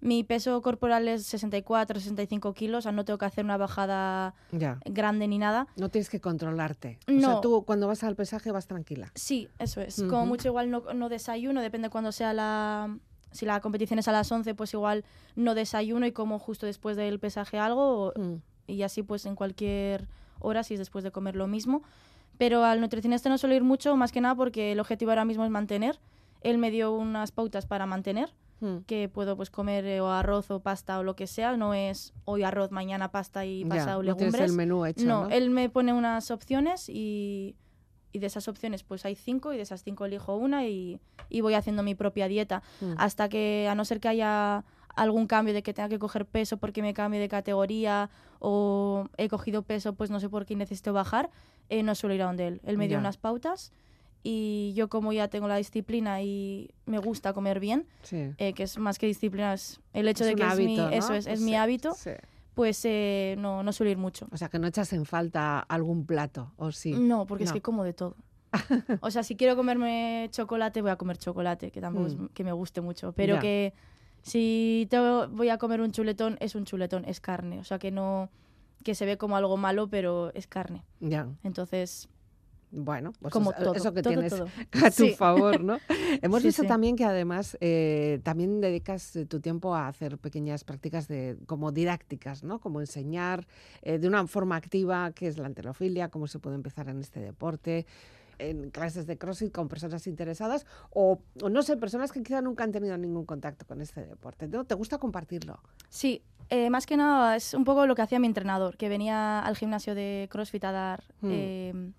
mi 0.00 0.22
peso 0.24 0.60
corporal 0.62 1.08
es 1.08 1.24
64, 1.26 1.98
65 2.00 2.54
kilos, 2.54 2.78
o 2.78 2.82
sea, 2.82 2.92
no 2.92 3.04
tengo 3.04 3.18
que 3.18 3.24
hacer 3.26 3.44
una 3.44 3.56
bajada 3.56 4.34
ya. 4.52 4.78
grande 4.84 5.26
ni 5.28 5.38
nada. 5.38 5.66
No 5.76 5.88
tienes 5.88 6.08
que 6.08 6.20
controlarte. 6.20 6.98
O 7.08 7.10
sea, 7.12 7.20
No. 7.20 7.40
tú 7.40 7.64
cuando 7.64 7.86
vas 7.88 8.04
al 8.04 8.14
pesaje 8.16 8.52
vas 8.52 8.66
tranquila. 8.66 9.10
Sí, 9.14 9.48
eso 9.58 9.80
es. 9.80 9.96
Como 9.96 10.18
Ujú. 10.20 10.26
mucho 10.26 10.48
igual 10.48 10.70
no, 10.70 10.82
no 10.94 11.08
desayuno, 11.08 11.60
depende 11.62 11.90
cuando 11.90 12.12
sea 12.12 12.32
la... 12.32 12.96
Si 13.32 13.44
la 13.44 13.60
competición 13.60 13.98
es 13.98 14.08
a 14.08 14.12
las 14.12 14.30
11, 14.32 14.54
pues 14.54 14.72
igual 14.72 15.04
no 15.36 15.54
desayuno 15.54 16.06
y 16.06 16.12
como 16.12 16.38
justo 16.38 16.64
después 16.64 16.96
del 16.96 17.18
pesaje 17.18 17.58
algo 17.58 18.06
o- 18.06 18.12
Mm, 18.18 18.36
y 18.68 18.82
así 18.82 19.02
pues 19.02 19.26
en 19.26 19.34
cualquier 19.34 20.08
hora 20.40 20.62
si 20.62 20.74
es 20.74 20.78
después 20.80 21.04
de 21.04 21.10
comer 21.10 21.36
lo 21.36 21.46
mismo. 21.46 21.82
Pero 22.38 22.64
al 22.64 22.80
nutricionista 22.80 23.28
no 23.28 23.36
suelo 23.36 23.54
ir 23.56 23.64
mucho, 23.64 23.96
más 23.96 24.12
que 24.12 24.20
nada 24.20 24.34
porque 24.36 24.72
el 24.72 24.80
objetivo 24.80 25.10
ahora 25.10 25.24
mismo 25.24 25.44
es 25.44 25.50
mantener. 25.50 25.98
Él 26.40 26.56
me 26.58 26.70
dio 26.70 26.92
unas 26.92 27.32
pautas 27.32 27.66
para 27.66 27.84
mantener, 27.84 28.32
mm. 28.60 28.78
que 28.86 29.08
puedo 29.08 29.36
pues 29.36 29.50
comer 29.50 29.84
eh, 29.86 30.00
o 30.00 30.08
arroz 30.10 30.50
o 30.50 30.60
pasta 30.60 30.98
o 30.98 31.02
lo 31.02 31.14
que 31.16 31.26
sea, 31.26 31.56
no 31.56 31.74
es 31.74 32.12
hoy 32.24 32.42
arroz, 32.42 32.70
mañana 32.70 33.10
pasta 33.10 33.44
y 33.44 33.62
Ya, 33.62 33.68
pasado 33.68 34.02
no 34.02 34.14
legumbres. 34.14 34.50
el 34.50 34.56
menú 34.56 34.84
hecho, 34.86 35.04
no, 35.06 35.24
¿no? 35.24 35.30
él 35.30 35.50
me 35.50 35.68
pone 35.68 35.92
unas 35.92 36.30
opciones 36.30 36.88
y, 36.88 37.54
y 38.12 38.18
de 38.18 38.26
esas 38.26 38.48
opciones 38.48 38.82
pues 38.84 39.04
hay 39.04 39.14
cinco 39.14 39.52
y 39.52 39.56
de 39.56 39.62
esas 39.62 39.82
cinco 39.84 40.04
elijo 40.06 40.36
una 40.36 40.66
y, 40.66 41.00
y 41.28 41.40
voy 41.42 41.54
haciendo 41.54 41.82
mi 41.82 41.94
propia 41.94 42.26
dieta 42.28 42.62
Mm. 42.80 42.94
hasta 42.96 43.28
que 43.28 43.68
a 43.70 43.74
no 43.74 43.84
ser 43.84 44.00
que 44.00 44.08
haya 44.08 44.64
algún 44.96 45.26
cambio 45.28 45.54
de 45.54 45.62
que 45.62 45.72
tenga 45.72 45.88
que 45.88 45.98
coger 46.00 46.26
peso 46.26 46.56
porque 46.56 46.82
me 46.82 46.92
cambie 46.94 47.20
de 47.20 47.28
categoría 47.28 48.10
o 48.40 49.08
he 49.16 49.28
cogido 49.28 49.62
peso 49.62 49.92
pues 49.94 50.10
no 50.10 50.18
sé 50.20 50.28
por 50.28 50.44
qué 50.46 50.56
necesito 50.56 50.92
bajar, 50.92 51.30
eh, 51.68 51.82
no 51.84 51.94
suelo 51.94 52.14
ir 52.14 52.22
a 52.22 52.26
donde 52.26 52.46
él. 52.48 52.60
Él 52.64 52.78
me 52.78 52.88
dio 52.88 52.96
Ya. 52.96 53.00
unas 53.00 53.16
pautas 53.16 53.72
y 54.22 54.72
yo 54.74 54.88
como 54.88 55.12
ya 55.12 55.28
tengo 55.28 55.48
la 55.48 55.56
disciplina 55.56 56.22
y 56.22 56.70
me 56.86 56.98
gusta 56.98 57.32
comer 57.32 57.60
bien, 57.60 57.86
Sí. 58.02 58.30
eh, 58.38 58.52
que 58.52 58.62
es 58.64 58.78
más 58.78 58.98
que 58.98 59.06
disciplina, 59.06 59.54
es 59.54 59.80
el 59.92 60.08
hecho 60.08 60.24
Es 60.24 60.30
de 60.30 60.34
que 60.36 60.46
es 60.46 60.56
mi, 60.58 60.78
eso 60.92 61.14
es, 61.14 61.26
es 61.26 61.38
Sí, 61.38 61.44
mi 61.44 61.54
hábito, 61.54 61.92
sí. 61.94 62.10
pues 62.54 62.80
eh, 62.84 63.36
no, 63.38 63.62
no 63.62 63.72
suelo 63.72 63.90
ir 63.90 63.98
mucho. 63.98 64.26
O 64.32 64.36
sea, 64.36 64.48
que 64.48 64.58
no 64.58 64.66
echas 64.66 64.92
en 64.92 65.04
falta 65.06 65.60
algún 65.60 66.04
plato, 66.06 66.52
¿o 66.56 66.72
sí? 66.72 66.92
No, 66.92 67.26
porque 67.26 67.44
es 67.44 67.52
que 67.52 67.62
como 67.62 67.84
de 67.84 67.92
todo. 67.92 68.16
o 69.02 69.10
sea, 69.10 69.22
si 69.22 69.36
quiero 69.36 69.56
comerme 69.56 70.28
chocolate, 70.32 70.80
voy 70.82 70.90
a 70.90 70.96
comer 70.96 71.18
chocolate, 71.18 71.70
que 71.70 71.80
tampoco 71.80 72.06
Mm. 72.08 72.24
es 72.26 72.30
que 72.34 72.44
me 72.44 72.52
guste 72.52 72.80
mucho. 72.80 73.12
Pero 73.12 73.34
Ya. 73.34 73.40
que 73.40 73.74
si 74.22 74.88
voy 75.30 75.48
a 75.50 75.58
comer 75.58 75.80
un 75.80 75.92
chuletón, 75.92 76.36
es 76.40 76.54
un 76.54 76.64
chuletón, 76.64 77.04
es 77.04 77.20
carne. 77.20 77.60
O 77.60 77.64
sea, 77.64 77.78
que 77.78 77.90
no 77.90 78.30
que 78.84 78.94
se 78.94 79.04
ve 79.06 79.18
como 79.18 79.36
algo 79.36 79.56
malo, 79.56 79.88
pero 79.88 80.32
es 80.34 80.46
carne. 80.46 80.84
Ya. 81.00 81.28
Entonces, 81.42 82.08
Bueno, 82.70 83.12
pues 83.20 83.32
Como 83.32 83.52
eso, 83.52 83.62
todo, 83.62 83.74
eso 83.74 83.94
que 83.94 84.02
todo, 84.02 84.12
tienes 84.12 84.32
todo. 84.32 84.46
a 84.84 84.90
tu 84.90 85.04
Sí. 85.04 85.10
favor, 85.14 85.62
¿no? 85.64 85.78
Hemos 86.22 86.42
Sí, 86.42 86.48
visto 86.48 86.62
sí. 86.62 86.68
también 86.68 86.96
que 86.96 87.04
además 87.04 87.56
eh, 87.60 88.20
también 88.22 88.60
dedicas 88.60 89.16
eh, 89.16 89.24
tu 89.26 89.40
tiempo 89.40 89.74
a 89.74 89.88
hacer 89.88 90.18
pequeñas 90.18 90.64
prácticas 90.64 91.08
de 91.08 91.38
como 91.46 91.72
didácticas, 91.72 92.44
¿no? 92.44 92.60
Como 92.60 92.80
enseñar 92.80 93.46
eh, 93.82 93.98
de 93.98 94.06
una 94.08 94.26
forma 94.26 94.56
activa 94.56 95.10
qué 95.12 95.28
es 95.28 95.38
la 95.38 95.46
enterofilia, 95.46 96.08
cómo 96.10 96.26
se 96.26 96.38
puede 96.38 96.56
empezar 96.56 96.88
en 96.88 97.00
este 97.00 97.20
deporte 97.20 97.86
en 98.40 98.70
clases 98.70 99.06
de 99.06 99.18
CrossFit 99.18 99.50
con 99.52 99.66
personas 99.68 100.06
interesadas 100.06 100.64
o, 100.90 101.20
o 101.42 101.48
no 101.48 101.62
sé, 101.62 101.76
personas 101.76 102.12
que 102.12 102.22
quizá 102.22 102.40
nunca 102.40 102.62
han 102.64 102.70
tenido 102.70 102.96
ningún 102.96 103.24
contacto 103.26 103.66
con 103.66 103.80
este 103.80 104.06
deporte. 104.06 104.46
¿no? 104.46 104.64
¿Te 104.64 104.76
gusta 104.76 104.98
compartirlo? 104.98 105.58
Sí, 105.88 106.22
eh, 106.48 106.70
más 106.70 106.86
que 106.86 106.96
nada 106.96 107.34
es 107.34 107.52
un 107.54 107.64
poco 107.64 107.84
lo 107.86 107.96
que 107.96 108.02
hacía 108.02 108.20
mi 108.20 108.28
entrenador, 108.28 108.76
que 108.76 108.88
venía 108.88 109.40
al 109.40 109.56
gimnasio 109.56 109.94
de 109.96 110.28
CrossFit 110.30 110.64
a 110.66 110.72
dar 110.72 111.02
Mm. 111.20 111.28
eh, 111.32 111.92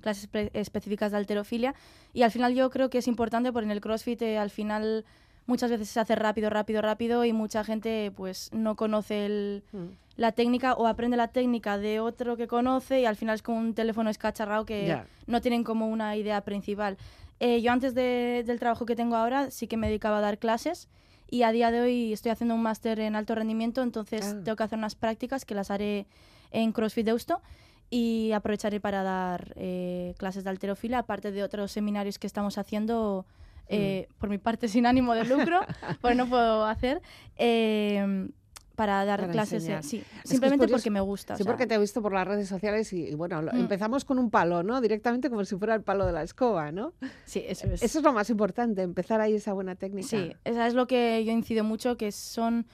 clases 0.00 0.30
espe- 0.30 0.50
específicas 0.54 1.12
de 1.12 1.18
alterofilia. 1.18 1.74
Y 2.12 2.22
al 2.22 2.30
final 2.30 2.54
yo 2.54 2.70
creo 2.70 2.90
que 2.90 2.98
es 2.98 3.08
importante 3.08 3.52
porque 3.52 3.64
en 3.66 3.70
el 3.72 3.80
CrossFit 3.80 4.20
eh, 4.22 4.38
al 4.38 4.50
final 4.50 5.04
muchas 5.46 5.70
veces 5.70 5.88
se 5.88 6.00
hace 6.00 6.14
rápido, 6.14 6.50
rápido, 6.50 6.82
rápido 6.82 7.24
y 7.24 7.32
mucha 7.32 7.64
gente 7.64 8.12
pues 8.14 8.50
no 8.52 8.76
conoce 8.76 9.26
el- 9.26 9.62
la 10.16 10.32
técnica 10.32 10.74
o 10.74 10.86
aprende 10.86 11.16
la 11.16 11.28
técnica 11.28 11.78
de 11.78 12.00
otro 12.00 12.36
que 12.36 12.46
conoce 12.48 13.00
y 13.00 13.04
al 13.06 13.16
final 13.16 13.36
es 13.36 13.42
como 13.42 13.58
un 13.58 13.72
teléfono 13.74 14.10
escacharrado 14.10 14.66
que 14.66 14.86
Ya. 14.86 15.06
no 15.26 15.40
tienen 15.40 15.64
como 15.64 15.88
una 15.88 16.16
idea 16.16 16.40
principal. 16.42 16.96
Eh, 17.40 17.62
yo 17.62 17.70
antes 17.72 17.94
de- 17.94 18.42
del 18.46 18.58
trabajo 18.58 18.84
que 18.84 18.96
tengo 18.96 19.14
ahora 19.16 19.50
sí 19.50 19.68
que 19.68 19.76
me 19.76 19.86
dedicaba 19.86 20.18
a 20.18 20.20
dar 20.20 20.38
clases 20.38 20.88
y 21.30 21.42
a 21.42 21.52
día 21.52 21.70
de 21.70 21.80
hoy 21.80 22.12
estoy 22.12 22.30
haciendo 22.32 22.54
un 22.54 22.62
máster 22.62 22.98
en 23.00 23.14
alto 23.14 23.34
rendimiento, 23.34 23.82
entonces 23.82 24.24
Ah. 24.26 24.40
tengo 24.44 24.56
que 24.56 24.62
hacer 24.64 24.78
unas 24.78 24.96
prácticas 24.96 25.44
que 25.44 25.54
las 25.54 25.70
haré 25.70 26.06
en 26.50 26.72
CrossFit 26.72 27.06
Deusto 27.06 27.40
y 27.90 28.32
aprovecharé 28.32 28.80
para 28.80 29.02
dar 29.02 29.52
eh, 29.56 30.14
clases 30.18 30.44
de 30.44 30.50
alterofilia, 30.50 30.98
aparte 30.98 31.30
de 31.32 31.42
otros 31.42 31.72
seminarios 31.72 32.18
que 32.18 32.26
estamos 32.26 32.58
haciendo 32.58 33.24
eh, 33.68 34.08
por 34.18 34.28
mi 34.30 34.38
parte 34.38 34.68
sin 34.68 34.86
ánimo 34.86 35.14
de 35.14 35.24
lucro, 35.24 35.60
pues 36.00 36.16
no 36.16 36.28
puedo 36.28 36.64
hacer, 36.66 37.00
eh, 37.36 38.28
para 38.76 39.04
dar 39.04 39.20
Para 39.22 39.32
clases, 39.32 39.66
eh, 39.68 39.78
sí, 39.82 39.98
que 39.98 40.04
es 40.22 40.30
simplemente 40.30 40.68
porque 40.68 40.88
me 40.90 41.00
gusta. 41.00 41.34
o 41.34 41.36
Sí, 41.36 41.42
sea, 41.42 41.50
porque 41.50 41.66
te 41.66 41.74
he 41.74 41.78
visto 41.78 42.00
por 42.00 42.12
las 42.12 42.28
redes 42.28 42.48
sociales 42.48 42.92
y, 42.92 43.08
y 43.08 43.14
bueno, 43.14 43.42
lo- 43.42 43.52
Mm. 43.52 43.56
empezamos 43.60 44.04
con 44.04 44.20
un 44.20 44.30
palo, 44.30 44.62
¿no? 44.62 44.80
Directamente 44.80 45.28
como 45.30 45.44
si 45.44 45.56
fuera 45.56 45.74
el 45.74 45.82
palo 45.82 46.06
de 46.06 46.12
la 46.12 46.22
escoba, 46.22 46.70
¿no? 46.70 46.92
sí, 47.24 47.42
eso 47.48 47.66
es. 47.66 47.82
Eso 47.82 47.98
es 47.98 48.04
lo 48.04 48.12
más 48.12 48.30
importante, 48.30 48.82
empezar 48.82 49.20
ahí 49.20 49.34
esa 49.34 49.52
buena 49.52 49.74
técnica. 49.74 50.06
Sí, 50.06 50.32
esa 50.44 50.66
es 50.68 50.74
lo 50.74 50.86
que 50.86 51.24
yo 51.24 51.32
incido 51.32 51.64
mucho, 51.64 51.96
que 51.96 52.12
son, 52.12 52.66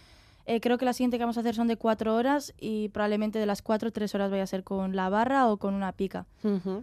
eh, 0.46 0.60
creo 0.60 0.76
que 0.78 0.84
la 0.84 0.92
siguiente 0.92 1.16
que 1.16 1.24
vamos 1.24 1.36
a 1.36 1.40
hacer 1.40 1.54
son 1.54 1.68
de 1.68 1.76
cuatro 1.76 2.14
horas 2.14 2.52
y 2.60 2.88
probablemente 2.90 3.38
de 3.38 3.46
las 3.46 3.62
cuatro, 3.62 3.92
tres 3.92 4.14
horas 4.14 4.30
vaya 4.30 4.42
a 4.42 4.46
ser 4.46 4.62
con 4.62 4.94
la 4.94 5.08
barra 5.08 5.48
o 5.48 5.56
con 5.56 5.74
una 5.74 5.92
pica. 5.92 6.26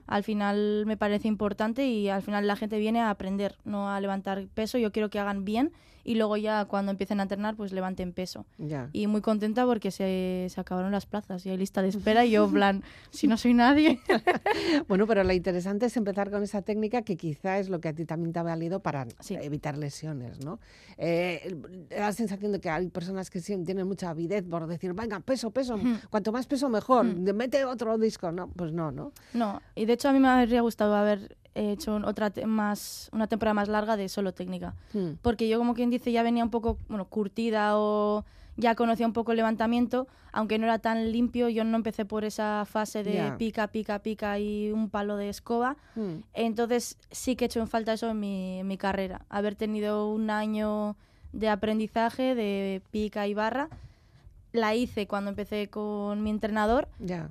Al 0.07 0.23
final 0.23 0.85
me 0.87 0.97
parece 0.97 1.27
importante 1.27 1.85
y 1.87 2.09
al 2.09 2.23
final 2.23 2.47
la 2.47 2.55
gente 2.55 2.79
viene 2.79 3.01
a 3.01 3.09
aprender, 3.11 3.57
no 3.63 3.89
a 3.89 4.01
levantar 4.01 4.47
peso. 4.53 4.77
Yo 4.77 4.91
quiero 4.91 5.09
que 5.09 5.19
hagan 5.19 5.45
bien 5.45 5.71
y 6.03 6.15
luego 6.15 6.37
ya 6.37 6.65
cuando 6.65 6.91
empiecen 6.91 7.19
a 7.19 7.23
entrenar, 7.23 7.55
pues 7.55 7.71
levanten 7.73 8.13
peso. 8.13 8.45
Ya. 8.57 8.89
Y 8.93 9.07
muy 9.07 9.21
contenta 9.21 9.65
porque 9.65 9.91
se, 9.91 10.47
se 10.49 10.59
acabaron 10.61 10.91
las 10.91 11.05
plazas 11.05 11.45
y 11.45 11.49
hay 11.49 11.57
lista 11.57 11.81
de 11.81 11.89
espera 12.19 12.25
y 12.25 12.31
yo, 12.31 12.49
plan, 12.49 12.83
si 13.09 13.27
no 13.27 13.37
soy 13.37 13.53
nadie. 13.53 13.99
Bueno, 14.87 15.07
pero 15.07 15.23
lo 15.23 15.31
interesante 15.33 15.85
es 15.85 15.95
empezar 15.97 16.29
con 16.31 16.43
esa 16.43 16.61
técnica 16.61 17.01
que 17.03 17.15
quizá 17.17 17.59
es 17.59 17.69
lo 17.69 17.79
que 17.79 17.89
a 17.89 17.93
ti 17.93 18.05
también 18.05 18.33
te 18.33 18.39
ha 18.39 18.43
valido 18.43 18.79
para 18.81 19.07
Sí. 19.19 19.35
evitar 19.41 19.77
lesiones, 19.77 20.43
¿no? 20.43 20.59
Eh, 20.97 21.55
la 21.89 22.11
sensación 22.13 22.51
de 22.51 22.59
que 22.59 22.69
hay 22.69 22.87
personas 22.89 23.29
que 23.29 23.39
tienen 23.41 23.87
mucha 23.87 24.09
avidez 24.09 24.43
por 24.43 24.67
decir, 24.67 24.93
venga, 24.93 25.19
peso, 25.21 25.51
peso, 25.51 25.75
Ujú. 25.75 25.87
cuanto 26.09 26.31
más 26.31 26.47
peso 26.47 26.69
mejor, 26.69 27.05
Mm. 27.05 27.33
mete 27.35 27.65
otro 27.65 27.97
disco, 27.97 28.31
¿no? 28.31 28.49
Pues 28.49 28.71
no, 28.71 28.91
¿no? 28.91 29.11
No, 29.33 29.61
y 29.75 29.85
de 29.85 29.93
hecho 29.93 30.09
a 30.09 30.13
mí 30.13 30.19
me 30.19 30.27
habría 30.27 30.61
gustado 30.61 30.95
haber 30.95 31.37
hecho 31.55 31.95
un- 31.95 32.05
otra 32.05 32.31
más, 32.45 33.09
una 33.13 33.27
temporada 33.27 33.53
más 33.53 33.67
larga 33.67 33.97
de 33.97 34.07
solo 34.09 34.33
técnica. 34.33 34.73
Mm. 34.93 35.11
porque 35.21 35.47
yo 35.49 35.57
como 35.57 35.73
quien 35.73 35.89
dice 35.89 36.11
ya 36.11 36.23
venía 36.23 36.43
un 36.43 36.49
poco 36.49 36.77
bueno 36.87 37.05
curtida 37.05 37.77
o 37.77 38.23
ya 38.57 38.75
conocía 38.75 39.05
un 39.07 39.13
poco 39.13 39.31
el 39.31 39.37
levantamiento 39.37 40.07
aunque 40.33 40.57
no 40.59 40.65
era 40.65 40.77
tan 40.79 41.11
limpio 41.11 41.47
yo 41.49 41.63
no 41.63 41.75
empecé 41.77 42.05
por 42.05 42.23
esa 42.25 42.65
fase 42.65 43.03
de 43.03 43.31
pica 43.37 43.67
pica 43.67 43.99
pica 43.99 44.37
y 44.39 44.71
un 44.71 44.89
palo 44.89 45.15
de 45.17 45.29
escoba 45.29 45.77
Mm. 45.95 46.23
entonces 46.33 46.97
sí 47.11 47.35
que 47.35 47.45
he 47.45 47.47
hecho 47.47 47.59
en 47.61 47.67
falta 47.67 47.93
eso 47.93 48.09
en 48.09 48.19
mi, 48.19 48.59
en 48.59 48.67
mi 48.67 48.77
carrera 48.77 49.25
haber 49.29 49.55
tenido 49.55 50.09
un 50.09 50.29
año 50.29 50.95
de 51.33 51.47
aprendizaje 51.49 52.35
de 52.35 52.81
pica 52.91 53.25
y 53.27 53.33
barra 53.33 53.69
la 54.51 54.75
hice 54.75 55.07
cuando 55.07 55.29
empecé 55.29 55.69
con 55.69 56.23
mi 56.23 56.29
entrenador 56.29 56.87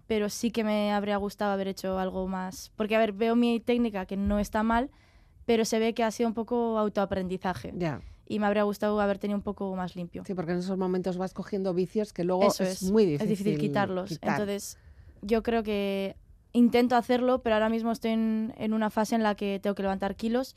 pero 0.06 0.28
sí 0.28 0.50
que 0.50 0.64
me 0.64 0.92
habría 0.92 1.16
gustado 1.18 1.52
haber 1.52 1.68
hecho 1.68 1.98
algo 1.98 2.26
más. 2.26 2.72
Porque, 2.76 2.96
a 2.96 2.98
ver, 2.98 3.12
veo 3.12 3.36
mi 3.36 3.60
técnica 3.60 4.06
que 4.06 4.16
no 4.16 4.38
está 4.38 4.62
mal, 4.62 4.90
pero 5.46 5.64
se 5.64 5.78
ve 5.78 5.94
que 5.94 6.02
ha 6.02 6.10
sido 6.10 6.28
un 6.28 6.34
poco 6.34 6.78
autoaprendizaje. 6.78 7.72
Y 8.26 8.38
me 8.38 8.46
habría 8.46 8.62
gustado 8.62 9.00
haber 9.00 9.18
tenido 9.18 9.36
un 9.36 9.42
poco 9.42 9.74
más 9.76 9.96
limpio. 9.96 10.24
sí, 10.24 10.34
porque 10.34 10.52
en 10.52 10.58
esos 10.58 10.78
momentos 10.78 11.16
vas 11.16 11.34
cogiendo 11.34 11.74
vicios 11.74 12.12
que 12.12 12.24
luego 12.24 12.48
Eso 12.48 12.64
es, 12.64 12.82
es, 12.82 12.90
muy 12.90 13.04
difícil, 13.04 13.32
es 13.32 13.38
difícil 13.38 13.58
quitarlos. 13.58 14.10
quitar. 14.10 14.30
Entonces, 14.30 14.78
yo 15.22 15.42
creo 15.42 15.62
que 15.62 16.16
intento 16.52 16.96
hacerlo, 16.96 17.42
pero 17.42 17.54
ahora 17.54 17.68
mismo 17.68 17.92
estoy 17.92 18.12
en, 18.12 18.54
en 18.56 18.72
una 18.72 18.90
fase 18.90 19.14
en 19.14 19.22
la 19.22 19.34
que 19.34 19.60
tengo 19.60 19.74
que 19.74 19.82
levantar 19.82 20.16
kilos. 20.16 20.56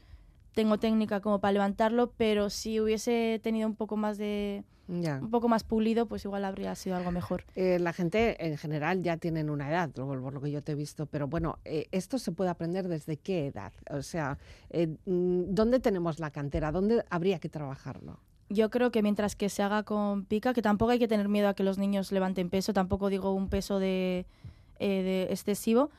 Tengo 0.53 0.77
técnica 0.77 1.19
como 1.19 1.39
para 1.39 1.53
levantarlo, 1.53 2.11
pero 2.15 2.49
si 2.49 2.79
hubiese 2.79 3.39
tenido 3.43 3.67
un 3.67 3.75
poco 3.75 3.97
más 3.97 4.17
de 4.17 4.63
Ya. 4.87 5.19
un 5.21 5.31
poco 5.31 5.47
más 5.47 5.63
pulido, 5.63 6.05
pues 6.05 6.25
igual 6.25 6.45
habría 6.45 6.75
sido 6.75 6.95
algo 6.95 7.11
mejor. 7.11 7.43
Eh, 7.55 7.79
la 7.79 7.93
gente 7.93 8.45
en 8.45 8.57
general 8.57 9.01
ya 9.01 9.17
tienen 9.17 9.49
una 9.49 9.69
edad, 9.69 9.89
por 9.89 10.33
lo 10.33 10.41
que 10.41 10.51
yo 10.51 10.61
te 10.61 10.73
he 10.73 10.75
visto, 10.75 11.05
pero 11.07 11.27
bueno, 11.27 11.57
eh, 11.65 11.87
esto 11.91 12.19
se 12.19 12.31
puede 12.31 12.49
aprender 12.51 12.87
desde 12.87 13.17
qué 13.17 13.47
edad. 13.47 13.73
O 13.89 14.01
sea, 14.03 14.37
eh, 14.69 14.87
mm, 15.05 15.53
¿dónde 15.55 15.79
tenemos 15.79 16.19
la 16.19 16.29
cantera? 16.31 16.71
¿Dónde 16.71 17.03
habría 17.09 17.39
que 17.39 17.49
trabajarlo? 17.49 18.19
Yo 18.49 18.69
creo 18.69 18.91
que 18.91 19.01
mientras 19.01 19.35
que 19.35 19.49
se 19.49 19.63
haga 19.63 19.81
con 19.83 20.25
pica, 20.25 20.53
que 20.53 20.61
tampoco 20.61 20.91
hay 20.91 20.99
que 20.99 21.07
tener 21.07 21.29
miedo 21.29 21.47
a 21.47 21.55
que 21.55 21.63
los 21.63 21.79
niños 21.79 22.11
levanten 22.11 22.49
peso, 22.51 22.73
tampoco 22.73 23.09
digo 23.09 23.33
un 23.33 23.49
peso 23.49 23.79
de, 23.79 24.27
eh, 24.79 25.01
de 25.01 25.23
excesivo, 25.31 25.89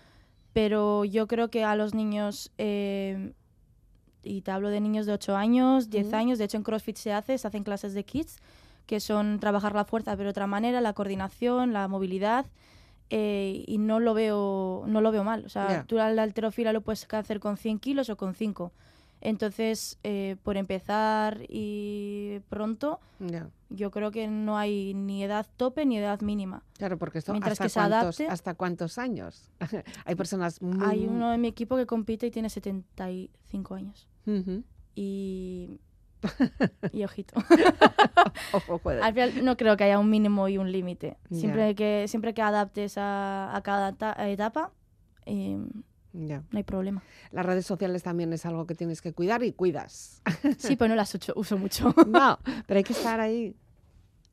pero 0.53 1.05
yo 1.05 1.27
creo 1.27 1.49
que 1.49 1.65
a 1.65 1.75
los 1.75 1.95
niños, 1.95 2.53
eh, 2.59 3.33
y 4.25 4.41
te 4.43 4.51
hablo 4.51 4.71
de 4.71 4.81
niños 4.81 5.07
de 5.07 5.13
8 5.13 5.37
años, 5.37 5.91
10 5.91 6.07
Ujú. 6.09 6.17
años, 6.17 6.39
de 6.39 6.45
hecho 6.47 6.57
en 6.57 6.63
CrossFit 6.63 6.97
se 6.97 7.13
hace, 7.13 7.37
se 7.39 7.47
hacen 7.47 7.65
clases 7.65 7.95
de 7.95 8.05
kids, 8.05 8.39
que 8.87 9.01
son 9.01 9.39
trabajar 9.41 9.75
la 9.75 9.85
fuerza 9.85 10.13
pero 10.13 10.25
de 10.25 10.31
otra 10.31 10.47
manera, 10.47 10.81
la 10.81 10.93
coordinación, 10.93 11.73
la 11.73 11.89
movilidad, 11.89 12.47
eh, 13.11 13.65
y 13.67 13.79
no 13.79 14.01
lo 14.01 14.15
veo 14.15 14.85
no 14.87 15.01
lo 15.01 15.13
veo 15.13 15.25
mal. 15.25 15.45
O 15.45 15.49
sea, 15.49 15.69
Ya. 15.69 15.85
tú 15.85 15.97
la 15.97 16.07
alterofila 16.23 16.73
lo 16.73 16.81
puedes 16.81 17.07
hacer 17.13 17.39
con 17.41 17.57
100 17.57 17.79
kilos 17.79 18.09
o 18.11 18.17
con 18.17 18.35
5. 18.35 18.73
Entonces, 19.21 19.99
eh, 20.03 20.37
por 20.43 20.59
empezar 20.59 21.41
y 21.49 22.41
pronto, 22.51 23.01
yo 23.71 23.91
creo 23.91 24.11
que 24.11 24.29
no 24.29 24.59
hay 24.59 24.93
ni 24.93 25.25
edad 25.25 25.47
tope 25.57 25.87
ni 25.87 25.97
edad 25.97 26.21
mínima. 26.21 26.63
Claro, 26.77 26.99
porque 26.99 27.19
esto 27.19 27.33
Mientras 27.33 27.53
hasta, 27.53 27.65
que 27.65 27.69
se 27.71 27.81
cuántos, 27.81 28.21
adapte- 28.21 28.29
hasta 28.29 28.55
cuántos 28.55 28.99
años. 28.99 29.51
Hay 30.05 30.15
personas 30.15 30.61
muy... 30.61 30.85
Hay 30.85 31.07
uno 31.07 31.33
en 31.33 31.41
mi 31.41 31.49
equipo 31.49 31.77
que 31.77 31.87
compite 31.87 32.27
y 32.27 32.31
tiene 32.31 32.51
75 32.51 33.75
años. 33.77 34.07
Y, 34.95 35.81
y 36.93 37.05
ojito. 37.05 37.35
Ojo. 38.53 38.81
Al 38.91 39.13
final 39.13 39.45
no 39.45 39.57
creo 39.57 39.77
que 39.77 39.85
haya 39.85 39.99
un 39.99 40.09
mínimo 40.11 40.49
y 40.49 40.59
un 40.59 40.71
límite. 40.73 41.17
Siempre 41.31 41.75
que 41.75 42.07
siempre 42.09 42.35
que 42.35 42.43
adaptes 42.43 42.97
a, 42.99 43.55
a 43.55 43.63
cada 43.63 43.93
ta- 43.93 44.17
etapa, 44.29 44.73
eh, 45.27 45.59
no 46.13 46.43
hay 46.53 46.63
problema. 46.63 47.03
Las 47.33 47.45
redes 47.45 47.67
sociales 47.67 48.03
también 48.03 48.33
es 48.33 48.47
algo 48.47 48.67
que 48.67 48.75
tienes 48.75 49.03
que 49.03 49.13
cuidar 49.13 49.43
y 49.43 49.53
cuidas. 49.53 50.23
Sí, 50.59 50.77
pero 50.77 50.89
no 50.91 50.95
las 50.97 51.15
uso, 51.15 51.33
uso 51.37 51.59
mucho. 51.59 51.93
no, 52.07 52.39
pero 52.67 52.79
hay 52.79 52.85
que 52.85 52.93
estar 52.93 53.21
ahí. 53.21 53.57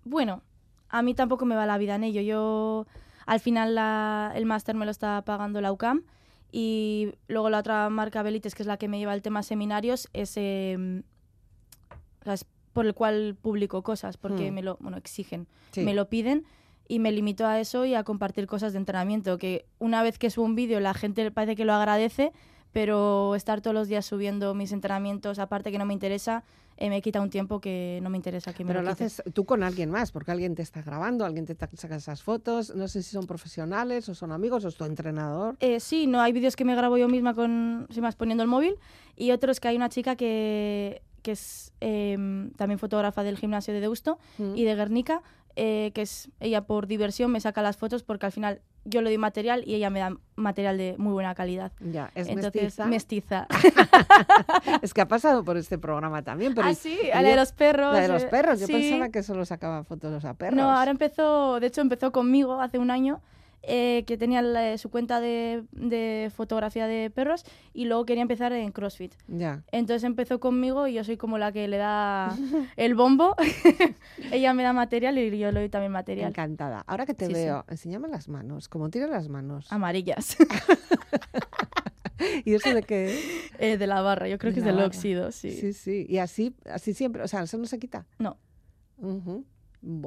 Bueno, 0.04 0.44
a 0.90 1.02
mí 1.02 1.14
tampoco 1.16 1.46
me 1.46 1.56
va 1.56 1.66
la 1.66 1.78
vida 1.78 1.96
en 1.96 2.04
ello. 2.04 2.22
Yo, 2.22 2.88
al 3.26 3.40
final, 3.40 3.76
la- 3.76 4.32
el 4.36 4.46
máster 4.46 4.76
me 4.76 4.86
lo 4.86 4.92
está 4.92 5.24
pagando 5.24 5.60
la 5.62 5.72
UCAM 5.72 6.04
y 6.52 7.14
luego 7.28 7.50
la 7.50 7.60
otra 7.60 7.90
marca 7.90 8.24
Belites, 8.24 8.56
que 8.56 8.64
es 8.64 8.68
la 8.68 8.78
que 8.78 8.88
me 8.88 9.00
lleva 9.00 9.14
el 9.14 9.22
tema 9.22 9.44
seminarios, 9.44 10.10
es, 10.14 10.34
eh, 10.36 11.02
o 12.22 12.24
sea, 12.24 12.34
es 12.34 12.46
por 12.74 12.86
el 12.86 12.94
cual 12.94 13.36
publico 13.42 13.82
cosas, 13.84 14.18
porque 14.18 14.52
Hmm. 14.52 14.54
me 14.56 14.62
lo 14.64 14.78
bueno, 14.80 14.98
exigen, 14.98 15.48
Sí. 15.72 15.82
me 15.82 15.94
lo 15.94 16.08
piden 16.10 16.46
y 16.88 17.00
me 17.00 17.12
limito 17.12 17.46
a 17.46 17.60
eso 17.60 17.86
y 17.86 17.96
a 17.96 18.04
compartir 18.04 18.48
cosas 18.48 18.74
de 18.74 18.80
entrenamiento, 18.80 19.38
que 19.38 19.66
una 19.80 20.04
vez 20.04 20.18
que 20.18 20.30
subo 20.30 20.46
un 20.46 20.56
vídeo 20.56 20.80
la 20.80 20.94
gente 20.94 21.32
parece 21.32 21.56
que 21.56 21.66
lo 21.66 21.74
agradece, 21.74 22.32
pero 22.72 23.36
estar 23.36 23.62
todos 23.62 23.74
los 23.74 23.88
días 23.88 24.06
subiendo 24.06 24.54
mis 24.54 24.72
entrenamientos, 24.72 25.40
aparte 25.40 25.72
que 25.72 25.78
no 25.78 25.86
me 25.86 25.94
interesa, 25.94 26.44
eh, 26.78 26.90
me 26.90 27.02
quita 27.02 27.22
un 27.22 27.30
tiempo 27.30 27.60
que 27.60 28.00
no 28.02 28.10
me 28.10 28.18
interesa 28.18 28.54
que 28.54 28.64
me 28.64 28.70
Pero 28.70 28.80
lo 28.80 28.86
lo 28.86 28.92
haces 28.92 29.22
tú 29.34 29.46
con 29.46 29.62
alguien 29.62 29.92
más, 29.92 30.12
porque 30.12 30.32
alguien 30.32 30.56
te 30.56 30.64
está 30.64 30.82
grabando, 30.82 31.26
alguien 31.26 31.46
te 31.46 31.56
saca 31.76 31.96
esas 31.96 32.24
fotos. 32.24 32.74
No 32.76 32.88
sé 32.88 33.04
si 33.04 33.12
son 33.12 33.28
profesionales 33.28 34.10
o 34.10 34.16
son 34.16 34.32
amigos 34.32 34.66
o 34.66 34.70
es 34.70 34.76
tu 34.76 34.86
entrenador. 34.86 35.58
Eh, 35.60 35.80
sí, 35.80 36.08
no, 36.08 36.22
hay 36.22 36.32
vídeos 36.32 36.56
que 36.56 36.66
me 36.66 36.76
grabo 36.76 36.98
yo 36.98 37.08
misma 37.08 37.34
con, 37.36 37.88
sin 37.92 38.02
más, 38.02 38.16
poniendo 38.16 38.42
el 38.42 38.50
móvil 38.50 38.76
y 39.16 39.32
otros 39.32 39.60
que 39.60 39.68
hay 39.68 39.76
una 39.76 39.90
chica 39.90 40.16
que, 40.16 41.04
que 41.22 41.34
es 41.34 41.72
em, 41.82 42.52
también 42.52 42.80
fotógrafa 42.80 43.22
del 43.22 43.38
gimnasio 43.38 43.74
de 43.74 43.82
Deusto 43.82 44.18
Mm. 44.40 44.56
y 44.56 44.64
de 44.64 44.76
Guernica, 44.76 45.22
eh, 45.56 45.92
que 45.94 46.04
es 46.04 46.30
ella 46.40 46.62
por 46.62 46.88
diversión 46.88 47.32
me 47.32 47.40
saca 47.40 47.62
las 47.62 47.78
fotos 47.78 48.04
porque 48.04 48.26
al 48.26 48.32
final 48.32 48.62
yo 48.84 49.02
le 49.02 49.10
doy 49.10 49.18
material 49.18 49.64
y 49.66 49.76
ella 49.76 49.90
me 49.90 50.00
da 50.00 50.16
material 50.36 50.78
de 50.78 50.96
muy 50.98 51.14
buena 51.14 51.36
calidad. 51.36 51.72
Ya, 51.80 52.12
es 52.16 52.28
Entonces, 52.28 52.78
mestiza. 52.86 52.86
mestiza. 52.88 53.48
es 54.82 54.94
que 54.94 55.02
ha 55.02 55.08
pasado 55.08 55.44
por 55.44 55.58
este 55.58 55.78
programa 55.78 56.24
también. 56.24 56.56
Pero 56.56 56.68
ah, 56.68 56.74
sí, 56.74 56.98
la 57.14 57.22
de 57.22 57.36
los 57.36 57.52
perros. 57.52 57.94
La 57.94 58.02
de 58.02 58.08
los 58.08 58.24
eh, 58.24 58.28
perros. 58.28 58.60
Yo 58.60 58.68
sí. 58.68 58.74
pensaba 58.74 59.10
que 59.10 59.24
solo 59.24 59.46
sacaba 59.46 59.84
fotos 59.84 60.26
a 60.26 60.34
perros. 60.34 60.58
No, 60.58 60.72
ahora 60.72 60.92
empezó, 60.92 61.60
de 61.60 61.68
hecho 61.68 61.82
empezó 61.82 62.12
conmigo 62.12 62.60
hace 62.60 62.80
un 62.80 62.90
año, 62.90 63.22
eh, 63.64 64.04
que 64.08 64.18
tenía 64.18 64.42
la- 64.42 64.78
su 64.78 64.90
cuenta 64.90 65.20
de, 65.22 65.64
de 65.72 66.32
fotografía 66.36 66.88
de 66.88 67.10
perros 67.12 67.44
y 67.74 67.86
luego 67.86 68.06
quería 68.06 68.22
empezar 68.24 68.52
en 68.54 68.72
CrossFit. 68.72 69.14
Ya. 69.28 69.64
Entonces 69.72 70.04
empezó 70.04 70.40
conmigo 70.40 70.88
y 70.88 70.94
yo 70.94 71.04
soy 71.04 71.18
como 71.18 71.38
la 71.38 71.52
que 71.52 71.68
le 71.68 71.78
da 71.78 72.36
el 72.78 72.96
bombo. 72.96 73.36
Ella 74.32 74.54
me 74.54 74.64
da 74.64 74.74
material 74.74 75.18
y 75.20 75.38
yo 75.38 75.52
le 75.52 75.60
doy 75.60 75.70
también 75.70 75.92
material. 75.92 76.30
Encantada. 76.30 76.84
Ahora 76.88 77.06
que 77.06 77.14
te 77.14 77.28
Sí, 77.28 77.34
sí. 77.36 77.40
veo, 77.42 77.66
enséñame 77.70 78.08
las 78.08 78.28
manos. 78.30 78.68
¿Cómo 78.68 78.90
tiras 78.90 79.10
las 79.10 79.30
manos? 79.30 79.72
Amarillas. 79.72 80.38
¿Y 82.46 82.54
eso 82.54 82.74
de 82.74 82.84
qué? 82.84 83.20
Eh, 83.58 83.78
de 83.78 83.88
la 83.88 84.02
barra, 84.02 84.28
yo 84.28 84.38
creo 84.38 84.52
De 84.52 84.56
que 84.56 84.60
es 84.60 84.66
del 84.66 84.76
barra. 84.76 84.88
óxido, 84.88 85.32
sí. 85.32 85.52
Sí, 85.52 85.74
sí. 85.74 86.06
Y 86.08 86.18
así, 86.20 86.56
así 86.72 86.94
siempre. 86.94 87.24
O 87.24 87.28
sea, 87.28 87.42
eso 87.44 87.58
no 87.58 87.66
se 87.66 87.80
quita. 87.80 88.06
No. 88.20 88.38
Bueno, 88.98 89.44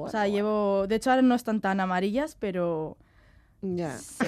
o 0.03 0.09
sea, 0.09 0.27
llevo. 0.27 0.87
De 0.87 0.95
hecho, 0.95 1.09
ahora 1.09 1.21
no 1.21 1.35
están 1.35 1.59
tan 1.61 1.79
amarillas, 1.81 2.35
pero. 2.39 2.97
Ya. 3.67 3.97
sí. 3.97 4.25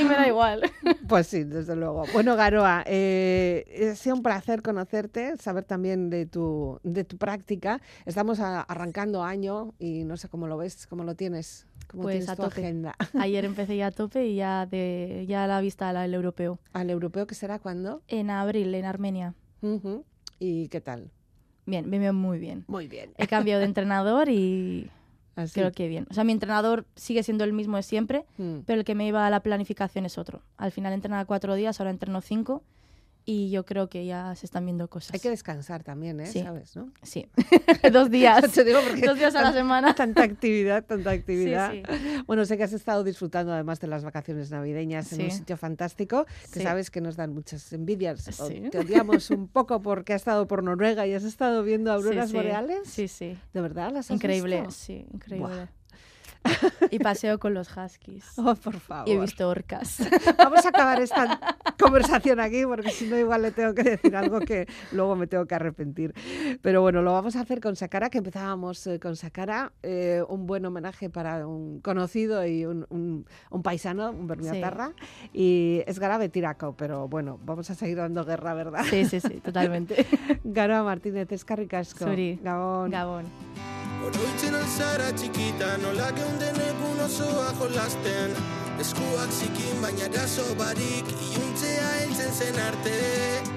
y 0.00 0.04
me 0.04 0.14
da 0.14 0.28
igual. 0.28 0.62
Pues 1.08 1.26
sí, 1.26 1.44
desde 1.44 1.76
luego. 1.76 2.04
Bueno, 2.12 2.34
Garoa, 2.36 2.82
eh, 2.86 3.88
ha 3.92 3.94
sido 3.94 4.16
un 4.16 4.22
placer 4.22 4.62
conocerte, 4.62 5.36
saber 5.38 5.64
también 5.64 6.10
de 6.10 6.26
tu, 6.26 6.78
de 6.82 7.04
tu 7.04 7.16
práctica. 7.18 7.80
Estamos 8.06 8.40
a- 8.40 8.60
arrancando 8.62 9.22
año 9.22 9.74
y 9.78 10.04
no 10.04 10.16
sé 10.16 10.28
cómo 10.28 10.46
lo 10.48 10.56
ves, 10.56 10.86
cómo 10.86 11.04
lo 11.04 11.14
tienes, 11.14 11.66
cómo 11.88 12.04
Pues 12.04 12.14
tienes 12.14 12.28
a 12.30 12.36
tu 12.36 12.42
tope. 12.42 12.60
agenda. 12.62 12.94
Ayer 13.18 13.44
empecé 13.44 13.76
ya 13.76 13.88
a 13.88 13.90
tope 13.90 14.26
y 14.26 14.36
ya, 14.36 14.66
de, 14.66 15.24
ya 15.28 15.44
a 15.44 15.46
la 15.46 15.60
vista 15.60 15.88
al 15.90 16.14
europeo. 16.14 16.58
¿Al 16.72 16.90
europeo 16.90 17.26
que 17.26 17.34
será 17.34 17.58
cuándo? 17.58 18.02
En 18.08 18.30
abril, 18.30 18.74
en 18.74 18.84
Armenia. 18.84 19.34
¿Y 20.38 20.68
qué 20.68 20.80
tal? 20.80 21.10
Bien, 21.66 21.88
me 21.88 21.98
veo 21.98 22.12
muy 22.12 22.38
bien. 22.38 22.64
Muy 22.66 22.88
bien. 22.88 23.12
He 23.16 23.26
cambiado 23.26 23.60
de 23.60 23.66
entrenador 23.72 24.28
y 24.28 24.90
Así. 25.36 25.54
creo 25.54 25.72
que 25.72 25.88
bien. 25.88 26.06
O 26.10 26.14
sea, 26.14 26.24
mi 26.24 26.32
entrenador 26.32 26.84
sigue 26.96 27.22
siendo 27.22 27.44
el 27.44 27.52
mismo 27.52 27.76
de 27.76 27.82
siempre, 27.82 28.24
Mm. 28.38 28.58
pero 28.66 28.78
el 28.80 28.84
que 28.84 28.94
me 28.94 29.06
iba 29.06 29.26
a 29.26 29.30
la 29.30 29.40
planificación 29.40 30.06
es 30.06 30.18
otro. 30.18 30.42
Al 30.56 30.70
final 30.72 30.92
entrenaba 30.92 31.24
cuatro 31.24 31.54
días, 31.54 31.80
ahora 31.80 31.90
entreno 31.90 32.20
cinco 32.20 32.62
y 33.26 33.50
yo 33.50 33.64
creo 33.64 33.88
que 33.88 34.04
ya 34.04 34.34
se 34.34 34.44
están 34.46 34.64
viendo 34.66 34.88
cosas. 34.88 35.14
Hay 35.14 35.20
que 35.20 35.30
descansar 35.30 35.82
también, 35.82 36.20
¿eh? 36.20 36.26
Sí. 36.26 36.42
¿Sabes, 36.42 36.76
no? 36.76 36.90
Sí, 37.02 37.26
dos 37.92 38.10
días. 38.10 38.50
Te 38.52 38.64
digo 38.64 38.80
porque 38.86 39.06
Dos 39.06 39.16
días 39.18 39.34
a 39.34 39.42
la 39.42 39.52
semana. 39.52 39.94
Tanta 39.94 40.22
actividad, 40.22 40.84
tanta 40.84 41.10
actividad. 41.12 41.72
sí. 41.72 41.82
Bueno, 42.26 42.44
sé 42.44 42.56
que 42.56 42.64
has 42.64 42.72
estado 42.72 43.02
disfrutando 43.04 43.52
además 43.52 43.80
de 43.80 43.86
las 43.86 44.04
vacaciones 44.04 44.50
navideñas 44.50 45.12
en 45.12 45.22
un 45.22 45.30
Sí. 45.30 45.38
sitio 45.38 45.56
fantástico, 45.56 46.26
que 46.52 46.60
Sí. 46.60 46.62
sabes 46.62 46.90
que 46.90 47.00
nos 47.00 47.16
dan 47.16 47.32
muchas 47.32 47.72
envidias. 47.72 48.28
o 48.40 48.48
Sí. 48.48 48.62
te 48.70 48.78
odiamos 48.78 49.30
un 49.30 49.48
poco 49.48 49.80
porque 49.82 50.12
has 50.14 50.20
estado 50.22 50.46
por 50.46 50.62
Noruega 50.62 51.06
y 51.06 51.14
has 51.14 51.24
estado 51.24 51.62
viendo 51.62 51.90
Sí, 51.90 51.96
auroras 51.96 52.30
sí. 52.30 52.36
boreales. 52.36 52.80
Sí, 52.88 53.08
sí. 53.08 53.38
¿De 53.52 53.60
verdad 53.60 53.90
las 53.92 54.06
has 54.06 54.10
Increíble, 54.16 54.56
visto? 54.62 54.70
sí, 54.72 55.06
increíble. 55.12 55.68
Y 56.90 56.98
paseo 56.98 57.38
con 57.38 57.54
los 57.54 57.68
huskies. 57.76 58.24
Oh, 58.36 58.54
por 58.54 58.78
favor. 58.78 59.08
Y 59.08 59.12
he 59.12 59.18
visto 59.18 59.48
orcas. 59.48 59.98
Vamos 60.38 60.64
a 60.66 60.68
acabar 60.68 61.00
esta 61.00 61.38
conversación 61.78 62.40
aquí 62.40 62.64
porque 62.66 62.90
si 62.90 63.06
no 63.08 63.16
igual 63.18 63.42
le 63.42 63.50
tengo 63.52 63.74
que 63.74 63.82
decir 63.82 64.14
algo 64.16 64.40
que 64.40 64.66
luego 64.92 65.16
me 65.16 65.26
tengo 65.26 65.46
que 65.46 65.54
arrepentir. 65.54 66.12
Pero 66.60 66.82
bueno, 66.82 67.00
lo 67.02 67.12
vamos 67.12 67.36
a 67.36 67.40
hacer 67.40 67.60
con 67.60 67.74
Sakara, 67.76 68.10
que 68.10 68.18
empezábamos 68.18 68.86
eh, 68.86 69.00
con 69.00 69.16
Sakara, 69.16 69.72
eh, 69.82 70.22
un 70.28 70.46
buen 70.46 70.64
homenaje 70.66 71.08
para 71.10 71.46
un 71.46 71.80
conocido 71.80 72.46
y 72.46 72.66
un, 72.66 72.86
un- 72.90 73.26
un 73.50 73.62
paisano, 73.62 74.10
un 74.10 74.26
bermiatarra, 74.26 74.92
y 75.32 75.82
es 75.86 75.98
Garabe 75.98 76.28
Tiraco, 76.28 76.74
pero 76.76 77.08
bueno, 77.08 77.38
vamos 77.44 77.70
a 77.70 77.74
seguir 77.74 77.96
dando 77.96 78.24
guerra, 78.24 78.52
¿verdad? 78.54 78.84
Sí, 78.90 79.04
sí, 79.06 79.20
sí, 79.20 79.40
totalmente. 79.40 80.06
Gara 80.44 80.82
Martínez. 80.82 81.14
Gabon. 82.42 82.90
Gabón. 82.90 83.24
Nola 85.80 86.12
geunden 86.34 86.60
egun 86.60 87.00
osoa 87.00 87.52
jolasten 87.60 88.36
Eskuak 88.80 89.30
zikin 89.30 89.82
baina 89.82 90.08
gaso 90.10 90.42
barik. 90.58 91.06
Iuntzea 91.06 91.90
heltzen 92.00 92.32
zen 92.34 92.56
arte. 92.58 92.94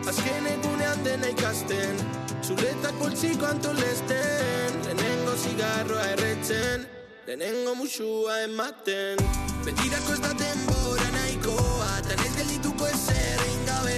Azken 0.05 0.45
egunean 0.51 1.01
dena 1.03 1.31
ikasten. 1.33 1.97
Zuretak 2.45 2.93
poltsiko 2.99 3.47
antolesten. 3.49 4.77
Lehenengo 4.85 5.33
zigarroa 5.41 6.05
erretzen. 6.11 6.85
Lehenengo 7.25 7.73
musua 7.79 8.37
ematen. 8.43 9.17
Betirako 9.65 10.13
ez 10.13 10.21
da 10.21 10.33
denbora 10.43 11.09
nahikoa. 11.17 11.91
Tan 12.07 12.23
ez 12.27 12.33
geldituko 12.37 12.85
ezer 12.93 13.43
egin 13.47 13.65
gabe. 13.71 13.97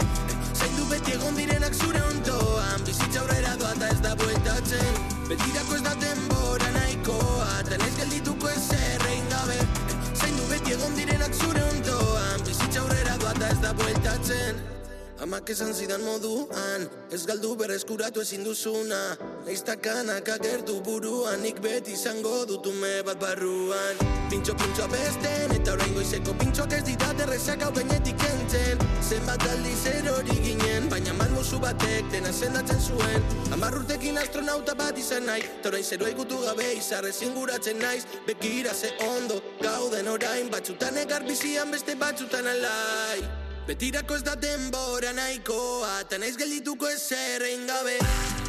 Zaindu 0.56 0.88
beti 0.94 1.18
egon 1.20 1.36
direnak 1.36 1.76
zure 1.76 2.06
ondoan. 2.14 2.88
Bizitza 2.88 3.26
aurrera 3.26 3.58
doa 3.60 3.76
eta 3.76 3.92
ez 3.92 4.00
da 4.08 4.16
bueltatzen. 4.24 5.04
Betirako 5.28 5.82
ez 5.82 5.84
da 5.84 6.00
denbora 6.00 6.72
nahikoa. 6.80 7.60
Tan 7.68 7.90
ez 7.90 7.96
geldituko 8.00 8.39
direnak 11.10 11.34
zure 11.34 11.62
ondoan. 11.72 12.41
Bizitza 12.45 12.82
aurrera 12.82 13.18
doa 13.22 13.38
eta 13.38 13.53
ez 13.53 13.62
da 13.64 13.74
bueltatzen 13.82 14.68
Amak 15.20 15.49
esan 15.51 15.74
zidan 15.76 15.99
moduan 15.99 16.86
Ez 17.11 17.26
galdu 17.28 17.51
berreskuratu 17.59 18.22
ezin 18.24 18.45
duzuna. 18.45 19.17
Neiztakanak 19.43 20.30
agertu 20.32 20.78
buruan 20.86 21.41
Nik 21.43 21.59
beti 21.59 21.91
izango 21.91 22.45
dutume 22.47 22.91
bat 23.03 23.20
barruan. 23.20 23.99
Pintxo 24.32 24.55
pintxo 24.61 24.88
besten 24.93 25.51
Eta 25.57 25.74
orain 25.74 25.91
goizeko 25.97 26.36
pintxoak 26.39 26.76
ez 26.78 26.86
ditat 26.88 27.20
errezak 27.26 27.65
hau 27.67 27.72
gainetik 27.76 28.15
kentzen. 28.22 28.86
Zenbat 29.09 29.43
aldiz 29.49 29.82
erori 29.91 30.38
ginen 30.45 30.88
Baina 30.93 31.17
malmuzu 31.20 31.59
batek 31.65 32.07
dena 32.15 32.32
sendatzen 32.32 32.80
zuen. 32.80 33.28
Amar 33.51 33.76
astronauta 33.76 34.74
bat 34.76 34.97
izan 34.97 35.26
nahi 35.26 35.43
Ta 35.61 35.67
orain 35.70 35.84
zeroa 35.84 36.09
ikutu 36.15 36.39
gabe 36.45 36.72
izarrez 36.78 37.22
inguratzen 37.28 37.78
naiz. 37.80 38.05
Bekira 38.26 38.74
ze 38.74 38.95
ondo 39.09 39.41
gauden 39.59 40.07
orain 40.07 40.49
Batzutan 40.49 40.95
egar 40.97 41.28
bizian 41.28 41.72
beste 41.72 41.95
batzutan 41.95 42.47
alai 42.47 43.39
Betirako 43.70 44.15
ez 44.15 44.24
da 44.26 44.34
denbora 44.34 45.11
nahikoa 45.13 45.91
Ta 46.09 46.17
naiz 46.17 46.34
geldituko 46.41 46.88
ezer 46.89 47.43
egin 47.45 47.67
gabe. 47.70 47.99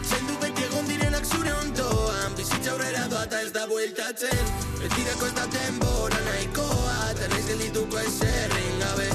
Zendu 0.00 0.36
beti 0.40 0.64
egon 0.64 0.88
direnak 0.88 1.26
zure 1.28 1.52
ondoan 1.58 2.38
Bizitza 2.38 2.72
aurrera 2.72 3.02
doa 3.12 3.26
eta 3.28 3.42
ez 3.44 3.50
da 3.52 3.66
bueltatzen. 3.68 4.40
Betirako 4.78 5.28
ez 5.28 5.34
da 5.36 5.44
denbora 5.56 6.22
nahikoa 6.30 6.96
Ta 7.20 7.28
naiz 7.34 7.44
geldituko 7.50 8.00
ezer 8.06 8.56
egin 8.62 8.80
gabe. 8.86 9.10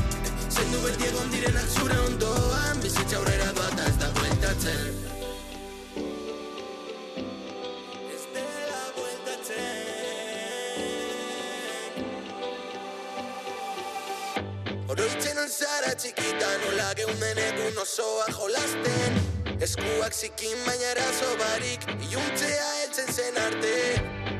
Zendu 0.51 0.83
beti 0.85 1.09
egon 1.09 1.33
direnak 1.33 1.73
zure 1.73 1.99
ondoan 2.05 2.85
Bizitza 2.85 3.17
aurrera 3.23 3.49
doa 3.57 3.73
eta 3.73 3.89
ez 3.89 3.97
da 4.05 4.13
bueltatzen 4.21 5.04
Oroitzen 14.95 15.35
alzara 15.35 15.89
txikita 15.99 16.49
nola 16.61 16.93
geunden 16.95 17.39
egun 17.43 17.81
osoa 17.83 18.29
jolasten. 18.31 19.17
Eskuak 19.67 20.15
zikin 20.15 20.55
baina 20.63 20.93
eraso 20.93 21.33
barik 21.41 21.83
Iuntzea 22.07 22.71
heltzen 22.79 23.11
zen 23.11 23.43
arte. 23.43 23.75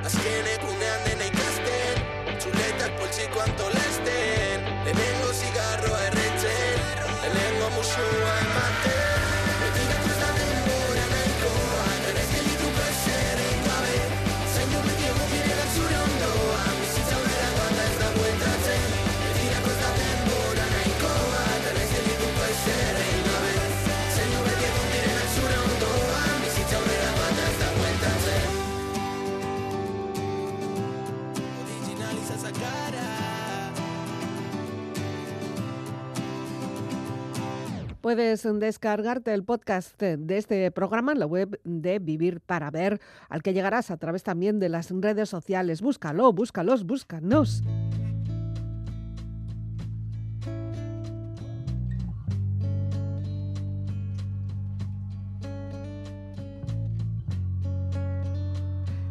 Azken 0.07 0.51
egunean 0.55 1.07
dena 1.09 1.27
ikasten 1.33 2.03
Txuletak 2.39 2.99
poltsiko 3.01 3.43
antolesten 3.49 3.74
Puedes 38.05 38.47
descargarte 38.59 39.33
el 39.33 39.43
podcast 39.43 39.99
de 39.99 40.37
este 40.37 40.69
programa 40.69 41.13
en 41.13 41.17
la 41.17 41.25
web 41.25 41.59
de 41.63 41.97
Vivir 41.97 42.39
para 42.39 42.69
Ver, 42.69 43.01
al 43.29 43.41
que 43.41 43.51
llegarás 43.51 43.89
a 43.89 43.97
través 43.97 44.21
también 44.21 44.59
de 44.59 44.69
las 44.69 44.91
redes 44.91 45.27
sociales. 45.27 45.81
Búscalo, 45.81 46.31
búscalos, 46.31 46.85
búscanos. 46.85 47.63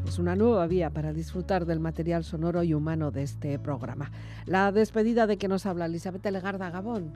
Es 0.07 0.20
una 0.20 0.36
nueva 0.36 0.68
vía 0.68 0.90
para 0.90 1.12
disfrutar 1.12 1.66
del 1.66 1.80
material 1.80 2.22
sonoro 2.22 2.62
y 2.62 2.74
humano 2.74 3.11
de 3.11 3.24
este 3.24 3.59
programa. 3.59 4.12
La 4.47 4.70
despedida 4.70 5.26
de 5.26 5.36
que 5.36 5.49
nos 5.49 5.66
habla 5.66 5.86
Elizabeth 5.86 6.24
Legarda 6.26 6.70
Gabón. 6.70 7.11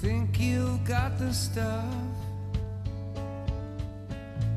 Think 0.00 0.38
you've 0.38 0.84
got 0.84 1.18
the 1.18 1.32
stuff. 1.32 1.84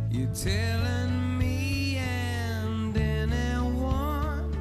You're 0.09 0.36
telling 0.36 1.38
me 1.38 1.97
and 1.97 2.95
anyone 2.95 4.53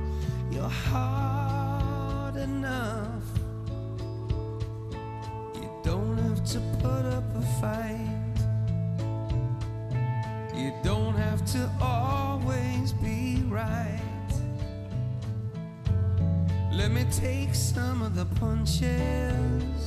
you're 0.51 0.69
hard 0.69 2.37
enough. 2.37 3.25
You 5.55 5.71
don't 5.83 6.17
have 6.19 6.45
to 6.53 6.61
put 6.81 7.05
up 7.05 7.25
a 7.37 7.43
fight. 7.61 8.37
You 10.57 10.73
don't 10.85 11.15
have 11.15 11.45
to 11.53 11.71
always 11.81 12.93
be 12.93 13.43
right. 13.49 14.01
Let 16.73 16.93
me 16.93 17.05
take 17.11 17.55
some 17.55 18.03
of 18.03 18.15
the 18.15 18.27
punches 18.37 19.80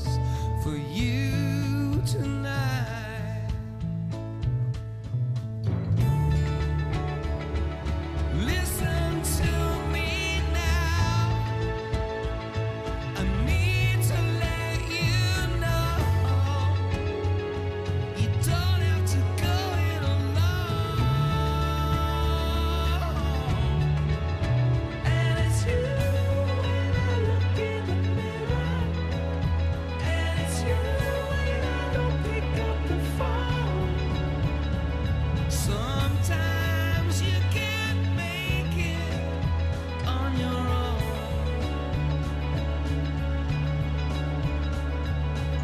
for 0.64 0.78
you 0.78 2.02
tonight. 2.06 2.93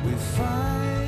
we 0.06 0.14
find 0.14 0.99